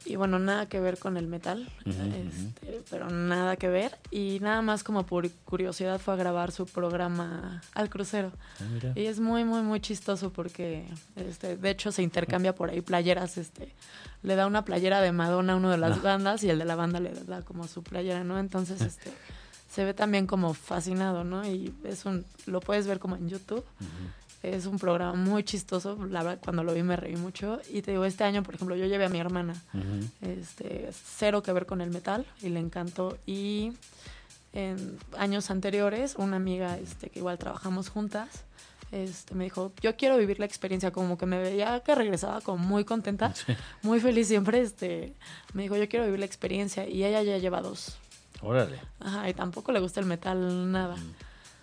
y 0.06 0.16
bueno, 0.16 0.38
nada 0.39 0.68
que 0.68 0.80
ver 0.80 0.98
con 0.98 1.18
el 1.18 1.28
metal, 1.28 1.70
este, 1.86 2.82
pero 2.89 3.10
nada 3.10 3.56
que 3.56 3.70
ver. 3.70 3.98
Y 4.12 4.39
nada 4.42 4.62
más 4.62 4.84
como 4.84 5.06
por 5.06 5.30
curiosidad 5.46 6.00
fue 6.00 6.13
a 6.13 6.18
grabar 6.18 6.52
su 6.52 6.66
programa 6.66 7.62
al 7.74 7.89
crucero. 7.89 8.32
Ah, 8.60 8.92
y 8.96 9.06
es 9.06 9.20
muy, 9.20 9.46
muy, 9.46 9.62
muy 9.62 9.80
chistoso 9.80 10.32
porque, 10.32 10.86
este, 11.16 11.56
de 11.56 11.70
hecho, 11.70 11.92
se 11.92 12.04
intercambia 12.04 12.54
por 12.54 12.70
ahí 12.70 12.82
playeras. 12.82 13.38
Este, 13.38 13.74
le 14.24 14.36
da 14.36 14.46
una 14.48 14.66
playera 14.66 15.02
de 15.02 15.12
Madonna 15.12 15.54
a 15.54 15.56
uno 15.56 15.70
de 15.70 15.78
las 15.78 15.98
ah. 16.00 16.02
bandas 16.02 16.44
y 16.44 16.50
el 16.50 16.60
de 16.60 16.66
la 16.66 16.76
banda 16.76 17.00
le 17.00 17.12
da 17.12 17.42
como 17.42 17.68
su 17.68 17.82
playera, 17.82 18.24
¿no? 18.24 18.39
Entonces, 18.39 18.82
este, 18.82 19.12
se 19.72 19.86
ve 19.86 19.94
también 19.94 20.28
como 20.28 20.54
fascinado, 20.54 21.24
¿no? 21.24 21.48
Y 21.48 21.74
es 21.86 22.06
un, 22.06 22.26
lo 22.46 22.60
puedes 22.60 22.88
ver 22.88 23.00
como 23.00 23.16
en 23.16 23.30
YouTube. 23.30 23.63
Es 24.44 24.66
un 24.66 24.78
programa 24.78 25.14
muy 25.14 25.44
chistoso. 25.44 25.98
La 26.10 26.22
verdad, 26.22 26.40
cuando 26.44 26.64
lo 26.64 26.74
vi 26.74 26.84
me 26.84 26.98
reí 26.98 27.16
mucho. 27.16 27.62
Y 27.72 27.82
te 27.82 27.92
digo, 27.92 28.04
este 28.04 28.26
año, 28.26 28.44
por 28.44 28.56
ejemplo, 28.56 28.76
yo 28.76 28.86
llevé 28.86 29.06
a 29.06 29.10
mi 29.10 29.20
hermana. 29.20 29.56
este, 30.22 30.90
cero 30.92 31.42
que 31.42 31.54
ver 31.54 31.66
con 31.66 31.80
el 31.80 31.90
metal 31.90 32.26
y 32.42 32.50
le 32.50 32.60
encantó. 32.60 33.18
Y 33.26 33.72
en 34.52 35.00
años 35.18 35.50
anteriores, 35.50 36.16
una 36.18 36.36
amiga 36.36 36.78
este, 36.78 37.10
que 37.10 37.20
igual 37.20 37.40
trabajamos 37.40 37.90
juntas, 37.90 38.44
este, 38.92 39.34
me 39.34 39.46
dijo, 39.46 39.72
yo 39.82 39.96
quiero 39.96 40.18
vivir 40.18 40.40
la 40.40 40.46
experiencia, 40.46 40.92
como 40.92 41.18
que 41.18 41.26
me 41.26 41.42
veía 41.42 41.80
que 41.80 41.96
regresaba 41.96 42.42
como 42.42 42.60
muy 42.60 42.86
contenta, 42.86 43.34
muy 43.82 44.00
feliz 44.00 44.28
siempre, 44.28 44.62
este, 44.62 45.16
me 45.54 45.64
dijo, 45.64 45.76
yo 45.76 45.90
quiero 45.90 46.06
vivir 46.06 46.20
la 46.20 46.28
experiencia 46.28 46.88
y 46.88 47.04
ella 47.04 47.24
ya 47.24 47.40
lleva 47.40 47.62
dos. 47.62 47.98
Órale. 48.42 48.80
Ajá, 49.00 49.28
y 49.30 49.34
tampoco 49.34 49.72
le 49.72 49.80
gusta 49.80 50.00
el 50.00 50.06
metal 50.06 50.72
nada. 50.72 50.96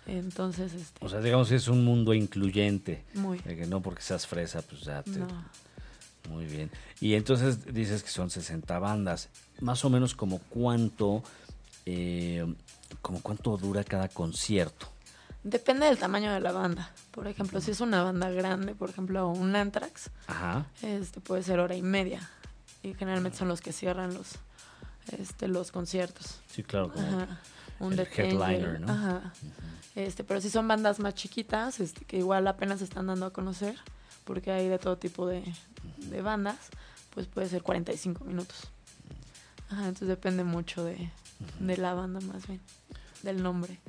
Entonces, 0.07 0.73
este... 0.73 1.05
O 1.05 1.09
sea, 1.09 1.19
digamos 1.19 1.49
que 1.49 1.55
es 1.55 1.67
un 1.67 1.85
mundo 1.85 2.13
incluyente. 2.13 3.03
Muy. 3.13 3.39
que 3.39 3.65
no 3.67 3.81
porque 3.81 4.01
seas 4.01 4.27
fresa, 4.27 4.61
pues 4.61 4.81
ya 4.81 5.03
te... 5.03 5.19
Muy 6.29 6.45
bien. 6.45 6.71
Y 6.99 7.15
entonces 7.15 7.73
dices 7.73 8.03
que 8.03 8.09
son 8.09 8.29
60 8.29 8.77
bandas. 8.79 9.29
Más 9.59 9.83
o 9.85 9.89
menos 9.89 10.15
como 10.15 10.39
cuánto, 10.39 11.23
eh, 11.85 12.45
como 13.01 13.21
cuánto 13.21 13.57
dura 13.57 13.83
cada 13.83 14.07
concierto. 14.07 14.87
Depende 15.43 15.87
del 15.87 15.97
tamaño 15.97 16.31
de 16.31 16.39
la 16.39 16.51
banda. 16.51 16.91
Por 17.09 17.27
ejemplo, 17.27 17.59
si 17.61 17.71
es 17.71 17.81
una 17.81 18.03
banda 18.03 18.29
grande, 18.29 18.75
por 18.75 18.91
ejemplo, 18.91 19.27
un 19.29 19.55
Anthrax, 19.55 20.11
este 20.83 21.19
puede 21.19 21.41
ser 21.41 21.59
hora 21.59 21.75
y 21.75 21.81
media. 21.81 22.29
Y 22.83 22.93
generalmente 22.93 23.37
son 23.37 23.47
los 23.47 23.61
que 23.61 23.73
cierran 23.73 24.13
los, 24.13 24.33
este, 25.17 25.47
los 25.47 25.71
conciertos. 25.71 26.41
Sí, 26.47 26.63
claro. 26.63 26.93
Un 27.81 27.93
el 27.93 27.99
headliner, 27.99 28.79
¿no? 28.79 28.91
Ajá. 28.91 29.33
Este, 29.95 30.23
pero 30.23 30.39
si 30.39 30.49
son 30.49 30.67
bandas 30.67 30.99
más 30.99 31.15
chiquitas, 31.15 31.79
este, 31.79 32.05
que 32.05 32.17
igual 32.17 32.47
apenas 32.47 32.79
se 32.79 32.85
están 32.85 33.07
dando 33.07 33.25
a 33.25 33.33
conocer, 33.33 33.75
porque 34.23 34.51
hay 34.51 34.69
de 34.69 34.79
todo 34.79 34.97
tipo 34.97 35.27
de, 35.27 35.43
bandas, 36.21 36.57
pues 37.13 37.27
puede 37.27 37.49
ser 37.49 37.61
45 37.61 38.23
minutos. 38.23 38.69
Ajá, 39.69 39.87
entonces 39.87 40.07
depende 40.07 40.43
mucho 40.43 40.83
de, 40.83 41.11
de 41.59 41.77
la 41.77 41.93
banda 41.93 42.19
más 42.21 42.47
bien, 42.47 42.61
del 43.23 43.43
nombre. 43.43 43.79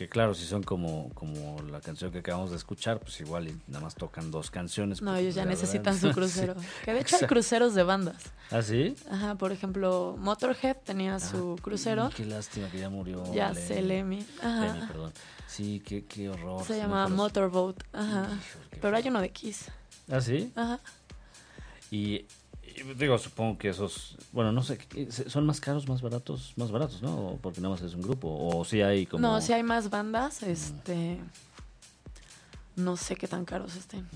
Que 0.00 0.08
claro, 0.08 0.32
si 0.32 0.46
son 0.46 0.62
como, 0.62 1.10
como 1.12 1.60
la 1.70 1.78
canción 1.82 2.10
que 2.10 2.20
acabamos 2.20 2.48
de 2.52 2.56
escuchar, 2.56 3.00
pues 3.00 3.20
igual 3.20 3.48
y 3.48 3.60
nada 3.66 3.84
más 3.84 3.94
tocan 3.94 4.30
dos 4.30 4.50
canciones. 4.50 5.02
No, 5.02 5.10
pues, 5.10 5.20
ellos 5.24 5.34
ya 5.34 5.44
la 5.44 5.50
necesitan 5.50 5.92
verdad, 5.94 6.08
su 6.08 6.12
crucero. 6.14 6.54
sí. 6.58 6.66
Que 6.86 6.94
de 6.94 7.00
hecho 7.00 7.16
hay 7.20 7.26
cruceros 7.26 7.74
de 7.74 7.82
bandas. 7.82 8.16
¿Ah, 8.50 8.62
sí? 8.62 8.96
Ajá, 9.10 9.34
por 9.34 9.52
ejemplo, 9.52 10.16
Motorhead 10.18 10.78
tenía 10.86 11.16
Ah, 11.16 11.20
su 11.20 11.58
crucero. 11.60 12.08
y 12.12 12.14
Qué 12.14 12.24
lástima 12.24 12.70
que 12.70 12.78
ya 12.78 12.88
murió. 12.88 13.30
Ya 13.34 13.54
sé, 13.54 13.82
Lemmy. 13.82 14.26
Ajá. 14.42 14.86
Perdón. 14.88 15.12
Sí, 15.46 15.82
qué, 15.84 16.06
qué 16.06 16.30
horror. 16.30 16.64
Se 16.64 16.72
sí, 16.72 16.80
llamaba 16.80 17.08
Motorboat. 17.08 17.82
Ajá. 17.92 18.26
Pero 18.80 18.96
hay 18.96 19.06
uno 19.06 19.20
de 19.20 19.28
Kiss. 19.28 19.66
¿Ah, 20.10 20.22
sí? 20.22 20.50
Ajá. 20.56 20.80
Y 21.90 22.24
digo, 22.96 23.18
supongo 23.18 23.58
que 23.58 23.68
esos, 23.68 24.16
bueno, 24.32 24.52
no 24.52 24.62
sé, 24.62 24.78
¿qué- 24.78 25.10
¿son 25.10 25.46
más 25.46 25.60
caros, 25.60 25.88
más 25.88 26.02
baratos? 26.02 26.52
Más 26.56 26.70
baratos, 26.70 27.02
¿no? 27.02 27.38
Porque 27.42 27.60
nada 27.60 27.74
más 27.74 27.82
es 27.82 27.94
un 27.94 28.02
grupo. 28.02 28.28
O 28.30 28.64
si 28.64 28.82
hay 28.82 29.06
como... 29.06 29.20
No, 29.20 29.40
si 29.40 29.52
hay 29.52 29.62
más 29.62 29.90
bandas, 29.90 30.42
este. 30.42 31.18
No 32.76 32.96
sé 32.96 33.16
qué 33.16 33.28
tan 33.28 33.44
caros 33.44 33.76
estén. 33.76 34.06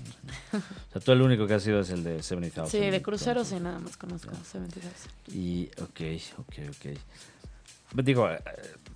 O 0.53 0.91
sea, 0.93 1.01
tú 1.01 1.11
el 1.11 1.21
único 1.21 1.45
que 1.45 1.53
has 1.53 1.61
sido 1.63 1.81
es 1.81 1.89
el 1.91 2.03
de 2.03 2.23
70,000. 2.23 2.71
Sí, 2.71 2.79
de 2.89 3.01
cruceros 3.01 3.47
sí, 3.49 3.55
entonces. 3.55 3.61
nada 3.61 3.79
más 3.79 3.97
conozco 3.97 4.31
72. 4.51 4.91
Y, 5.35 5.69
ok, 5.81 6.21
ok, 6.39 6.55
ok. 6.69 8.03
Digo, 8.03 8.29
eh, 8.29 8.39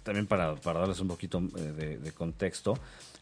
también 0.03 0.25
para, 0.27 0.55
para 0.55 0.79
darles 0.79 0.99
un 1.01 1.07
poquito 1.07 1.39
eh, 1.57 1.61
de, 1.61 1.97
de 1.99 2.11
contexto, 2.13 2.73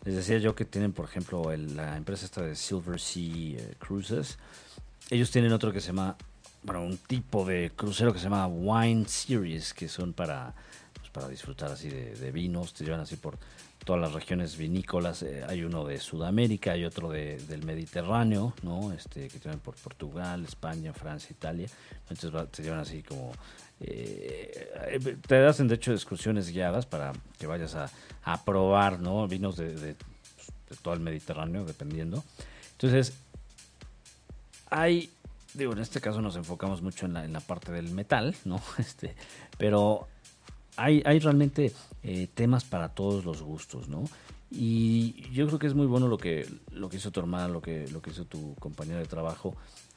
les 0.06 0.16
decía 0.16 0.38
yo 0.38 0.56
que 0.56 0.64
tienen, 0.64 0.93
por 0.93 1.06
ejemplo, 1.06 1.52
el- 1.52 1.76
la 1.76 1.98
empresa 1.98 2.26
esta 2.26 2.41
de 2.41 2.56
Silver 2.56 3.00
Sea 3.00 3.24
eh, 3.60 3.76
Cruises. 3.80 4.38
Ellos 5.10 5.30
tienen 5.32 5.52
otro 5.52 5.74
que 5.74 5.82
se 5.82 5.88
llama, 5.88 6.16
bueno, 6.68 6.84
un 6.84 6.97
tipo 6.97 7.45
de 7.45 7.72
crucero 7.74 8.11
que 8.11 8.20
se 8.20 8.26
llama 8.26 8.45
Wine 8.45 9.07
Series, 9.07 9.74
que 9.74 9.88
son 9.88 10.11
para, 10.11 10.53
pues, 10.99 11.09
para 11.11 11.30
disfrutar 11.30 11.72
así 11.72 11.88
de, 11.89 12.30
vinos, 12.34 12.74
te 12.74 12.84
llevan 12.84 12.99
así 12.99 13.15
por 13.15 13.38
todas 13.86 14.01
las 14.01 14.11
regiones 14.11 14.57
vinícolas. 14.57 15.24
eh, 15.24 15.45
hay 15.47 15.63
uno 15.63 15.86
de 15.86 15.97
Sudamérica, 16.01 16.74
hay 16.74 16.84
otro 16.84 17.09
de- 17.09 17.38
del 17.47 17.63
Mediterráneo, 17.63 18.53
¿no? 18.63 18.91
Este, 18.91 19.30
que 19.30 19.39
tienen 19.39 19.61
por 19.61 19.76
Portugal, 19.76 20.43
España, 20.43 20.91
Francia, 20.91 21.30
Italia. 21.32 21.70
Entonces 22.09 22.51
te 22.51 22.63
llevan 22.63 22.80
así 22.80 23.01
como... 23.01 23.32
eh, 23.80 25.18
te 25.26 25.38
hacen 25.45 25.70
de 25.70 25.76
hecho 25.76 25.93
excursiones 25.93 26.49
guiadas 26.49 26.86
para 26.86 27.13
que 27.39 27.47
vayas 27.47 27.76
a, 27.76 27.89
a 28.26 28.43
probar, 28.43 28.99
¿no? 28.99 29.26
Vinos 29.30 29.55
de, 29.55 29.74
de- 29.74 29.95
de 29.95 30.76
todo 30.82 30.93
el 30.93 30.99
Mediterráneo, 30.99 31.63
dependiendo. 31.63 32.26
Entonces, 32.74 33.13
hay, 34.70 35.09
digo, 35.58 35.74
en 35.74 35.80
este 35.80 35.99
caso 36.01 36.22
nos 36.22 36.36
enfocamos 36.36 36.82
mucho 36.82 37.05
en 37.05 37.14
la, 37.14 37.26
en 37.26 37.34
la 37.34 37.39
parte 37.41 37.72
del 37.72 37.91
metal, 37.91 38.36
¿no? 38.45 38.62
Este, 38.78 39.16
pero 39.58 40.08
hay, 40.76 41.01
hay 41.05 41.20
realmente 41.20 41.74
eh, 42.03 42.28
temas 42.34 42.64
para 42.64 42.89
todos 42.89 43.26
los 43.26 43.41
gustos, 43.41 43.89
¿no? 43.89 44.03
Y 44.49 45.30
yo 45.34 45.45
creo 45.47 45.60
que 45.60 45.68
es 45.68 45.74
muy 45.74 45.88
bueno 45.88 46.08
lo 46.08 46.18
que, 46.18 46.47
lo 46.72 46.88
que 46.88 46.97
hizo 46.97 47.12
tu 47.12 47.20
hermana, 47.20 47.49
lo 47.49 47.62
que, 47.62 47.88
lo 47.89 48.01
que 48.01 48.12
hizo 48.12 48.24
tu 48.26 48.55
compañero 48.55 48.99
de 48.99 49.05
trabajo. 49.05 49.55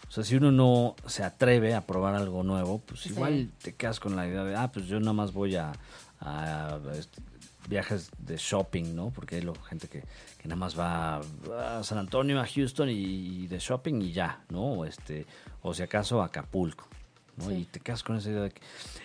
O 0.09 0.11
sea, 0.11 0.25
si 0.25 0.35
uno 0.35 0.51
no 0.51 0.97
se 1.07 1.23
atreve 1.23 1.73
a 1.75 1.87
probar 1.87 2.17
algo 2.17 2.43
nuevo, 2.43 2.79
pues 2.81 3.01
Sí. 3.03 3.11
igual 3.11 3.51
te 3.63 3.77
quedas 3.77 4.01
con 4.01 4.17
la 4.17 4.27
idea 4.27 4.43
de, 4.43 4.57
ah, 4.57 4.73
pues 4.73 4.87
yo 4.87 4.99
nada 4.99 5.13
más 5.13 5.33
voy 5.33 5.55
a, 5.55 5.71
a, 6.19 6.81
este, 6.99 7.23
viajes 7.69 8.11
de 8.19 8.37
shopping, 8.37 8.95
¿no? 8.95 9.11
Porque 9.11 9.37
hay 9.37 9.43
lo- 9.43 9.55
gente 9.63 9.89
que, 9.89 10.01
que 10.39 10.49
nada 10.49 10.57
más 10.57 10.79
va 10.79 11.21
a 11.79 11.83
San 11.85 11.99
Antonio, 11.99 12.41
a 12.41 12.47
Houston 12.47 12.89
y, 12.91 13.47
de 13.47 13.59
shopping 13.59 14.01
y 14.03 14.13
ya, 14.13 14.43
¿no? 14.49 14.63
O, 14.63 14.85
este, 14.85 15.27
o 15.63 15.73
si 15.75 15.83
acaso 15.83 16.23
a 16.23 16.27
Acapulco, 16.27 16.89
¿no? 17.37 17.47
Sí. 17.49 17.53
Y 17.55 17.65
te 17.65 17.81
quedas 17.81 18.03
con 18.03 18.17
esa 18.17 18.31
idea 18.31 18.43
de 18.43 18.51
que... 18.51 18.61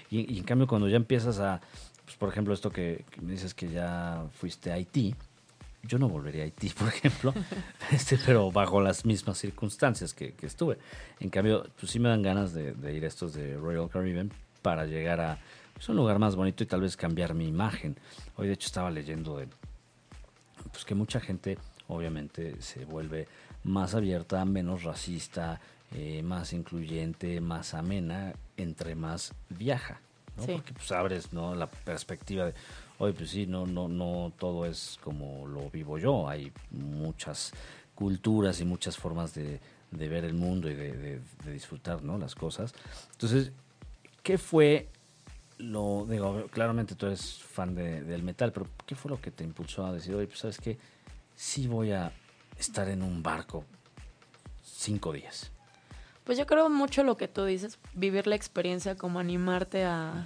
Y, 0.09 0.33
y 0.33 0.37
en 0.37 0.43
cambio 0.43 0.67
cuando 0.67 0.87
ya 0.87 0.97
empiezas 0.97 1.39
a, 1.39 1.61
pues, 2.05 2.17
por 2.17 2.29
ejemplo, 2.29 2.53
esto 2.53 2.69
que, 2.71 3.05
que 3.11 3.21
me 3.21 3.31
dices 3.33 3.53
que 3.53 3.69
ya 3.69 4.23
fuiste 4.33 4.71
a 4.71 4.75
Haití, 4.75 5.15
yo 5.83 5.99
no 5.99 6.09
volvería 6.09 6.41
a 6.41 6.45
Haití, 6.45 6.69
por 6.77 6.87
ejemplo, 6.87 7.33
este, 7.91 8.17
pero 8.25 8.51
bajo 8.51 8.81
las 8.81 9.05
mismas 9.05 9.37
circunstancias 9.37 10.13
que, 10.13 10.33
que 10.33 10.47
estuve. 10.47 10.77
En 11.19 11.29
cambio, 11.29 11.67
pues 11.79 11.91
sí 11.91 11.99
me 11.99 12.09
dan 12.09 12.21
ganas 12.23 12.53
de, 12.53 12.73
de 12.73 12.93
ir 12.95 13.03
a 13.03 13.07
estos 13.07 13.33
de 13.33 13.55
Royal 13.57 13.89
Caribbean 13.89 14.31
para 14.63 14.85
llegar 14.85 15.21
a 15.21 15.37
pues, 15.75 15.87
un 15.89 15.95
lugar 15.97 16.17
más 16.19 16.35
bonito 16.35 16.63
y 16.63 16.67
tal 16.67 16.81
vez 16.81 16.97
cambiar 16.97 17.33
mi 17.35 17.47
imagen. 17.47 17.95
Hoy 18.37 18.47
de 18.47 18.53
hecho 18.53 18.65
estaba 18.67 18.89
leyendo 18.89 19.37
de 19.37 19.47
pues 20.71 20.83
que 20.83 20.95
mucha 20.95 21.19
gente 21.19 21.57
obviamente 21.87 22.61
se 22.61 22.85
vuelve 22.85 23.27
más 23.63 23.93
abierta, 23.93 24.43
menos 24.45 24.83
racista, 24.83 25.61
eh, 25.93 26.21
más 26.23 26.51
incluyente, 26.53 27.39
más 27.41 27.73
amena, 27.73 28.33
entre 28.57 28.95
más 28.95 29.33
viaja, 29.49 29.99
¿no? 30.37 30.43
Sí. 30.43 30.51
Porque 30.53 30.73
pues 30.73 30.91
abres, 30.91 31.31
¿no? 31.33 31.53
La 31.55 31.67
perspectiva 31.69 32.45
de, 32.47 32.53
oye, 32.97 33.13
pues 33.13 33.29
sí, 33.29 33.45
no, 33.45 33.65
no, 33.67 33.87
no 33.87 34.33
todo 34.37 34.65
es 34.65 34.97
como 35.03 35.47
lo 35.47 35.69
vivo 35.69 35.97
yo, 35.97 36.27
hay 36.27 36.51
muchas 36.71 37.51
culturas 37.93 38.59
y 38.59 38.65
muchas 38.65 38.97
formas 38.97 39.33
de, 39.35 39.59
de 39.91 40.09
ver 40.09 40.25
el 40.25 40.33
mundo 40.33 40.69
y 40.69 40.73
de, 40.73 40.91
de- 40.97 41.21
de 41.45 41.51
disfrutar, 41.53 42.03
¿no? 42.03 42.17
Las 42.17 42.35
cosas. 42.35 42.73
Entonces, 43.13 43.51
¿qué 44.23 44.37
fue 44.37 44.89
lo, 45.57 46.05
digo, 46.09 46.47
claramente 46.51 46.95
tú 46.95 47.05
eres 47.05 47.41
fan 47.41 47.75
de- 47.75 48.01
del 48.03 48.23
metal, 48.23 48.51
pero 48.51 48.67
¿qué 48.85 48.95
fue 48.95 49.11
lo 49.11 49.21
que 49.21 49.31
te 49.31 49.43
impulsó 49.43 49.85
a 49.85 49.93
decir, 49.93 50.13
oye, 50.15 50.27
pues 50.27 50.39
sabes 50.39 50.57
qué, 50.59 50.77
sí 51.35 51.67
voy 51.67 51.91
a 51.91 52.11
estar 52.57 52.89
en 52.89 53.01
un 53.01 53.23
barco 53.23 53.63
cinco 54.63 55.13
días? 55.13 55.51
Pues 56.23 56.37
yo 56.37 56.45
creo 56.45 56.69
mucho 56.69 57.03
lo 57.03 57.17
que 57.17 57.27
tú 57.27 57.45
dices, 57.45 57.77
vivir 57.93 58.27
la 58.27 58.35
experiencia, 58.35 58.95
como 58.95 59.19
animarte 59.19 59.85
a, 59.85 60.25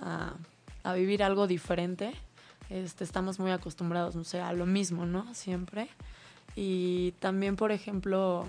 a, 0.00 0.34
a 0.82 0.92
vivir 0.94 1.22
algo 1.22 1.46
diferente. 1.46 2.12
Este, 2.70 3.04
estamos 3.04 3.38
muy 3.38 3.50
acostumbrados, 3.52 4.16
no 4.16 4.24
sé, 4.24 4.40
a 4.40 4.52
lo 4.52 4.66
mismo, 4.66 5.06
¿no? 5.06 5.32
Siempre. 5.34 5.88
Y 6.56 7.12
también, 7.20 7.54
por 7.56 7.70
ejemplo, 7.70 8.48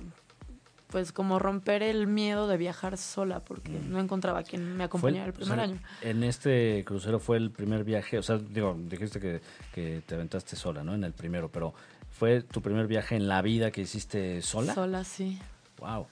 pues 0.93 1.11
como 1.11 1.39
romper 1.39 1.81
el 1.81 2.05
miedo 2.05 2.47
de 2.47 2.55
viajar 2.55 2.99
sola, 2.99 3.39
porque 3.39 3.71
no 3.71 3.99
encontraba 3.99 4.43
quien 4.43 4.77
me 4.77 4.83
acompañara 4.83 5.25
el 5.25 5.33
primer 5.33 5.51
o 5.51 5.55
sea, 5.55 5.63
año. 5.63 5.79
En 6.01 6.23
este 6.23 6.83
crucero 6.85 7.19
fue 7.19 7.37
el 7.37 7.49
primer 7.49 7.83
viaje, 7.83 8.19
o 8.19 8.21
sea, 8.21 8.37
digo, 8.37 8.77
dijiste 8.77 9.19
que, 9.19 9.41
que 9.73 10.03
te 10.05 10.13
aventaste 10.13 10.55
sola, 10.55 10.83
¿no? 10.83 10.93
En 10.93 11.03
el 11.03 11.11
primero, 11.11 11.49
pero 11.49 11.73
¿fue 12.11 12.43
tu 12.43 12.61
primer 12.61 12.85
viaje 12.85 13.15
en 13.15 13.27
la 13.27 13.41
vida 13.41 13.71
que 13.71 13.81
hiciste 13.81 14.43
sola? 14.43 14.75
Sola, 14.75 15.03
sí. 15.03 15.39
Wow. 15.79 16.05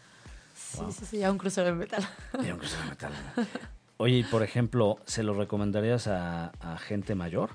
Sí, 0.56 0.78
Wow. 0.80 0.92
sí, 0.92 1.06
sí, 1.06 1.18
ya 1.20 1.32
un 1.32 1.38
crucero 1.38 1.68
de 1.68 1.74
metal. 1.74 2.04
Era 2.44 2.54
un 2.54 2.60
crucero 2.60 2.82
de 2.84 2.90
metal. 2.90 3.12
Oye, 3.98 4.16
y 4.18 4.24
por 4.24 4.42
ejemplo, 4.42 4.98
¿se 5.06 5.22
lo 5.22 5.36
recomendarías 5.36 6.08
a, 6.08 6.48
a 6.60 6.78
gente 6.80 7.14
mayor? 7.14 7.52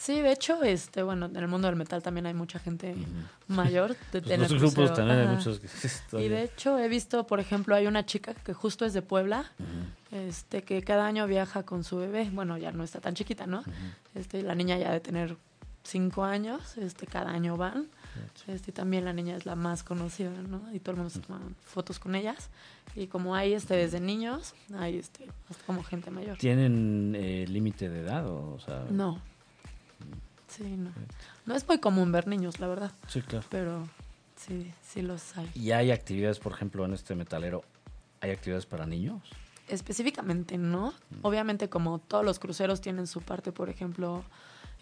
Sí, 0.00 0.20
de 0.20 0.30
hecho, 0.30 0.62
este, 0.62 1.02
bueno, 1.02 1.26
en 1.26 1.36
el 1.36 1.48
mundo 1.48 1.66
del 1.66 1.74
metal 1.74 2.00
también 2.04 2.26
hay 2.26 2.32
mucha 2.34 2.60
gente 2.60 2.94
mayor. 3.48 3.96
de- 4.12 4.20
Pues 4.20 4.30
en 4.30 4.40
los 4.42 4.54
grupos 4.54 4.94
también 4.94 5.18
hay 5.18 5.26
muchos 5.26 5.58
que 5.58 6.22
Y 6.22 6.28
de 6.28 6.44
hecho 6.44 6.78
he 6.78 6.88
visto, 6.88 7.26
por 7.26 7.40
ejemplo, 7.40 7.74
hay 7.74 7.88
una 7.88 8.06
chica 8.06 8.32
que 8.32 8.54
justo 8.54 8.84
es 8.84 8.92
de 8.92 9.02
Puebla, 9.02 9.50
este, 10.12 10.62
que 10.62 10.82
cada 10.82 11.04
año 11.04 11.26
viaja 11.26 11.64
con 11.64 11.82
su 11.82 11.96
bebé. 11.96 12.30
Bueno, 12.32 12.56
ya 12.58 12.70
no 12.70 12.84
está 12.84 13.00
tan 13.00 13.14
chiquita, 13.14 13.48
¿no? 13.48 13.64
Este, 14.14 14.40
la 14.42 14.54
niña 14.54 14.78
ya 14.78 14.92
de 14.92 15.00
tener 15.00 15.36
cinco 15.82 16.22
años, 16.22 16.78
este, 16.78 17.08
cada 17.08 17.30
año 17.30 17.56
van. 17.56 17.88
Este, 18.46 18.70
y 18.70 18.74
también 18.74 19.04
la 19.04 19.12
niña 19.12 19.34
es 19.36 19.46
la 19.46 19.56
más 19.56 19.82
conocida, 19.82 20.30
¿no? 20.30 20.62
Y 20.72 20.78
todo 20.78 20.92
el 20.92 20.96
mundo 20.98 21.10
se 21.10 21.18
toma 21.20 21.40
fotos 21.64 21.98
con 21.98 22.14
ellas. 22.14 22.50
Y 22.94 23.08
como 23.08 23.34
hay 23.34 23.52
este 23.52 23.74
desde 23.74 23.98
niños, 23.98 24.54
hay 24.76 24.96
este, 24.98 25.26
hasta 25.50 25.64
como 25.64 25.82
gente 25.82 26.12
mayor. 26.12 26.36
¿Tienen 26.38 27.14
eh, 27.16 27.46
límite 27.48 27.88
de 27.88 28.00
edad? 28.00 28.28
O, 28.28 28.54
o 28.54 28.60
sea, 28.60 28.84
No. 28.90 29.20
Sí, 30.48 30.64
no. 30.76 30.90
No 31.46 31.54
es 31.54 31.66
muy 31.68 31.78
común 31.78 32.10
ver 32.12 32.26
niños, 32.26 32.58
la 32.60 32.66
verdad. 32.68 32.92
Sí, 33.06 33.22
claro. 33.22 33.46
Pero 33.50 33.88
sí, 34.36 34.72
sí 34.86 35.02
los 35.02 35.36
hay. 35.36 35.50
¿Y 35.54 35.72
hay 35.72 35.90
actividades, 35.90 36.38
por 36.38 36.52
ejemplo, 36.52 36.84
en 36.84 36.94
este 36.94 37.14
metalero? 37.14 37.62
¿Hay 38.20 38.30
actividades 38.30 38.66
para 38.66 38.86
niños? 38.86 39.22
Específicamente 39.68 40.56
no. 40.58 40.94
Obviamente 41.22 41.68
como 41.68 41.98
todos 41.98 42.24
los 42.24 42.38
cruceros 42.38 42.80
tienen 42.80 43.06
su 43.06 43.20
parte, 43.20 43.52
por 43.52 43.68
ejemplo, 43.68 44.24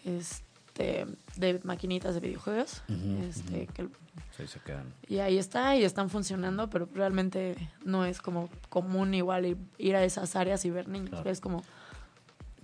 este 0.05 1.05
de 1.35 1.59
maquinitas 1.63 2.13
de 2.15 2.21
videojuegos. 2.21 2.81
Este, 3.27 3.67
que- 3.67 3.89
Sí, 4.35 4.47
se 4.47 4.59
quedan. 4.59 4.93
y 5.07 5.17
ahí 5.19 5.37
está 5.37 5.75
y 5.75 5.83
están 5.83 6.09
funcionando, 6.09 6.69
pero 6.69 6.87
realmente 6.93 7.55
no 7.83 8.05
es 8.05 8.21
como 8.21 8.49
común 8.69 9.13
igual 9.15 9.45
ir, 9.45 9.57
ir 9.79 9.95
a 9.95 10.03
esas 10.03 10.35
áreas 10.35 10.63
y 10.65 10.69
ver 10.69 10.87
niños. 10.87 11.09
Claro. 11.11 11.29
Es 11.29 11.41
como 11.41 11.63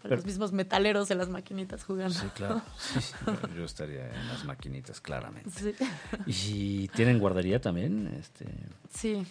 Pero- 0.04 0.16
los 0.18 0.26
mismos 0.26 0.52
metaleros 0.52 1.10
en 1.12 1.18
las 1.18 1.30
maquinitas 1.30 1.84
jugando. 1.84 2.14
Sí, 2.14 2.28
claro. 2.36 2.62
Sí, 2.78 3.00
sí, 3.02 3.14
yo- 3.26 3.56
Yo 3.56 3.64
estaría 3.66 4.06
en 4.08 4.28
las 4.28 4.44
maquinitas, 4.46 5.02
claramente. 5.02 5.50
Sí. 5.50 5.74
¿Y 6.28 6.88
tienen 6.90 7.18
guardería 7.20 7.60
también? 7.60 8.14
Este, 8.20 8.46
Sí. 8.94 9.26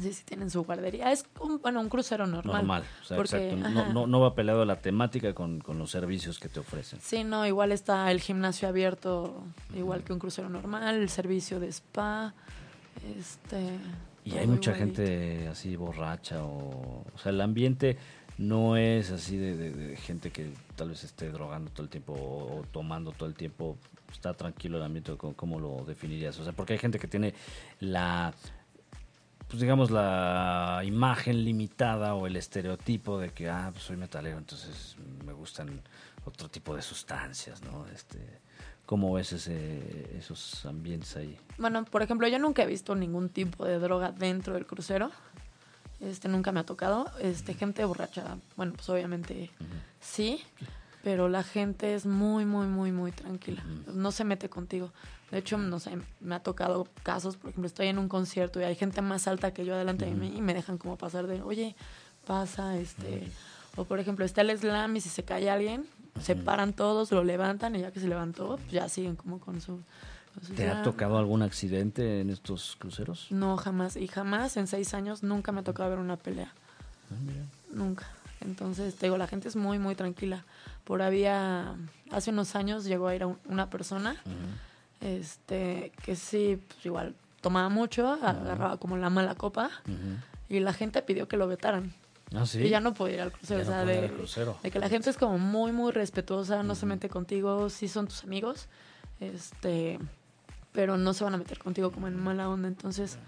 Sí, 0.00 0.12
sí, 0.12 0.22
tienen 0.24 0.50
su 0.50 0.64
guardería. 0.64 1.12
Es 1.12 1.24
un, 1.40 1.60
bueno, 1.60 1.80
un 1.80 1.88
crucero 1.88 2.26
normal. 2.26 2.56
normal. 2.56 2.84
O 3.02 3.04
sea, 3.04 3.16
porque, 3.16 3.52
exacto. 3.52 3.68
No, 3.70 3.92
no, 3.92 4.06
no 4.06 4.20
va 4.20 4.34
peleado 4.34 4.64
la 4.64 4.80
temática 4.80 5.34
con, 5.34 5.60
con 5.60 5.78
los 5.78 5.90
servicios 5.90 6.38
que 6.40 6.48
te 6.48 6.60
ofrecen. 6.60 6.98
Sí, 7.00 7.22
no, 7.24 7.46
igual 7.46 7.70
está 7.72 8.10
el 8.10 8.20
gimnasio 8.20 8.68
abierto, 8.68 9.44
igual 9.76 10.02
que 10.02 10.12
un 10.12 10.18
crucero 10.18 10.48
normal, 10.48 10.96
el 10.96 11.08
servicio 11.08 11.60
de 11.60 11.68
spa, 11.68 12.34
este... 13.18 13.78
Y 14.24 14.36
hay 14.38 14.46
mucha 14.46 14.70
igualito. 14.72 15.02
gente 15.02 15.48
así 15.48 15.74
borracha 15.76 16.42
o... 16.44 17.04
O 17.14 17.18
sea, 17.18 17.30
el 17.30 17.40
ambiente 17.40 17.98
no 18.38 18.76
es 18.76 19.10
así 19.10 19.36
de, 19.36 19.56
de- 19.56 19.96
gente 19.96 20.30
que 20.30 20.50
tal 20.76 20.90
vez 20.90 21.04
esté 21.04 21.30
drogando 21.30 21.70
todo 21.70 21.82
el 21.84 21.88
tiempo 21.90 22.12
o, 22.14 22.60
o 22.60 22.62
tomando 22.72 23.12
todo 23.12 23.28
el 23.28 23.34
tiempo. 23.34 23.76
Está 24.10 24.34
tranquilo 24.34 24.76
el 24.76 24.82
ambiente, 24.82 25.16
¿cómo, 25.16 25.34
cómo 25.34 25.58
lo 25.58 25.84
definirías? 25.86 26.38
O 26.38 26.44
sea, 26.44 26.52
porque 26.52 26.74
hay 26.74 26.78
gente 26.78 26.98
que 26.98 27.08
tiene 27.08 27.32
la, 27.80 28.34
pues 29.48 29.60
digamos, 29.60 29.90
la 29.90 30.82
imagen 30.84 31.44
limitada 31.44 32.14
o 32.14 32.26
el 32.26 32.36
estereotipo 32.36 33.18
de 33.18 33.30
que, 33.30 33.48
ah, 33.48 33.70
pues 33.72 33.84
soy 33.84 33.96
metalero, 33.96 34.36
entonces 34.38 34.96
me 35.24 35.32
gustan 35.32 35.80
otro 36.26 36.48
tipo 36.48 36.76
de 36.76 36.82
sustancias, 36.82 37.62
¿no? 37.62 37.86
Este, 37.88 38.18
¿Cómo 38.84 39.12
ves 39.14 39.32
ese, 39.32 40.18
esos 40.18 40.66
ambientes 40.66 41.16
ahí? 41.16 41.38
Bueno, 41.56 41.84
por 41.86 42.02
ejemplo, 42.02 42.28
yo 42.28 42.38
nunca 42.38 42.64
he 42.64 42.66
visto 42.66 42.94
ningún 42.94 43.28
tipo 43.30 43.64
de 43.64 43.78
droga 43.78 44.12
dentro 44.12 44.54
del 44.54 44.66
crucero. 44.66 45.10
Este 46.02 46.28
nunca 46.28 46.52
me 46.52 46.60
ha 46.60 46.64
tocado. 46.64 47.06
Este 47.20 47.54
gente 47.54 47.84
borracha, 47.84 48.36
bueno, 48.56 48.72
pues 48.74 48.88
obviamente 48.90 49.50
sí, 50.00 50.42
pero 51.02 51.28
la 51.28 51.42
gente 51.44 51.94
es 51.94 52.06
muy 52.06 52.44
muy 52.44 52.66
muy 52.66 52.92
muy 52.92 53.12
tranquila. 53.12 53.62
No 53.86 54.10
se 54.12 54.24
mete 54.24 54.48
contigo. 54.48 54.92
De 55.30 55.38
hecho, 55.38 55.56
no 55.56 55.78
sé, 55.80 55.98
me 56.20 56.34
ha 56.34 56.40
tocado 56.40 56.86
casos, 57.02 57.36
por 57.36 57.50
ejemplo, 57.50 57.66
estoy 57.66 57.86
en 57.86 57.98
un 57.98 58.08
concierto 58.08 58.60
y 58.60 58.64
hay 58.64 58.74
gente 58.74 59.00
más 59.00 59.26
alta 59.28 59.54
que 59.54 59.64
yo 59.64 59.76
delante 59.76 60.04
de 60.04 60.12
mí 60.14 60.34
y 60.36 60.42
me 60.42 60.52
dejan 60.52 60.76
como 60.76 60.98
pasar 60.98 61.26
de, 61.26 61.40
"Oye, 61.40 61.74
pasa 62.26 62.76
este 62.76 63.30
o 63.76 63.84
por 63.84 63.98
ejemplo, 63.98 64.24
está 64.24 64.42
el 64.42 64.56
slam 64.58 64.96
y 64.96 65.00
si 65.00 65.08
se 65.08 65.22
cae 65.24 65.48
alguien, 65.48 65.86
se 66.20 66.36
paran 66.36 66.74
todos, 66.74 67.10
lo 67.10 67.24
levantan 67.24 67.74
y 67.76 67.80
ya 67.80 67.90
que 67.90 68.00
se 68.00 68.08
levantó, 68.08 68.56
pues 68.58 68.70
ya 68.70 68.88
siguen 68.90 69.16
como 69.16 69.40
con 69.40 69.60
su 69.62 69.80
su 70.40 70.54
¿Te 70.54 70.68
ha 70.68 70.82
tocado 70.82 71.18
algún 71.18 71.42
accidente 71.42 72.20
en 72.20 72.30
estos 72.30 72.76
cruceros? 72.78 73.26
No, 73.30 73.56
jamás. 73.56 73.96
Y 73.96 74.08
jamás 74.08 74.56
en 74.56 74.66
seis 74.66 74.94
años 74.94 75.22
nunca 75.22 75.52
me 75.52 75.60
ha 75.60 75.64
tocado 75.64 75.90
ver 75.90 75.98
una 75.98 76.16
pelea. 76.16 76.52
Ah, 77.10 77.14
mira. 77.24 77.44
Nunca. 77.70 78.06
Entonces, 78.40 78.94
te 78.96 79.06
digo, 79.06 79.18
la 79.18 79.26
gente 79.28 79.48
es 79.48 79.56
muy, 79.56 79.78
muy 79.78 79.94
tranquila. 79.94 80.44
Por 80.84 81.02
había, 81.02 81.76
hace 82.10 82.30
unos 82.30 82.56
años 82.56 82.84
llegó 82.84 83.06
a 83.08 83.14
ir 83.14 83.22
a 83.22 83.26
un- 83.28 83.38
una 83.46 83.70
persona, 83.70 84.16
este, 85.00 85.92
que 86.04 86.16
sí, 86.16 86.60
pues 86.68 86.86
igual 86.86 87.14
tomaba 87.40 87.68
mucho, 87.68 88.12
agarraba 88.22 88.76
como 88.78 88.96
la 88.96 89.10
mala 89.10 89.34
copa, 89.34 89.70
y 90.48 90.60
la 90.60 90.72
gente 90.72 91.02
pidió 91.02 91.28
que 91.28 91.36
lo 91.36 91.46
vetaran. 91.48 91.92
Ah, 92.34 92.46
sí. 92.46 92.60
Y 92.62 92.68
ya 92.68 92.80
no 92.80 92.94
podía 92.94 93.14
ir 93.16 93.20
al 93.22 93.32
crucero. 93.32 93.60
Ya 93.62 93.66
o 93.66 93.70
sea, 93.70 93.80
no 93.80 93.86
de, 93.86 93.98
al 93.98 94.12
crucero. 94.12 94.56
de 94.62 94.70
que 94.70 94.78
la 94.78 94.88
gente 94.88 95.10
es 95.10 95.16
como 95.18 95.38
muy, 95.38 95.70
muy 95.72 95.92
respetuosa, 95.92 96.62
no 96.62 96.74
se 96.74 96.86
mete 96.86 97.08
contigo, 97.08 97.68
sí 97.68 97.88
son 97.88 98.06
tus 98.08 98.24
amigos, 98.24 98.68
este, 99.20 99.98
pero 100.72 100.96
no 100.96 101.14
se 101.14 101.24
van 101.24 101.34
a 101.34 101.38
meter 101.38 101.58
contigo 101.58 101.90
como 101.92 102.08
en 102.08 102.16
mala 102.18 102.48
onda. 102.48 102.68
Entonces, 102.68 103.18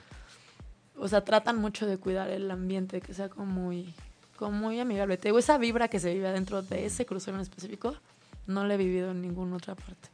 o 0.96 1.08
sea, 1.08 1.24
tratan 1.24 1.56
mucho 1.58 1.86
de 1.86 1.98
cuidar 1.98 2.30
el 2.30 2.50
ambiente, 2.50 3.00
que 3.00 3.14
sea 3.14 3.28
como 3.28 3.46
muy, 3.46 3.92
como 4.36 4.52
muy 4.58 4.80
amigable. 4.80 5.16
Te 5.16 5.28
digo, 5.28 5.38
esa 5.38 5.58
vibra 5.58 5.88
que 5.88 6.00
se 6.00 6.12
vive 6.14 6.28
adentro 6.28 6.62
de 6.62 6.86
ese 6.86 7.04
crucero 7.06 7.36
en 7.36 7.42
específico, 7.42 7.94
no 8.46 8.64
la 8.66 8.74
he 8.74 8.76
vivido 8.76 9.10
en 9.10 9.22
ninguna 9.22 9.56
otra 9.56 9.74
parte. 9.74 10.08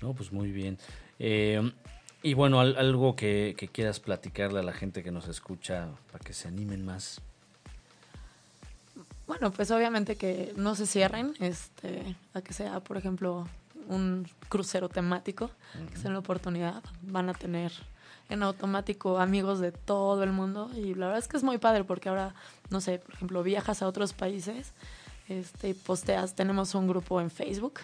No, 0.00 0.12
pues 0.14 0.32
muy 0.32 0.50
bien. 0.52 0.78
Eh, 1.18 1.72
y 2.22 2.34
bueno, 2.34 2.60
al- 2.60 2.76
algo 2.76 3.16
que, 3.16 3.54
que 3.56 3.68
quieras 3.68 4.00
platicarle 4.00 4.60
a 4.60 4.62
la 4.62 4.72
gente 4.72 5.02
que 5.02 5.10
nos 5.10 5.28
escucha 5.28 5.88
para 6.10 6.22
que 6.24 6.32
se 6.32 6.48
animen 6.48 6.84
más. 6.84 7.20
Bueno, 9.26 9.50
pues 9.50 9.70
obviamente 9.70 10.16
que 10.16 10.52
no 10.56 10.74
se 10.74 10.86
cierren, 10.86 11.34
este, 11.40 12.16
a 12.34 12.42
que 12.42 12.52
sea, 12.52 12.80
por 12.80 12.96
ejemplo, 12.98 13.48
un 13.88 14.26
crucero 14.48 14.88
temático, 14.88 15.50
que 15.90 15.96
sea 15.98 16.10
la 16.10 16.18
oportunidad, 16.18 16.82
van 17.02 17.28
a 17.28 17.34
tener 17.34 17.72
en 18.30 18.42
automático 18.42 19.18
amigos 19.18 19.60
de 19.60 19.70
todo 19.72 20.22
el 20.22 20.32
mundo 20.32 20.70
y 20.74 20.94
la 20.94 21.06
verdad 21.06 21.18
es 21.18 21.28
que 21.28 21.36
es 21.36 21.42
muy 21.42 21.58
padre 21.58 21.84
porque 21.84 22.08
ahora, 22.08 22.34
no 22.70 22.80
sé, 22.80 22.98
por 22.98 23.14
ejemplo, 23.14 23.42
viajas 23.42 23.82
a 23.82 23.86
otros 23.86 24.12
países, 24.14 24.72
este, 25.28 25.74
posteas, 25.74 26.34
tenemos 26.34 26.74
un 26.74 26.86
grupo 26.86 27.20
en 27.20 27.30
Facebook, 27.30 27.80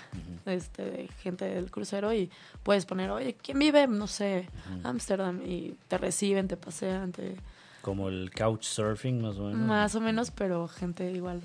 este, 0.47 0.85
de 0.85 1.09
gente 1.23 1.45
del 1.47 1.71
crucero 1.71 2.13
y 2.13 2.31
puedes 2.63 2.85
poner, 2.87 3.11
oye, 3.11 3.35
¿quién 3.35 3.59
vive? 3.59 3.87
No 3.87 4.07
sé, 4.07 4.49
Ámsterdam 4.85 5.43
y 5.45 5.75
te 5.89 5.99
reciben, 5.99 6.49
te 6.49 6.57
pasean, 6.57 7.13
te, 7.13 7.37
Como 7.83 8.09
el 8.09 8.31
couchsurfing, 8.31 9.23
más 9.23 9.37
o 9.37 9.45
menos. 9.45 9.61
más 9.61 9.95
o 9.95 10.01
menos, 10.01 10.31
pero 10.31 10.69
gente 10.69 11.11
igual 11.13 11.41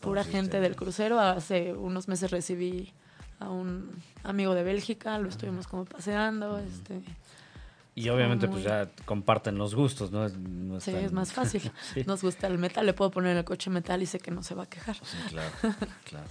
pura 0.00 0.22
gente 0.24 0.58
en- 0.58 0.62
del 0.62 0.76
crucero. 0.76 1.18
Hace 1.18 1.72
unos 1.72 2.06
meses 2.08 2.30
recibí 2.30 2.92
a 3.40 3.50
un 3.50 3.90
amigo 4.22 4.54
de 4.54 4.62
Bélgica, 4.62 5.18
lo 5.18 5.28
estuvimos 5.28 5.66
como 5.66 5.84
paseando. 5.84 6.58
Este, 6.58 7.00
Y 7.94 8.08
obviamente 8.10 8.46
muy- 8.46 8.62
pues 8.62 8.64
ya 8.64 8.88
comparten 9.04 9.56
los 9.58 9.74
gustos, 9.74 10.10
¿no? 10.12 10.24
Es, 10.26 10.32
sí, 10.84 10.92
tan- 10.92 11.04
es 11.04 11.12
más 11.12 11.32
fácil. 11.32 11.62
Sí. 11.94 12.04
Nos 12.06 12.22
gusta 12.22 12.46
el 12.46 12.58
metal, 12.58 12.86
le 12.86 12.92
puedo 12.92 13.10
poner 13.10 13.32
en 13.32 13.38
el 13.38 13.44
coche 13.44 13.68
metal 13.70 14.00
y 14.02 14.06
sé 14.06 14.18
que 14.20 14.30
no 14.30 14.42
se 14.42 14.54
va 14.54 14.62
a 14.64 14.68
quejar. 14.68 14.96
Sí, 14.96 15.16
claro, 15.30 15.50
claro. 16.04 16.26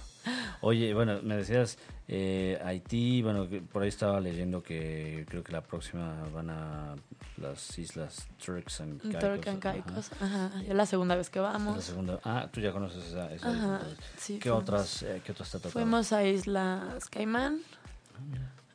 Oye, 0.62 0.92
bueno, 0.92 1.20
me 1.22 1.36
decías 1.36 1.78
eh, 2.06 2.60
Haití, 2.64 3.22
bueno, 3.22 3.48
por 3.72 3.82
ahí 3.82 3.88
estaba 3.88 4.20
leyendo 4.20 4.62
que 4.62 5.24
creo 5.28 5.42
que 5.42 5.52
la 5.52 5.62
próxima 5.62 6.14
van 6.34 6.50
a 6.50 6.96
las 7.38 7.78
islas 7.78 8.28
Turks 8.44 8.80
and 8.82 9.00
Caicos. 9.00 9.20
Turk 9.20 9.48
and 9.48 9.64
ajá. 9.66 9.82
Caicos. 9.82 10.10
Ajá. 10.20 10.50
Ya 10.62 10.68
es 10.70 10.74
la 10.74 10.84
segunda 10.86 11.14
vez 11.16 11.30
que 11.30 11.38
Es 11.38 11.42
la 11.44 11.52
vamos. 11.52 11.82
segunda. 11.84 12.20
Ah, 12.24 12.48
tú 12.52 12.60
ya 12.60 12.72
conoces 12.72 13.04
esa. 13.06 13.26
Ajá, 13.48 13.80
sí, 14.18 14.34
¿Qué 14.38 14.50
fuimos. 14.50 14.62
otras, 14.62 15.02
eh, 15.04 15.22
¿Qué 15.24 15.32
otras 15.32 15.50
te 15.50 15.58
tocado? 15.58 15.72
Fuimos 15.72 16.12
a 16.12 16.24
Islas 16.26 17.08
Caimán, 17.08 17.60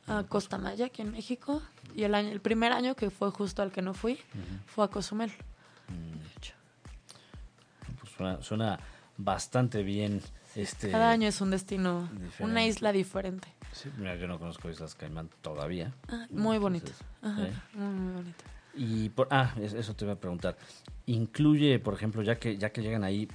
a 0.08 0.24
Costa 0.24 0.58
Maya, 0.58 0.86
aquí 0.86 1.02
en 1.02 1.12
México. 1.12 1.62
Y 1.94 2.02
el, 2.02 2.14
año, 2.16 2.30
el 2.30 2.40
primer 2.40 2.72
año, 2.72 2.96
que 2.96 3.10
fue 3.10 3.30
justo 3.30 3.62
al 3.62 3.70
que 3.70 3.80
no 3.82 3.94
fui, 3.94 4.18
fue 4.66 4.84
a 4.84 4.88
Cozumel. 4.88 5.30
Mm, 5.88 6.18
de 6.18 6.28
hecho. 6.36 6.54
pues 8.00 8.12
suena, 8.12 8.42
suena 8.42 8.80
bastante 9.16 9.82
bien. 9.84 10.20
Este, 10.56 10.90
Cada 10.90 11.10
año 11.10 11.28
es 11.28 11.40
un 11.40 11.50
destino, 11.50 12.08
una 12.40 12.64
isla 12.64 12.90
diferente. 12.92 13.46
Sí, 13.72 13.90
mira, 13.98 14.16
yo 14.16 14.26
no 14.26 14.38
conozco 14.38 14.70
Islas 14.70 14.94
Caimán 14.94 15.28
todavía. 15.42 15.92
Ah, 16.08 16.26
muy 16.30 16.56
bonito. 16.58 16.90
Ajá, 17.22 17.44
¿eh? 17.48 17.52
muy, 17.74 17.86
muy 17.88 18.12
bonito. 18.14 18.44
Y 18.74 19.10
por, 19.10 19.28
ah, 19.30 19.54
es- 19.60 19.74
eso 19.74 19.94
te 19.94 20.04
iba 20.06 20.14
a 20.14 20.18
preguntar. 20.20 20.56
Incluye, 21.04 21.78
por 21.78 21.92
ejemplo, 21.94 22.22
ya 22.22 22.38
que 22.38 22.56
ya 22.56 22.70
que 22.70 22.82
llegan 22.82 23.04
ahí 23.04 23.28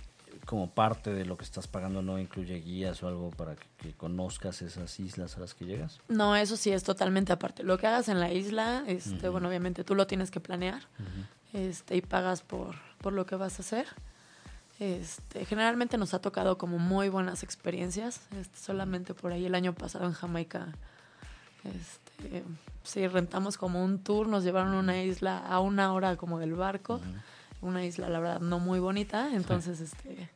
como 0.45 0.71
parte 0.71 1.13
de 1.13 1.23
lo 1.25 1.37
que 1.37 1.43
estás 1.43 1.67
pagando, 1.67 2.01
no 2.01 2.17
incluye 2.17 2.55
guías 2.59 3.03
o 3.03 3.07
algo 3.07 3.29
para 3.29 3.55
que, 3.55 3.67
que 3.77 3.93
conozcas 3.93 4.63
esas 4.63 4.99
islas 4.99 5.37
a 5.37 5.41
las 5.41 5.53
que 5.53 5.65
llegas. 5.65 5.99
No, 6.07 6.35
eso 6.35 6.57
sí 6.57 6.71
es 6.71 6.83
totalmente 6.83 7.31
aparte. 7.31 7.63
Lo 7.63 7.77
que 7.77 7.85
hagas 7.85 8.09
en 8.09 8.19
la 8.19 8.33
isla, 8.33 8.83
este, 8.87 9.29
bueno, 9.29 9.47
obviamente 9.47 9.83
tú 9.83 9.93
lo 9.93 10.07
tienes 10.07 10.31
que 10.31 10.39
planear, 10.39 10.81
este, 11.53 11.95
y 11.97 12.01
pagas 12.01 12.41
por, 12.41 12.75
por 12.97 13.13
lo 13.13 13.27
que 13.27 13.35
vas 13.35 13.59
a 13.59 13.61
hacer. 13.61 13.85
Este, 14.81 15.45
generalmente 15.45 15.99
nos 15.99 16.15
ha 16.15 16.21
tocado 16.21 16.57
como 16.57 16.79
muy 16.79 17.07
buenas 17.07 17.43
experiencias. 17.43 18.19
Este, 18.35 18.57
solamente 18.57 19.13
por 19.13 19.31
ahí 19.31 19.45
el 19.45 19.53
año 19.53 19.75
pasado 19.75 20.05
en 20.05 20.13
Jamaica, 20.13 20.69
este, 21.63 22.43
sí 22.83 23.07
rentamos 23.07 23.59
como 23.59 23.85
un 23.85 23.99
tour, 23.99 24.27
nos 24.27 24.43
llevaron 24.43 24.73
a 24.73 24.79
una 24.79 25.03
isla 25.03 25.37
a 25.37 25.59
una 25.59 25.93
hora 25.93 26.15
como 26.15 26.39
del 26.39 26.55
barco, 26.55 26.99
una 27.61 27.85
isla 27.85 28.09
la 28.09 28.19
verdad 28.19 28.39
no 28.39 28.57
muy 28.57 28.79
bonita, 28.79 29.29
entonces 29.35 29.81
este 29.81 30.31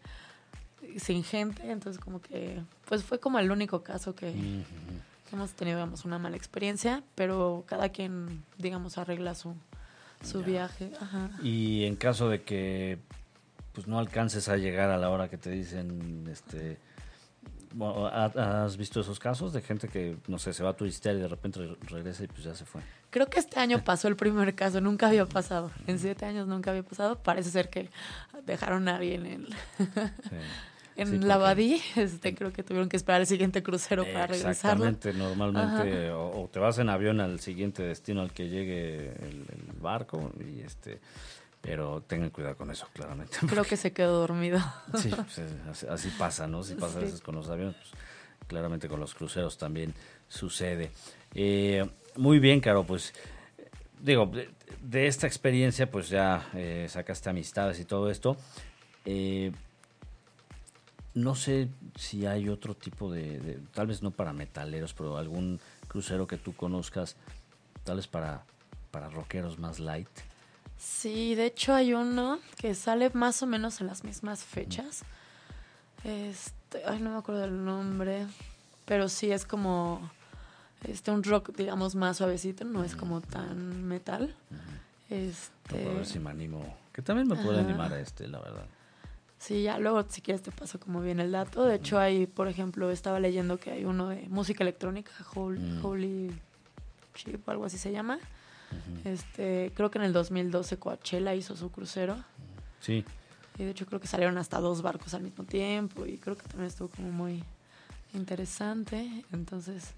sin 1.00 1.24
gente, 1.24 1.72
entonces 1.72 2.00
como 2.00 2.22
que 2.22 2.62
pues 2.88 3.04
fue 3.04 3.20
como 3.20 3.40
el 3.40 3.50
único 3.50 3.82
caso 3.82 4.14
que, 4.14 4.32
que 4.32 5.36
hemos 5.36 5.54
tenido 5.54 5.80
digamos 5.80 6.06
una 6.06 6.20
mala 6.20 6.38
experiencia, 6.38 7.02
pero 7.16 7.64
cada 7.66 7.90
quien 7.90 8.44
digamos 8.60 9.00
arregla 9.00 9.34
su 9.34 9.56
su 10.24 10.44
viaje, 10.44 10.92
ajá. 11.02 11.32
Y 11.42 11.86
en 11.86 11.96
caso 11.96 12.30
de 12.30 12.44
que 12.44 13.00
pues 13.76 13.86
no 13.88 14.00
alcances 14.00 14.50
a 14.50 14.58
llegar 14.58 14.90
a 14.90 14.98
la 14.98 15.10
hora 15.12 15.30
que 15.30 15.38
te 15.38 15.52
dicen, 15.52 16.28
este, 16.32 16.80
bueno, 17.74 18.08
¿ha- 18.08 18.64
¿has 18.64 18.78
visto 18.78 19.02
esos 19.02 19.20
casos 19.20 19.52
de 19.54 19.62
gente 19.62 19.88
que 19.90 20.16
no 20.28 20.40
sé 20.40 20.54
se 20.54 20.64
va 20.64 20.70
a 20.72 20.74
turistear 20.74 21.16
y 21.16 21.20
de 21.20 21.28
repente 21.28 21.60
re- 21.60 21.76
regresa 21.88 22.24
y 22.24 22.28
pues 22.28 22.44
ya 22.44 22.56
se 22.56 22.64
fue? 22.66 22.82
Creo 23.10 23.28
que 23.30 23.40
este 23.40 23.60
año 23.60 23.84
pasó 23.84 24.08
el 24.08 24.16
primer 24.16 24.56
caso, 24.56 24.80
nunca 24.82 25.08
había 25.08 25.26
pasado. 25.26 25.72
En 25.88 26.00
siete 26.00 26.26
años 26.26 26.48
nunca 26.48 26.72
había 26.72 26.84
pasado. 26.84 27.18
Parece 27.22 27.50
ser 27.52 27.70
que 27.70 27.90
dejaron 28.46 28.88
a 28.88 28.96
alguien 28.96 29.26
en, 29.26 29.46
Sí. 29.78 30.36
en 30.98 31.08
Sí, 31.08 31.18
la 31.20 31.38
Badí. 31.38 31.82
Este, 31.96 32.34
creo 32.36 32.52
que 32.54 32.64
tuvieron 32.64 32.88
que 32.90 32.96
esperar 32.98 33.22
el 33.22 33.28
siguiente 33.28 33.62
crucero 33.64 34.04
para 34.06 34.28
regresarlo. 34.28 34.86
Exactamente, 34.86 35.14
normalmente 35.14 36.12
o, 36.12 36.44
o 36.44 36.48
te 36.50 36.60
vas 36.60 36.78
en 36.80 36.90
avión 36.90 37.20
al 37.22 37.40
siguiente 37.42 37.84
destino 37.84 38.22
al 38.22 38.32
que 38.34 38.48
llegue 38.50 39.10
el, 39.12 39.46
el 39.50 39.74
barco 39.82 40.32
y 40.40 40.62
este 40.62 41.00
pero 41.66 42.02
tengan 42.02 42.30
cuidado 42.30 42.56
con 42.56 42.70
eso, 42.70 42.88
claramente. 42.94 43.38
Creo 43.48 43.64
que 43.64 43.76
se 43.76 43.92
quedó 43.92 44.20
dormido. 44.20 44.60
Sí, 45.02 45.10
pues, 45.10 45.40
así, 45.70 45.88
así 45.88 46.10
pasa, 46.18 46.48
¿no? 46.48 46.64
Si 46.64 46.76
pasa 46.76 46.98
a 46.98 47.02
Sí. 47.02 47.06
veces 47.06 47.22
con 47.22 47.34
los 47.36 47.50
aviones, 47.50 47.76
pues, 47.76 47.92
claramente 48.48 48.88
con 48.88 49.00
los 49.00 49.16
cruceros 49.16 49.58
también 49.58 49.94
sucede. 50.30 50.92
Eh, 51.34 51.90
muy 52.18 52.38
bien, 52.40 52.60
Caro, 52.62 52.84
pues 52.86 53.14
digo, 54.00 54.28
de, 54.28 54.50
de 54.82 55.08
esta 55.08 55.26
experiencia 55.26 55.90
pues 55.90 56.10
ya 56.10 56.50
eh, 56.54 56.86
sacaste 56.88 57.30
amistades 57.32 57.80
y 57.80 57.86
todo 57.86 58.12
esto. 58.12 58.38
Eh, 59.06 59.52
no 61.16 61.34
sé 61.34 61.70
si 61.98 62.26
hay 62.26 62.50
otro 62.50 62.76
tipo 62.76 63.12
de, 63.12 63.40
de- 63.40 63.60
tal 63.74 63.88
vez 63.88 64.04
no 64.04 64.12
para 64.12 64.34
metaleros, 64.34 64.94
pero 64.94 65.18
algún 65.18 65.60
crucero 65.88 66.28
que 66.28 66.38
tú 66.38 66.54
conozcas, 66.56 67.16
tal 67.84 67.96
vez 67.98 68.08
para, 68.08 68.44
para 68.92 69.10
rockeros 69.10 69.58
más 69.58 69.80
light, 69.80 70.10
Sí, 70.78 71.36
de 71.36 71.46
hecho 71.48 71.74
hay 71.74 71.94
uno 71.94 72.40
que 72.58 72.76
sale 72.76 73.10
más 73.12 73.42
o 73.42 73.48
menos 73.48 73.82
en 73.82 73.88
las 73.88 74.04
mismas 74.04 74.44
fechas. 74.44 75.04
Este, 76.04 76.84
ay, 76.86 77.00
no 77.00 77.12
me 77.12 77.18
acuerdo 77.18 77.42
del 77.42 77.64
nombre, 77.66 78.28
pero 78.86 79.10
sí 79.10 79.32
es 79.32 79.46
como 79.46 80.12
este 80.84 81.12
un 81.12 81.24
rock, 81.24 81.56
digamos, 81.56 81.96
más 81.96 82.18
suavecito, 82.18 82.64
no 82.66 82.84
es 82.84 82.96
como 82.96 83.22
tan 83.22 83.84
metal. 83.86 84.36
Este, 85.10 85.90
a 85.90 85.94
ver 85.94 86.06
si 86.06 86.20
me 86.20 86.30
animo. 86.30 86.78
Que 86.94 87.02
también 87.02 87.28
me 87.28 87.36
puede 87.36 87.60
animar 87.60 87.92
a 87.94 88.00
este, 88.00 88.28
la 88.28 88.40
verdad. 88.40 88.66
Sí, 89.38 89.64
ya 89.64 89.78
luego 89.80 90.04
si 90.10 90.22
quieres 90.22 90.42
te 90.42 90.52
paso 90.52 90.80
como 90.80 91.02
bien 91.02 91.20
el 91.20 91.32
dato. 91.32 91.66
De 91.66 91.76
hecho, 91.76 92.00
hay, 92.00 92.26
por 92.26 92.48
ejemplo, 92.48 92.90
estaba 92.92 93.20
leyendo 93.20 93.58
que 93.58 93.72
hay 93.72 93.86
uno 93.86 94.10
de 94.10 94.28
música 94.30 94.64
electrónica, 94.64 95.12
Holy, 95.34 95.60
Mm. 95.60 95.86
Holy 95.86 96.42
Chip, 97.16 97.48
algo 97.50 97.66
así 97.66 97.78
se 97.78 97.92
llama. 97.92 98.18
Este, 99.04 99.72
creo 99.76 99.90
que 99.92 99.98
en 100.00 100.06
el 100.06 100.14
2012 100.14 100.78
Coachella 100.78 101.34
hizo 101.36 101.56
su 101.56 101.72
crucero. 101.72 102.18
Sí. 102.82 103.04
Y 103.58 103.64
de 103.64 103.72
hecho 103.72 103.86
creo 103.86 104.00
que 104.02 104.08
salieron 104.08 104.38
hasta 104.38 104.60
dos 104.60 104.82
barcos 104.82 105.14
al 105.14 105.22
mismo 105.24 105.44
tiempo 105.46 106.06
y 106.06 106.18
creo 106.18 106.36
que 106.38 106.44
también 106.48 106.68
estuvo 106.68 106.90
como 106.90 107.10
muy 107.12 107.44
interesante. 108.14 109.24
Entonces, 109.32 109.94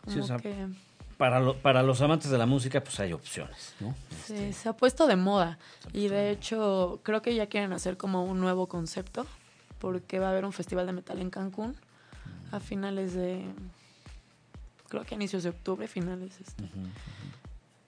como 0.00 0.14
Sí, 0.14 0.20
o 0.20 0.24
sea, 0.26 0.36
que 0.38 0.68
Para, 1.16 1.38
lo- 1.40 1.56
para 1.56 1.82
los 1.82 2.00
amantes 2.00 2.30
de 2.30 2.38
la 2.38 2.46
música, 2.46 2.82
pues 2.82 2.98
hay 3.00 3.12
opciones, 3.12 3.74
¿no? 3.80 3.94
sí, 4.26 4.32
Este, 4.34 4.52
se 4.54 4.68
ha 4.68 4.72
puesto 4.72 5.06
de 5.06 5.16
moda. 5.16 5.58
Y 5.92 6.08
de 6.08 6.16
de 6.16 6.30
hecho 6.30 7.00
creo 7.02 7.20
que 7.22 7.34
ya 7.34 7.46
quieren 7.46 7.72
hacer 7.72 7.96
como 7.96 8.24
un 8.24 8.40
nuevo 8.40 8.68
concepto 8.68 9.26
porque 9.80 10.18
va 10.18 10.28
a 10.28 10.30
haber 10.30 10.44
un 10.44 10.52
festival 10.52 10.86
de 10.86 10.92
metal 10.92 11.18
en 11.20 11.30
Cancún 11.30 11.76
Mm. 12.50 12.54
a 12.54 12.60
finales 12.60 13.14
de, 13.14 13.44
creo 14.88 15.04
que 15.04 15.14
a 15.14 15.16
inicios 15.16 15.42
de 15.42 15.50
octubre, 15.50 15.86
finales. 15.88 16.38
este. 16.40 16.64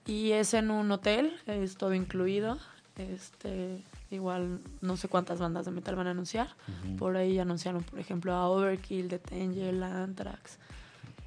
Y 0.05 0.31
es 0.31 0.53
en 0.53 0.71
un 0.71 0.91
hotel, 0.91 1.33
es 1.47 1.77
todo 1.77 1.93
incluido. 1.93 2.57
Este, 2.97 3.81
igual 4.11 4.59
no 4.81 4.97
sé 4.97 5.07
cuántas 5.07 5.39
bandas 5.39 5.65
de 5.65 5.71
metal 5.71 5.95
van 5.95 6.07
a 6.07 6.11
anunciar. 6.11 6.49
Por 6.97 7.15
ahí 7.17 7.39
anunciaron, 7.39 7.83
por 7.83 7.99
ejemplo, 7.99 8.33
a 8.33 8.49
Overkill, 8.49 9.07
The 9.07 9.21
Angel, 9.35 9.81
a 9.83 10.03
Anthrax. 10.03 10.57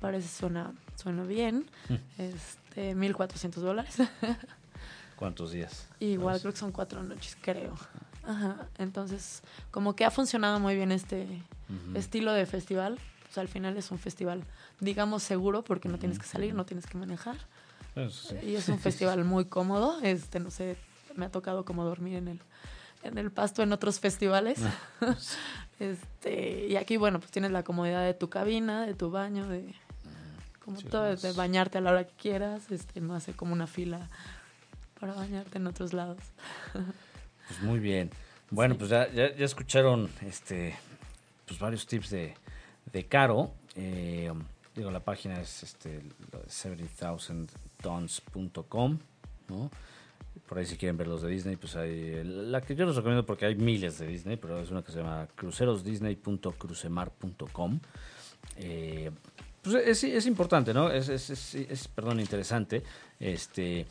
Parece 0.00 0.28
suena, 0.28 0.72
suena 0.94 1.24
bien. 1.24 1.66
Mm. 1.88 2.22
Este, 2.22 2.94
1400 2.94 3.62
dólares. 3.62 3.96
¿Cuántos 5.16 5.52
días? 5.52 5.88
Igual 5.98 6.40
creo 6.40 6.52
que 6.52 6.58
son 6.58 6.72
cuatro 6.72 7.02
noches, 7.02 7.36
creo. 7.40 7.74
Ajá. 8.22 8.68
Entonces, 8.76 9.42
como 9.70 9.96
que 9.96 10.04
ha 10.04 10.10
funcionado 10.10 10.60
muy 10.60 10.76
bien 10.76 10.92
este 10.92 11.26
estilo 11.94 12.32
de 12.32 12.44
festival. 12.44 12.98
Al 13.34 13.48
final 13.48 13.76
es 13.76 13.90
un 13.90 13.98
festival, 13.98 14.44
digamos, 14.80 15.22
seguro, 15.22 15.62
porque 15.62 15.88
no 15.88 15.98
tienes 15.98 16.18
que 16.18 16.26
salir, 16.26 16.54
no 16.54 16.64
tienes 16.64 16.86
que 16.86 16.96
manejar. 16.96 17.36
Sí. 18.10 18.36
Y 18.42 18.54
es 18.56 18.68
un 18.68 18.78
festival 18.78 19.24
muy 19.24 19.46
cómodo. 19.46 19.98
Este, 20.02 20.38
no 20.40 20.50
sé, 20.50 20.76
me 21.14 21.26
ha 21.26 21.30
tocado 21.30 21.64
como 21.64 21.84
dormir 21.84 22.16
en 22.16 22.28
el, 22.28 22.40
en 23.02 23.18
el 23.18 23.30
pasto 23.30 23.62
en 23.62 23.72
otros 23.72 24.00
festivales. 24.00 24.58
este, 25.80 26.66
y 26.68 26.76
aquí, 26.76 26.96
bueno, 26.96 27.18
pues 27.20 27.30
tienes 27.30 27.50
la 27.50 27.62
comodidad 27.62 28.04
de 28.04 28.14
tu 28.14 28.28
cabina, 28.28 28.86
de 28.86 28.94
tu 28.94 29.10
baño, 29.10 29.46
de 29.48 29.74
como 30.64 30.78
Sí, 30.80 30.86
todo, 30.88 31.14
de 31.14 31.32
bañarte 31.32 31.78
a 31.78 31.80
la 31.80 31.92
hora 31.92 32.04
que 32.04 32.14
quieras, 32.14 32.70
este, 32.70 33.00
no 33.00 33.14
hacer 33.14 33.36
como 33.36 33.52
una 33.52 33.66
fila 33.68 34.10
para 34.98 35.14
bañarte 35.14 35.58
en 35.58 35.66
otros 35.66 35.92
lados. 35.92 36.18
Pues 37.48 37.62
muy 37.62 37.78
bien. 37.78 38.10
Bueno, 38.50 38.74
Sí. 38.74 38.78
pues 38.78 38.90
ya, 38.90 39.08
ya, 39.12 39.32
ya 39.32 39.44
escucharon 39.44 40.10
este 40.22 40.76
pues 41.46 41.60
varios 41.60 41.86
tips 41.86 42.10
de, 42.10 42.34
de 42.92 43.06
Caro. 43.06 43.52
Eh, 43.76 44.32
digo, 44.76 44.90
la 44.90 45.00
página 45.00 45.40
es 45.40 45.62
este 45.62 46.02
70,000tons.com, 47.82 48.98
¿no? 49.48 49.70
Por 50.48 50.58
ahí 50.58 50.66
si 50.66 50.76
quieren 50.76 50.96
ver 50.96 51.08
los 51.08 51.22
de 51.22 51.28
Disney, 51.30 51.56
pues 51.56 51.74
hay 51.76 52.22
la 52.22 52.60
que 52.60 52.76
yo 52.76 52.86
les 52.86 52.94
recomiendo 52.94 53.24
porque 53.26 53.46
hay 53.46 53.56
miles 53.56 53.98
de 53.98 54.06
Disney, 54.06 54.36
pero 54.36 54.60
es 54.60 54.70
una 54.70 54.82
que 54.82 54.92
se 54.92 54.98
llama 54.98 55.26
crucerosdisney.crucemar.com. 55.34 57.80
Eh, 58.58 59.10
pues 59.62 60.04
es, 60.04 60.26
importante, 60.26 60.72
¿no? 60.72 60.88
Es, 60.90 61.08
es, 61.08 61.30
es- 61.30 61.54
es, 61.56 61.88
perdón, 61.88 62.20
interesante. 62.20 62.84
Este, 63.18 63.86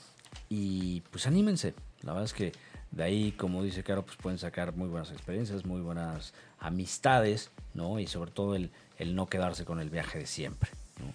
y 0.49 1.01
pues 1.11 1.27
anímense. 1.27 1.73
La 2.03 2.13
verdad 2.13 2.25
es 2.25 2.33
que 2.33 2.53
de 2.91 3.03
ahí, 3.03 3.33
como 3.33 3.61
dice 3.63 3.83
Caro, 3.83 4.05
pues 4.05 4.15
pueden 4.17 4.37
sacar 4.39 4.73
muy 4.75 4.87
buenas 4.87 5.11
experiencias, 5.11 5.65
muy 5.65 5.81
buenas 5.81 6.33
amistades, 6.59 7.51
¿no? 7.73 7.99
Y 7.99 8.07
sobre 8.07 8.31
todo 8.31 8.55
el, 8.55 8.71
el 8.97 9.15
no 9.15 9.27
quedarse 9.27 9.65
con 9.65 9.79
el 9.79 9.89
viaje 9.89 10.19
de 10.19 10.25
siempre, 10.25 10.69
¿no? 10.99 11.13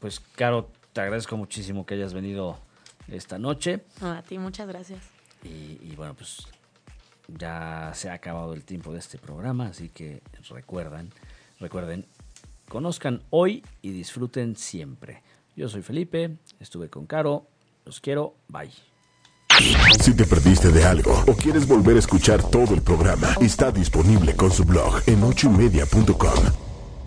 Pues, 0.00 0.20
Caro, 0.20 0.70
te 0.92 1.00
agradezco 1.00 1.36
muchísimo 1.36 1.86
que 1.86 1.94
hayas 1.94 2.14
venido 2.14 2.58
esta 3.08 3.38
noche. 3.38 3.84
No, 4.00 4.12
a 4.12 4.22
ti, 4.22 4.38
muchas 4.38 4.68
gracias. 4.68 5.00
Y, 5.44 5.78
y 5.82 5.94
bueno, 5.96 6.14
pues 6.14 6.46
ya 7.28 7.92
se 7.94 8.10
ha 8.10 8.14
acabado 8.14 8.52
el 8.52 8.64
tiempo 8.64 8.92
de 8.92 8.98
este 8.98 9.18
programa, 9.18 9.66
así 9.66 9.88
que 9.88 10.22
recuerdan, 10.50 11.10
recuerden, 11.60 12.06
conozcan 12.68 13.22
hoy 13.30 13.64
y 13.80 13.92
disfruten 13.92 14.56
siempre. 14.56 15.22
Yo 15.56 15.68
soy 15.68 15.82
Felipe, 15.82 16.36
estuve 16.60 16.88
con 16.88 17.06
Caro, 17.06 17.46
los 17.84 18.00
quiero, 18.00 18.34
bye. 18.48 18.70
Si 20.00 20.14
te 20.16 20.24
perdiste 20.24 20.70
de 20.70 20.84
algo 20.84 21.24
o 21.28 21.34
quieres 21.34 21.68
volver 21.68 21.96
a 21.96 21.98
escuchar 21.98 22.42
todo 22.42 22.74
el 22.74 22.82
programa, 22.82 23.36
está 23.40 23.70
disponible 23.70 24.34
con 24.34 24.50
su 24.50 24.64
blog 24.64 25.02
en 25.06 25.22
ochoymedia.com. 25.22 26.71